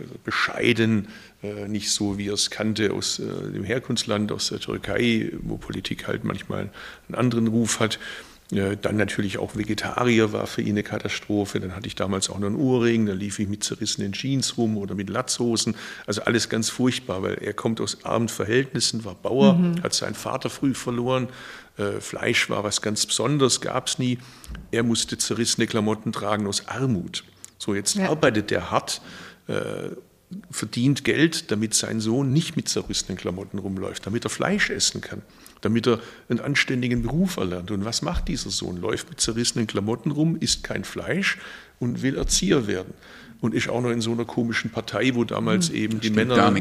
also 0.01 0.14
bescheiden, 0.25 1.07
äh, 1.44 1.68
nicht 1.68 1.90
so, 1.92 2.18
wie 2.18 2.29
er 2.29 2.35
es 2.35 2.51
kannte 2.51 2.92
aus 2.92 3.20
äh, 3.20 3.53
dem 3.53 3.62
Herkunftsland, 3.62 4.33
aus 4.33 4.48
der 4.48 4.59
Türkei, 4.59 5.31
wo 5.42 5.57
Politik 5.57 6.09
halt 6.09 6.25
manchmal 6.25 6.70
einen 7.07 7.14
anderen 7.14 7.46
Ruf 7.46 7.79
hat. 7.79 8.01
Dann 8.52 8.96
natürlich 8.96 9.38
auch 9.38 9.56
Vegetarier 9.56 10.34
war 10.34 10.46
für 10.46 10.60
ihn 10.60 10.72
eine 10.72 10.82
Katastrophe. 10.82 11.58
Dann 11.58 11.74
hatte 11.74 11.86
ich 11.86 11.94
damals 11.94 12.28
auch 12.28 12.38
noch 12.38 12.48
einen 12.48 12.56
Ohrring, 12.56 13.06
dann 13.06 13.18
lief 13.18 13.38
ich 13.38 13.48
mit 13.48 13.64
zerrissenen 13.64 14.12
Jeans 14.12 14.58
rum 14.58 14.76
oder 14.76 14.94
mit 14.94 15.08
Latzhosen. 15.08 15.74
Also 16.06 16.22
alles 16.22 16.50
ganz 16.50 16.68
furchtbar, 16.68 17.22
weil 17.22 17.34
er 17.34 17.54
kommt 17.54 17.80
aus 17.80 18.04
armen 18.04 18.28
Verhältnissen, 18.28 19.06
war 19.06 19.14
Bauer, 19.14 19.54
mhm. 19.54 19.82
hat 19.82 19.94
seinen 19.94 20.14
Vater 20.14 20.50
früh 20.50 20.74
verloren. 20.74 21.28
Äh, 21.78 22.00
Fleisch 22.00 22.50
war 22.50 22.62
was 22.62 22.82
ganz 22.82 23.06
Besonderes, 23.06 23.62
gab 23.62 23.86
es 23.86 23.98
nie. 23.98 24.18
Er 24.70 24.82
musste 24.82 25.16
zerrissene 25.16 25.66
Klamotten 25.66 26.12
tragen 26.12 26.46
aus 26.46 26.68
Armut. 26.68 27.24
So, 27.56 27.74
jetzt 27.74 27.94
ja. 27.94 28.10
arbeitet 28.10 28.52
er 28.52 28.70
hart. 28.70 29.00
Äh, 29.46 29.90
verdient 30.50 31.04
Geld, 31.04 31.50
damit 31.50 31.74
sein 31.74 32.00
Sohn 32.00 32.32
nicht 32.32 32.56
mit 32.56 32.68
zerrissenen 32.68 33.16
Klamotten 33.16 33.58
rumläuft, 33.58 34.06
damit 34.06 34.24
er 34.24 34.30
Fleisch 34.30 34.70
essen 34.70 35.00
kann, 35.00 35.22
damit 35.62 35.87
er 35.87 36.01
einen 36.29 36.40
anständigen 36.40 37.03
Beruf 37.03 37.38
erlernt. 37.38 37.70
Und 37.70 37.85
was 37.85 38.03
macht 38.03 38.29
dieser 38.29 38.51
Sohn? 38.51 38.77
Läuft 38.77 39.09
mit 39.09 39.20
zerrissenen 39.20 39.66
Klamotten 39.66 40.11
rum, 40.11 40.37
isst 40.37 40.62
kein 40.62 40.85
Fleisch 40.85 41.38
und 41.79 42.03
will 42.03 42.16
Erzieher 42.16 42.66
werden. 42.66 42.92
Und 43.40 43.55
ist 43.55 43.68
auch 43.68 43.81
noch 43.81 43.90
in 43.90 44.01
so 44.01 44.12
einer 44.12 44.25
komischen 44.25 44.70
Partei, 44.70 45.16
wo 45.16 45.25
damals 45.25 45.68
hm, 45.68 45.75
eben 45.75 46.01
die 46.01 46.11
Männer 46.11 46.55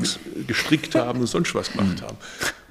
gestrickt 0.47 0.95
haben 0.95 1.19
und 1.19 1.27
sonst 1.27 1.53
was 1.53 1.71
gemacht 1.73 2.01
hm. 2.01 2.07
haben. 2.07 2.17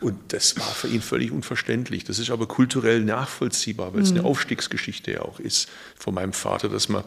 Und 0.01 0.17
das 0.33 0.59
war 0.59 0.67
für 0.67 0.89
ihn 0.89 1.01
völlig 1.01 1.31
unverständlich. 1.31 2.03
Das 2.03 2.19
ist 2.19 2.31
aber 2.31 2.49
kulturell 2.49 3.05
nachvollziehbar, 3.05 3.95
weil 3.95 4.03
es 4.03 4.11
hm. 4.11 4.19
eine 4.19 4.27
Aufstiegsgeschichte 4.27 5.13
ja 5.13 5.23
auch 5.23 5.39
ist 5.39 5.69
von 5.97 6.15
meinem 6.15 6.33
Vater, 6.33 6.69
dass 6.69 6.89
man 6.89 7.05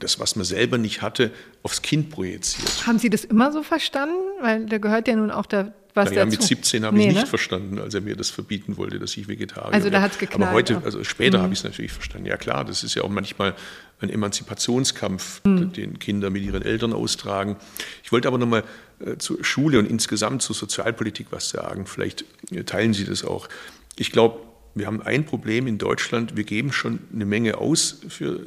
das, 0.00 0.18
was 0.18 0.36
man 0.36 0.44
selber 0.44 0.78
nicht 0.78 1.02
hatte, 1.02 1.30
aufs 1.62 1.82
Kind 1.82 2.10
projiziert. 2.10 2.86
Haben 2.86 2.98
Sie 2.98 3.10
das 3.10 3.24
immer 3.24 3.52
so 3.52 3.62
verstanden? 3.62 4.14
Weil 4.40 4.66
da 4.66 4.78
gehört 4.78 5.08
ja 5.08 5.16
nun 5.16 5.30
auch 5.30 5.46
der, 5.46 5.72
was 5.94 6.12
ja, 6.12 6.24
mit 6.24 6.42
17 6.42 6.84
habe 6.84 6.96
nee, 6.96 7.08
ich 7.08 7.14
nicht 7.14 7.22
ne? 7.22 7.26
verstanden, 7.26 7.78
als 7.78 7.94
er 7.94 8.00
mir 8.00 8.16
das 8.16 8.30
verbieten 8.30 8.76
wollte, 8.76 8.98
dass 8.98 9.16
ich 9.16 9.28
Vegetarier 9.28 9.72
Also 9.72 9.90
da 9.90 10.00
hat 10.00 10.12
es 10.12 10.18
geknallt. 10.18 10.42
Aber 10.42 10.52
heute, 10.52 10.82
also 10.84 11.02
später 11.04 11.38
mhm. 11.38 11.42
habe 11.42 11.52
ich 11.52 11.60
es 11.60 11.64
natürlich 11.64 11.92
verstanden. 11.92 12.26
Ja 12.26 12.36
klar, 12.36 12.64
das 12.64 12.84
ist 12.84 12.94
ja 12.94 13.02
auch 13.02 13.08
manchmal 13.08 13.54
ein 14.00 14.10
Emanzipationskampf, 14.10 15.42
mhm. 15.44 15.72
den 15.72 15.98
Kinder 15.98 16.30
mit 16.30 16.42
ihren 16.42 16.62
Eltern 16.62 16.92
austragen. 16.92 17.56
Ich 18.02 18.12
wollte 18.12 18.28
aber 18.28 18.38
nochmal 18.38 18.64
äh, 19.04 19.16
zur 19.16 19.44
Schule 19.44 19.78
und 19.78 19.86
insgesamt 19.86 20.42
zur 20.42 20.56
Sozialpolitik 20.56 21.28
was 21.30 21.50
sagen. 21.50 21.86
Vielleicht 21.86 22.24
äh, 22.50 22.64
teilen 22.64 22.94
Sie 22.94 23.04
das 23.04 23.24
auch. 23.24 23.48
Ich 23.96 24.12
glaube, 24.12 24.40
wir 24.74 24.86
haben 24.86 25.02
ein 25.02 25.24
Problem 25.26 25.66
in 25.66 25.78
Deutschland, 25.78 26.36
wir 26.36 26.44
geben 26.44 26.72
schon 26.72 27.00
eine 27.12 27.26
Menge 27.26 27.58
aus 27.58 28.00
für 28.08 28.40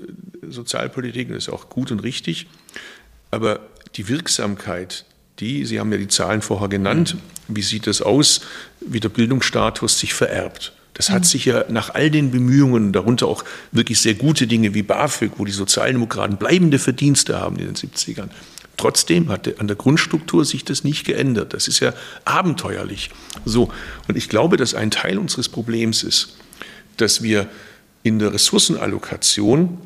Sozialpolitik, 0.48 1.30
das 1.30 1.48
ist 1.48 1.50
auch 1.50 1.70
gut 1.70 1.92
und 1.92 2.00
richtig, 2.00 2.48
aber 3.30 3.60
die 3.96 4.08
Wirksamkeit, 4.08 5.06
die, 5.40 5.66
Sie 5.66 5.80
haben 5.80 5.92
ja 5.92 5.98
die 5.98 6.08
Zahlen 6.08 6.42
vorher 6.42 6.70
genannt, 6.70 7.18
wie 7.48 7.62
sieht 7.62 7.88
das 7.88 8.02
aus, 8.02 8.42
wie 8.80 9.00
der 9.00 9.10
Bildungsstatus 9.10 10.00
sich 10.00 10.14
vererbt. 10.14 10.74
Das 10.94 11.10
hat 11.10 11.26
sich 11.26 11.46
ja 11.46 11.66
nach 11.70 11.96
all 11.96 12.12
den 12.12 12.30
Bemühungen, 12.30 12.94
darunter 12.94 13.28
auch 13.28 13.44
wirklich 13.72 14.00
sehr 14.00 14.14
gute 14.14 14.46
Dinge 14.46 14.76
wie 14.76 14.84
BAföG, 14.84 15.32
wo 15.38 15.46
die 15.46 15.52
Sozialdemokraten 15.52 16.38
bleibende 16.38 16.78
Verdienste 16.78 17.40
haben 17.40 17.58
in 17.58 17.66
den 17.66 17.76
70ern, 17.76 18.30
Trotzdem 18.78 19.30
hat 19.30 19.60
an 19.60 19.68
der 19.68 19.76
Grundstruktur 19.76 20.46
sich 20.46 20.66
das 20.66 20.84
nicht 20.84 21.06
geändert. 21.06 21.54
Das 21.54 21.68
ist 21.68 21.80
ja 21.80 21.94
abenteuerlich. 22.26 23.12
So. 23.46 23.72
Und 24.08 24.18
ich 24.18 24.30
glaube, 24.30 24.58
dass 24.58 24.74
ein 24.74 24.92
Teil 24.92 25.18
unseres 25.18 25.48
Problems 25.48 26.04
ist, 26.04 26.36
dass 26.98 27.22
wir 27.22 27.48
in 28.02 28.20
der 28.20 28.34
Ressourcenallokation 28.34 29.78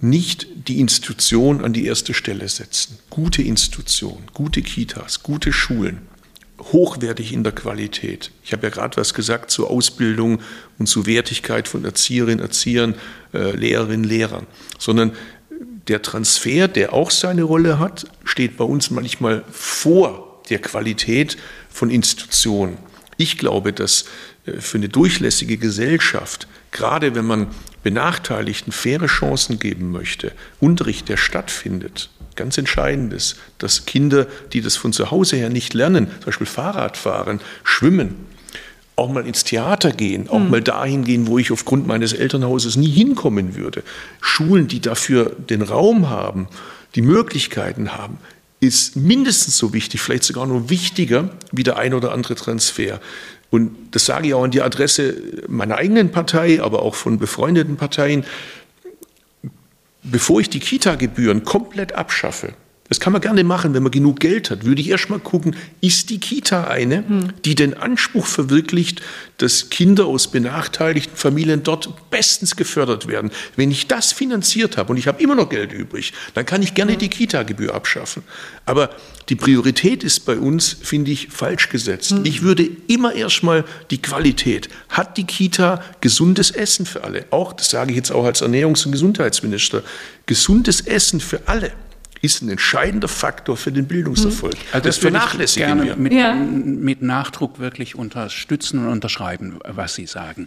nicht 0.00 0.46
die 0.68 0.80
Institution 0.80 1.64
an 1.64 1.72
die 1.72 1.86
erste 1.86 2.14
Stelle 2.14 2.48
setzen. 2.48 2.98
Gute 3.10 3.42
Institutionen, 3.42 4.24
gute 4.34 4.62
Kitas, 4.62 5.22
gute 5.22 5.52
Schulen, 5.52 6.02
hochwertig 6.60 7.32
in 7.32 7.44
der 7.44 7.52
Qualität. 7.52 8.30
Ich 8.44 8.52
habe 8.52 8.64
ja 8.64 8.70
gerade 8.70 8.96
was 8.96 9.14
gesagt 9.14 9.50
zur 9.50 9.70
Ausbildung 9.70 10.40
und 10.78 10.86
zur 10.86 11.06
Wertigkeit 11.06 11.68
von 11.68 11.84
Erzieherinnen, 11.84 12.40
Erziehern, 12.40 12.94
äh, 13.32 13.52
Lehrerinnen, 13.52 14.04
Lehrern, 14.04 14.46
sondern 14.78 15.12
der 15.88 16.02
Transfer, 16.02 16.68
der 16.68 16.92
auch 16.92 17.10
seine 17.10 17.44
Rolle 17.44 17.78
hat, 17.78 18.06
steht 18.24 18.56
bei 18.56 18.64
uns 18.64 18.90
manchmal 18.90 19.44
vor 19.50 20.42
der 20.50 20.58
Qualität 20.58 21.36
von 21.70 21.90
Institutionen. 21.90 22.78
Ich 23.16 23.38
glaube, 23.38 23.72
dass 23.72 24.06
äh, 24.46 24.60
für 24.60 24.78
eine 24.78 24.88
durchlässige 24.88 25.56
Gesellschaft, 25.56 26.48
gerade 26.70 27.14
wenn 27.14 27.26
man 27.26 27.48
Benachteiligten 27.86 28.72
faire 28.72 29.06
Chancen 29.06 29.60
geben 29.60 29.92
möchte, 29.92 30.32
Unterricht, 30.58 31.08
der 31.08 31.16
stattfindet, 31.16 32.10
ganz 32.34 32.58
entscheidend 32.58 33.12
ist, 33.12 33.36
dass 33.58 33.86
Kinder, 33.86 34.26
die 34.52 34.60
das 34.60 34.74
von 34.74 34.92
zu 34.92 35.12
Hause 35.12 35.36
her 35.36 35.50
nicht 35.50 35.72
lernen, 35.72 36.08
zum 36.08 36.24
Beispiel 36.24 36.48
Fahrradfahren, 36.48 37.40
Schwimmen, 37.62 38.16
auch 38.96 39.08
mal 39.08 39.24
ins 39.24 39.44
Theater 39.44 39.92
gehen, 39.92 40.28
auch 40.28 40.40
mhm. 40.40 40.50
mal 40.50 40.62
dahin 40.62 41.04
gehen, 41.04 41.28
wo 41.28 41.38
ich 41.38 41.52
aufgrund 41.52 41.86
meines 41.86 42.12
Elternhauses 42.12 42.74
nie 42.74 42.90
hinkommen 42.90 43.54
würde. 43.54 43.84
Schulen, 44.20 44.66
die 44.66 44.80
dafür 44.80 45.36
den 45.48 45.62
Raum 45.62 46.10
haben, 46.10 46.48
die 46.96 47.02
Möglichkeiten 47.02 47.92
haben, 47.92 48.18
ist 48.58 48.96
mindestens 48.96 49.58
so 49.58 49.72
wichtig, 49.72 50.00
vielleicht 50.00 50.24
sogar 50.24 50.44
noch 50.46 50.70
wichtiger 50.70 51.30
wie 51.52 51.62
der 51.62 51.76
ein 51.76 51.94
oder 51.94 52.10
andere 52.10 52.34
Transfer. 52.34 53.00
Und 53.50 53.76
das 53.92 54.06
sage 54.06 54.28
ich 54.28 54.34
auch 54.34 54.44
an 54.44 54.50
die 54.50 54.62
Adresse 54.62 55.16
meiner 55.48 55.76
eigenen 55.76 56.10
Partei, 56.10 56.60
aber 56.60 56.82
auch 56.82 56.94
von 56.94 57.18
befreundeten 57.18 57.76
Parteien. 57.76 58.24
Bevor 60.02 60.40
ich 60.40 60.50
die 60.50 60.60
Kita-Gebühren 60.60 61.44
komplett 61.44 61.92
abschaffe, 61.92 62.54
das 62.88 63.00
kann 63.00 63.12
man 63.12 63.22
gerne 63.22 63.42
machen, 63.42 63.74
wenn 63.74 63.82
man 63.82 63.90
genug 63.90 64.20
Geld 64.20 64.50
hat. 64.50 64.64
Würde 64.64 64.80
ich 64.80 64.90
erst 64.90 65.10
mal 65.10 65.18
gucken, 65.18 65.56
ist 65.80 66.10
die 66.10 66.18
Kita 66.18 66.64
eine, 66.64 67.32
die 67.44 67.54
den 67.54 67.74
Anspruch 67.74 68.26
verwirklicht, 68.26 69.02
dass 69.38 69.70
Kinder 69.70 70.06
aus 70.06 70.28
benachteiligten 70.30 71.16
Familien 71.16 71.62
dort 71.62 72.10
bestens 72.10 72.56
gefördert 72.56 73.08
werden. 73.08 73.30
Wenn 73.56 73.70
ich 73.70 73.86
das 73.88 74.12
finanziert 74.12 74.76
habe 74.76 74.92
und 74.92 74.98
ich 74.98 75.08
habe 75.08 75.20
immer 75.22 75.34
noch 75.34 75.48
Geld 75.48 75.72
übrig, 75.72 76.12
dann 76.34 76.46
kann 76.46 76.62
ich 76.62 76.74
gerne 76.74 76.96
die 76.96 77.08
Kita-Gebühr 77.08 77.74
abschaffen. 77.74 78.22
Aber 78.64 78.90
die 79.28 79.36
Priorität 79.36 80.04
ist 80.04 80.20
bei 80.20 80.38
uns, 80.38 80.76
finde 80.80 81.10
ich, 81.10 81.28
falsch 81.28 81.68
gesetzt. 81.68 82.12
Mhm. 82.12 82.24
Ich 82.24 82.42
würde 82.42 82.68
immer 82.86 83.14
erstmal 83.14 83.64
die 83.90 84.00
Qualität. 84.00 84.68
Hat 84.88 85.16
die 85.16 85.24
Kita 85.24 85.82
gesundes 86.00 86.52
Essen 86.52 86.86
für 86.86 87.02
alle? 87.02 87.24
Auch, 87.30 87.52
das 87.52 87.70
sage 87.70 87.90
ich 87.90 87.96
jetzt 87.96 88.12
auch 88.12 88.24
als 88.24 88.42
Ernährungs- 88.42 88.86
und 88.86 88.92
Gesundheitsminister, 88.92 89.82
gesundes 90.26 90.80
Essen 90.80 91.20
für 91.20 91.40
alle 91.46 91.72
ist 92.26 92.42
ein 92.42 92.50
entscheidender 92.50 93.08
Faktor 93.08 93.56
für 93.56 93.72
den 93.72 93.86
Bildungserfolg. 93.86 94.54
Also 94.72 94.84
das, 94.84 94.96
das 94.96 94.98
vernachlässigen 94.98 95.68
gerne 95.68 95.84
wir. 95.84 95.96
Mit, 95.96 96.12
ja. 96.12 96.34
mit 96.34 97.00
Nachdruck 97.00 97.58
wirklich 97.58 97.94
unterstützen 97.94 98.80
und 98.80 98.88
unterschreiben, 98.88 99.58
was 99.64 99.94
Sie 99.94 100.06
sagen. 100.06 100.46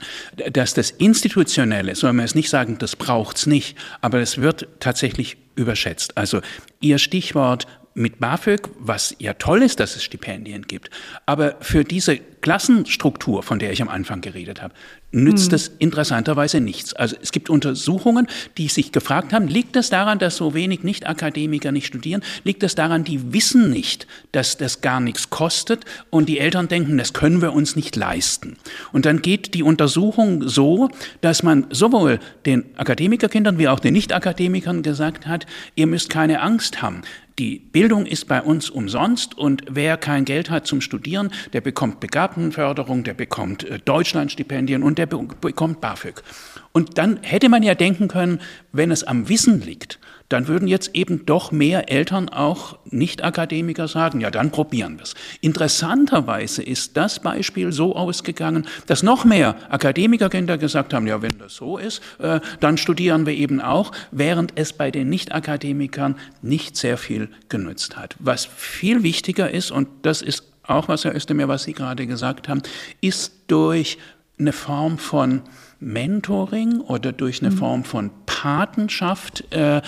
Dass 0.51 0.73
das 0.73 0.91
Institutionelle, 0.91 1.95
soll 1.95 2.13
man 2.13 2.25
es 2.25 2.35
nicht 2.35 2.49
sagen, 2.49 2.77
das 2.77 2.95
braucht 2.95 3.37
es 3.37 3.47
nicht, 3.47 3.77
aber 4.01 4.19
es 4.19 4.39
wird 4.39 4.67
tatsächlich 4.79 5.37
überschätzt. 5.55 6.17
Also 6.17 6.41
Ihr 6.79 6.99
Stichwort 6.99 7.65
mit 7.99 8.19
BAföG, 8.19 8.69
was 8.79 9.13
ja 9.19 9.33
toll 9.33 9.61
ist, 9.61 9.79
dass 9.79 9.95
es 9.95 10.03
Stipendien 10.03 10.63
gibt, 10.63 10.89
aber 11.25 11.57
für 11.59 11.83
diese 11.83 12.17
Klassenstruktur, 12.17 13.43
von 13.43 13.59
der 13.59 13.73
ich 13.73 13.81
am 13.81 13.89
Anfang 13.89 14.21
geredet 14.21 14.61
habe, 14.61 14.73
nützt 15.11 15.51
es 15.53 15.71
interessanterweise 15.79 16.61
nichts. 16.61 16.93
Also 16.93 17.15
es 17.21 17.31
gibt 17.31 17.49
Untersuchungen, 17.49 18.27
die 18.57 18.67
sich 18.67 18.91
gefragt 18.91 19.33
haben, 19.33 19.47
liegt 19.47 19.75
das 19.75 19.89
daran, 19.89 20.19
dass 20.19 20.37
so 20.37 20.53
wenig 20.53 20.83
Nicht-Akademiker 20.83 21.71
nicht 21.71 21.87
studieren? 21.87 22.21
Liegt 22.43 22.63
das 22.63 22.75
daran, 22.75 23.03
die 23.03 23.33
wissen 23.33 23.69
nicht, 23.69 24.07
dass 24.31 24.55
das 24.57 24.81
gar 24.81 24.99
nichts 24.99 25.29
kostet 25.29 25.83
und 26.11 26.29
die 26.29 26.39
Eltern 26.39 26.67
denken, 26.67 26.97
das 26.97 27.13
können 27.13 27.41
wir 27.41 27.53
uns 27.53 27.75
nicht 27.75 27.95
leisten. 27.95 28.57
Und 28.93 29.05
dann 29.05 29.21
geht 29.21 29.53
die 29.53 29.63
Untersuchung 29.63 30.47
so, 30.47 30.89
dass 31.21 31.43
man 31.43 31.65
sowohl 31.71 32.19
den 32.45 32.65
Akademikerkindern 32.77 33.57
wie 33.57 33.67
auch 33.67 33.79
den 33.79 33.93
Nicht-Akademikern 33.93 34.83
gesagt 34.83 35.27
hat, 35.27 35.45
ihr 35.75 35.87
müsst 35.87 36.09
keine 36.09 36.41
Angst 36.41 36.81
haben. 36.81 37.01
Die 37.39 37.57
Bildung 37.57 38.05
ist 38.05 38.27
bei 38.27 38.41
uns 38.41 38.69
umsonst 38.69 39.37
und 39.37 39.63
wer 39.69 39.95
kein 39.95 40.25
Geld 40.25 40.49
hat 40.49 40.67
zum 40.67 40.81
Studieren, 40.81 41.31
der 41.53 41.61
bekommt 41.61 42.01
Begabtenförderung, 42.01 43.05
der 43.05 43.13
bekommt 43.13 43.63
äh, 43.63 43.79
Deutschlandstipendien 43.79 44.83
und 44.83 44.97
der 44.97 45.05
bekommt 45.05 45.79
BAföG. 45.79 46.21
Und 46.73 46.97
dann 46.97 47.19
hätte 47.21 47.47
man 47.47 47.63
ja 47.63 47.75
denken 47.75 48.09
können, 48.09 48.41
wenn 48.73 48.91
es 48.91 49.05
am 49.05 49.29
Wissen 49.29 49.61
liegt, 49.61 49.99
dann 50.29 50.47
würden 50.47 50.67
jetzt 50.67 50.95
eben 50.95 51.25
doch 51.25 51.51
mehr 51.51 51.91
Eltern 51.91 52.29
auch 52.29 52.77
Nicht-Akademiker 52.85 53.87
sagen, 53.87 54.21
ja, 54.21 54.31
dann 54.31 54.51
probieren 54.51 54.97
wir 54.97 55.03
es. 55.03 55.15
Interessanterweise 55.41 56.63
ist 56.63 56.95
das 56.95 57.19
Beispiel 57.19 57.71
so 57.71 57.95
ausgegangen, 57.95 58.67
dass 58.85 59.03
noch 59.03 59.25
mehr 59.25 59.55
Akademikerkinder 59.69 60.57
gesagt 60.57 60.93
haben, 60.93 61.07
ja, 61.07 61.21
wenn 61.21 61.37
das 61.39 61.55
so 61.55 61.77
ist, 61.77 62.01
äh, 62.19 62.39
dann 62.59 62.77
studieren 62.77 63.25
wir 63.25 63.33
eben 63.33 63.59
auch, 63.59 63.91
während 64.11 64.53
es 64.55 64.73
bei 64.73 64.91
den 64.91 65.09
Nicht-Akademikern 65.09 66.15
nicht 66.41 66.77
sehr 66.77 66.97
viel 66.97 67.29
genützt 67.49 67.97
hat. 67.97 68.15
Was 68.19 68.45
viel 68.45 69.03
wichtiger 69.03 69.49
ist, 69.49 69.71
und 69.71 69.87
das 70.03 70.21
ist 70.21 70.43
auch 70.63 70.87
was, 70.87 71.03
Herr 71.03 71.15
Özdemir, 71.15 71.47
was 71.47 71.63
Sie 71.63 71.73
gerade 71.73 72.05
gesagt 72.05 72.47
haben, 72.47 72.61
ist 73.01 73.33
durch 73.47 73.97
eine 74.37 74.53
Form 74.53 74.97
von 74.97 75.41
Mentoring 75.79 76.81
oder 76.81 77.11
durch 77.11 77.41
eine 77.41 77.51
mhm. 77.51 77.57
Form 77.57 77.83
von 77.83 78.11
Patenschaft 78.25 79.45
äh, 79.53 79.81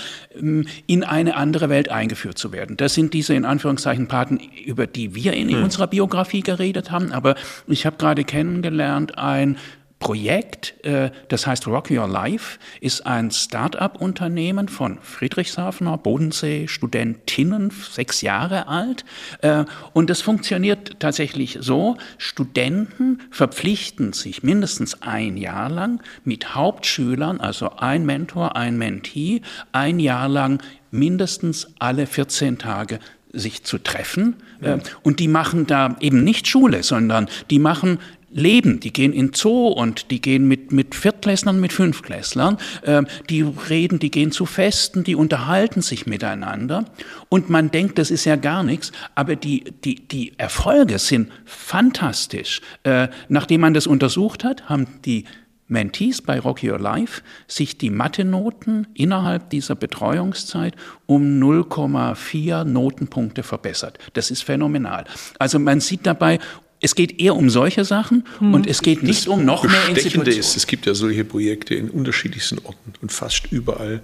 in 0.86 1.04
eine 1.04 1.36
andere 1.36 1.68
Welt 1.68 1.90
eingeführt 1.90 2.38
zu 2.38 2.52
werden. 2.52 2.76
Das 2.76 2.94
sind 2.94 3.14
diese 3.14 3.34
in 3.34 3.44
Anführungszeichen 3.44 4.08
Paten, 4.08 4.40
über 4.66 4.86
die 4.86 5.14
wir 5.14 5.34
in 5.34 5.48
mhm. 5.48 5.64
unserer 5.64 5.86
Biografie 5.86 6.40
geredet 6.40 6.90
haben. 6.90 7.12
Aber 7.12 7.34
ich 7.66 7.86
habe 7.86 7.96
gerade 7.96 8.24
kennengelernt 8.24 9.18
ein 9.18 9.56
Projekt, 10.02 10.74
äh, 10.84 11.10
das 11.28 11.46
heißt 11.46 11.68
Rock 11.68 11.88
Your 11.88 12.08
Life, 12.08 12.58
ist 12.80 13.06
ein 13.06 13.30
Start-up-Unternehmen 13.30 14.66
von 14.66 14.98
Friedrichshafener, 15.00 15.96
Bodensee, 15.96 16.66
Studentinnen, 16.66 17.70
sechs 17.70 18.20
Jahre 18.20 18.66
alt. 18.66 19.04
Äh, 19.42 19.64
und 19.92 20.10
das 20.10 20.20
funktioniert 20.20 20.98
tatsächlich 20.98 21.58
so, 21.60 21.98
Studenten 22.18 23.20
verpflichten 23.30 24.12
sich 24.12 24.42
mindestens 24.42 25.02
ein 25.02 25.36
Jahr 25.36 25.70
lang 25.70 26.02
mit 26.24 26.56
Hauptschülern, 26.56 27.38
also 27.40 27.70
ein 27.76 28.04
Mentor, 28.04 28.56
ein 28.56 28.76
Mentee, 28.76 29.40
ein 29.70 30.00
Jahr 30.00 30.28
lang 30.28 30.60
mindestens 30.90 31.68
alle 31.78 32.08
14 32.08 32.58
Tage 32.58 32.98
sich 33.32 33.62
zu 33.62 33.78
treffen. 33.78 34.34
Ja. 34.60 34.74
Äh, 34.74 34.80
und 35.04 35.20
die 35.20 35.28
machen 35.28 35.68
da 35.68 35.96
eben 36.00 36.24
nicht 36.24 36.48
Schule, 36.48 36.82
sondern 36.82 37.28
die 37.50 37.60
machen 37.60 38.00
leben. 38.32 38.80
Die 38.80 38.92
gehen 38.92 39.12
in 39.12 39.32
Zoo 39.34 39.68
und 39.68 40.10
die 40.10 40.20
gehen 40.20 40.48
mit, 40.48 40.72
mit 40.72 40.94
Viertklässlern, 40.94 41.60
mit 41.60 41.72
Fünftklässlern. 41.72 42.58
Äh, 42.82 43.02
die 43.28 43.42
reden, 43.42 43.98
die 43.98 44.10
gehen 44.10 44.32
zu 44.32 44.46
Festen, 44.46 45.04
die 45.04 45.14
unterhalten 45.14 45.82
sich 45.82 46.06
miteinander. 46.06 46.84
Und 47.28 47.50
man 47.50 47.70
denkt, 47.70 47.98
das 47.98 48.10
ist 48.10 48.24
ja 48.24 48.36
gar 48.36 48.62
nichts, 48.62 48.92
aber 49.14 49.36
die, 49.36 49.64
die, 49.84 50.06
die 50.06 50.32
Erfolge 50.38 50.98
sind 50.98 51.30
fantastisch. 51.44 52.60
Äh, 52.84 53.08
nachdem 53.28 53.60
man 53.60 53.74
das 53.74 53.86
untersucht 53.86 54.44
hat, 54.44 54.68
haben 54.68 54.86
die 55.04 55.24
Mentees 55.72 56.22
bei 56.22 56.38
Rock 56.38 56.62
Your 56.62 56.78
Life 56.78 57.22
sich 57.48 57.78
die 57.78 57.90
Mathe-Noten 57.90 58.86
innerhalb 58.94 59.50
dieser 59.50 59.74
Betreuungszeit 59.74 60.76
um 61.06 61.40
0,4 61.40 62.64
Notenpunkte 62.64 63.42
verbessert. 63.42 63.98
Das 64.12 64.30
ist 64.30 64.42
phänomenal. 64.42 65.04
Also 65.38 65.58
man 65.58 65.80
sieht 65.80 66.06
dabei 66.06 66.38
es 66.82 66.94
geht 66.94 67.20
eher 67.20 67.36
um 67.36 67.48
solche 67.48 67.84
Sachen 67.84 68.24
hm. 68.38 68.52
und 68.52 68.66
es 68.66 68.82
geht 68.82 69.02
nicht 69.02 69.20
das 69.20 69.26
um 69.28 69.44
noch 69.44 69.62
mehr 69.64 69.88
Institutionen. 69.88 70.38
Ist, 70.38 70.56
es 70.56 70.66
gibt 70.66 70.84
ja 70.84 70.94
solche 70.94 71.24
Projekte 71.24 71.74
in 71.74 71.88
unterschiedlichsten 71.88 72.58
Orten 72.58 72.92
und 73.00 73.12
fast 73.12 73.50
überall 73.50 74.02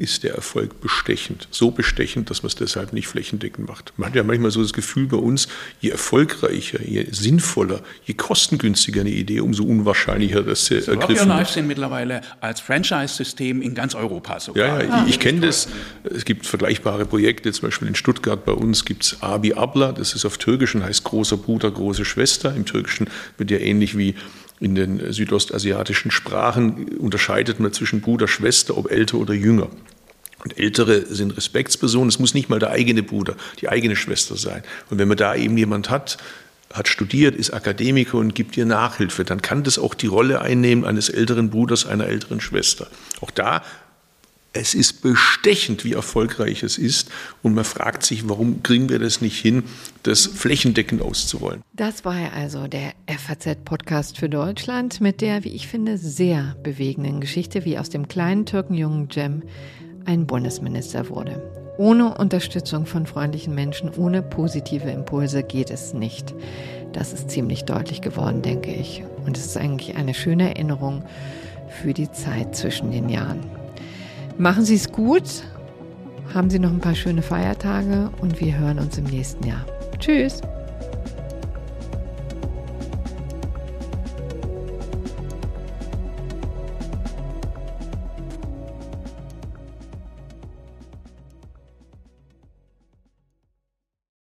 ist 0.00 0.24
der 0.24 0.34
Erfolg 0.34 0.80
bestechend. 0.80 1.46
So 1.50 1.70
bestechend, 1.70 2.30
dass 2.30 2.42
man 2.42 2.48
es 2.48 2.54
deshalb 2.54 2.94
nicht 2.94 3.06
flächendeckend 3.06 3.68
macht. 3.68 3.92
Man 3.98 4.08
hat 4.08 4.16
ja 4.16 4.22
manchmal 4.22 4.50
so 4.50 4.62
das 4.62 4.72
Gefühl 4.72 5.06
bei 5.06 5.18
uns, 5.18 5.46
je 5.80 5.90
erfolgreicher, 5.90 6.82
je 6.82 7.06
sinnvoller, 7.10 7.82
je 8.06 8.14
kostengünstiger 8.14 9.02
eine 9.02 9.10
Idee, 9.10 9.40
umso 9.40 9.64
unwahrscheinlicher 9.64 10.42
dass 10.42 10.64
sie 10.64 10.80
so 10.80 10.92
ergriffen 10.92 11.28
wird. 11.28 11.28
Life 11.28 11.52
sind 11.52 11.66
mittlerweile 11.66 12.22
als 12.40 12.60
Franchise-System 12.60 13.60
in 13.60 13.74
ganz 13.74 13.94
Europa 13.94 14.40
sogar. 14.40 14.82
Ja, 14.82 14.82
ja 14.82 15.04
ich, 15.04 15.16
ich 15.16 15.20
kenne 15.20 15.40
das. 15.40 15.68
Es 16.04 16.24
gibt 16.24 16.46
vergleichbare 16.46 17.04
Projekte, 17.04 17.52
zum 17.52 17.68
Beispiel 17.68 17.86
in 17.86 17.94
Stuttgart 17.94 18.42
bei 18.46 18.52
uns 18.52 18.86
gibt 18.86 19.04
es 19.04 19.22
Abi 19.22 19.52
Abla, 19.52 19.92
das 19.92 20.14
ist 20.14 20.24
auf 20.24 20.38
Türkischen, 20.38 20.82
heißt 20.82 21.04
großer 21.04 21.36
Bruder, 21.36 21.70
große 21.70 22.06
Schwester. 22.06 22.54
Im 22.54 22.64
Türkischen 22.64 23.06
wird 23.36 23.50
ja 23.50 23.58
ähnlich 23.58 23.98
wie 23.98 24.14
in 24.60 24.74
den 24.74 25.12
südostasiatischen 25.12 26.10
Sprachen 26.10 26.98
unterscheidet 26.98 27.60
man 27.60 27.72
zwischen 27.72 28.02
Bruder, 28.02 28.28
Schwester, 28.28 28.76
ob 28.76 28.90
älter 28.90 29.16
oder 29.16 29.32
jünger. 29.32 29.68
Und 30.44 30.58
Ältere 30.58 31.06
sind 31.06 31.36
Respektspersonen. 31.36 32.08
Es 32.08 32.18
muss 32.18 32.34
nicht 32.34 32.48
mal 32.48 32.58
der 32.58 32.70
eigene 32.70 33.02
Bruder, 33.02 33.36
die 33.60 33.68
eigene 33.68 33.96
Schwester 33.96 34.36
sein. 34.36 34.62
Und 34.88 34.98
wenn 34.98 35.08
man 35.08 35.16
da 35.16 35.34
eben 35.34 35.56
jemand 35.56 35.90
hat, 35.90 36.18
hat 36.72 36.88
studiert, 36.88 37.34
ist 37.34 37.50
Akademiker 37.50 38.18
und 38.18 38.34
gibt 38.34 38.56
dir 38.56 38.64
Nachhilfe, 38.64 39.24
dann 39.24 39.42
kann 39.42 39.64
das 39.64 39.78
auch 39.78 39.94
die 39.94 40.06
Rolle 40.06 40.40
einnehmen 40.40 40.84
eines 40.84 41.08
älteren 41.08 41.50
Bruders, 41.50 41.86
einer 41.86 42.06
älteren 42.06 42.40
Schwester. 42.40 42.86
Auch 43.20 43.30
da 43.30 43.62
es 44.52 44.74
ist 44.74 45.02
bestechend, 45.02 45.84
wie 45.84 45.92
erfolgreich 45.92 46.62
es 46.62 46.76
ist. 46.76 47.10
Und 47.42 47.54
man 47.54 47.64
fragt 47.64 48.02
sich, 48.02 48.28
warum 48.28 48.62
kriegen 48.62 48.88
wir 48.88 48.98
das 48.98 49.20
nicht 49.20 49.40
hin, 49.40 49.62
das 50.02 50.26
flächendeckend 50.26 51.02
auszurollen. 51.02 51.62
Das 51.72 52.04
war 52.04 52.18
ja 52.18 52.30
also 52.30 52.66
der 52.66 52.92
FAZ-Podcast 53.06 54.18
für 54.18 54.28
Deutschland 54.28 55.00
mit 55.00 55.20
der, 55.20 55.44
wie 55.44 55.54
ich 55.54 55.68
finde, 55.68 55.98
sehr 55.98 56.56
bewegenden 56.62 57.20
Geschichte, 57.20 57.64
wie 57.64 57.78
aus 57.78 57.90
dem 57.90 58.08
kleinen 58.08 58.46
Türkenjungen 58.46 59.08
Jem 59.10 59.42
ein 60.04 60.26
Bundesminister 60.26 61.08
wurde. 61.08 61.42
Ohne 61.78 62.18
Unterstützung 62.18 62.84
von 62.86 63.06
freundlichen 63.06 63.54
Menschen, 63.54 63.90
ohne 63.96 64.22
positive 64.22 64.90
Impulse 64.90 65.42
geht 65.42 65.70
es 65.70 65.94
nicht. 65.94 66.34
Das 66.92 67.12
ist 67.12 67.30
ziemlich 67.30 67.64
deutlich 67.64 68.02
geworden, 68.02 68.42
denke 68.42 68.74
ich. 68.74 69.04
Und 69.24 69.38
es 69.38 69.46
ist 69.46 69.56
eigentlich 69.56 69.96
eine 69.96 70.12
schöne 70.12 70.48
Erinnerung 70.48 71.04
für 71.80 71.94
die 71.94 72.10
Zeit 72.10 72.56
zwischen 72.56 72.90
den 72.90 73.08
Jahren. 73.08 73.59
Machen 74.40 74.64
Sie 74.64 74.76
es 74.76 74.90
gut, 74.90 75.44
haben 76.32 76.48
Sie 76.48 76.58
noch 76.58 76.70
ein 76.70 76.80
paar 76.80 76.94
schöne 76.94 77.20
Feiertage 77.20 78.08
und 78.22 78.40
wir 78.40 78.58
hören 78.58 78.78
uns 78.78 78.96
im 78.96 79.04
nächsten 79.04 79.46
Jahr. 79.46 79.66
Tschüss! 79.98 80.40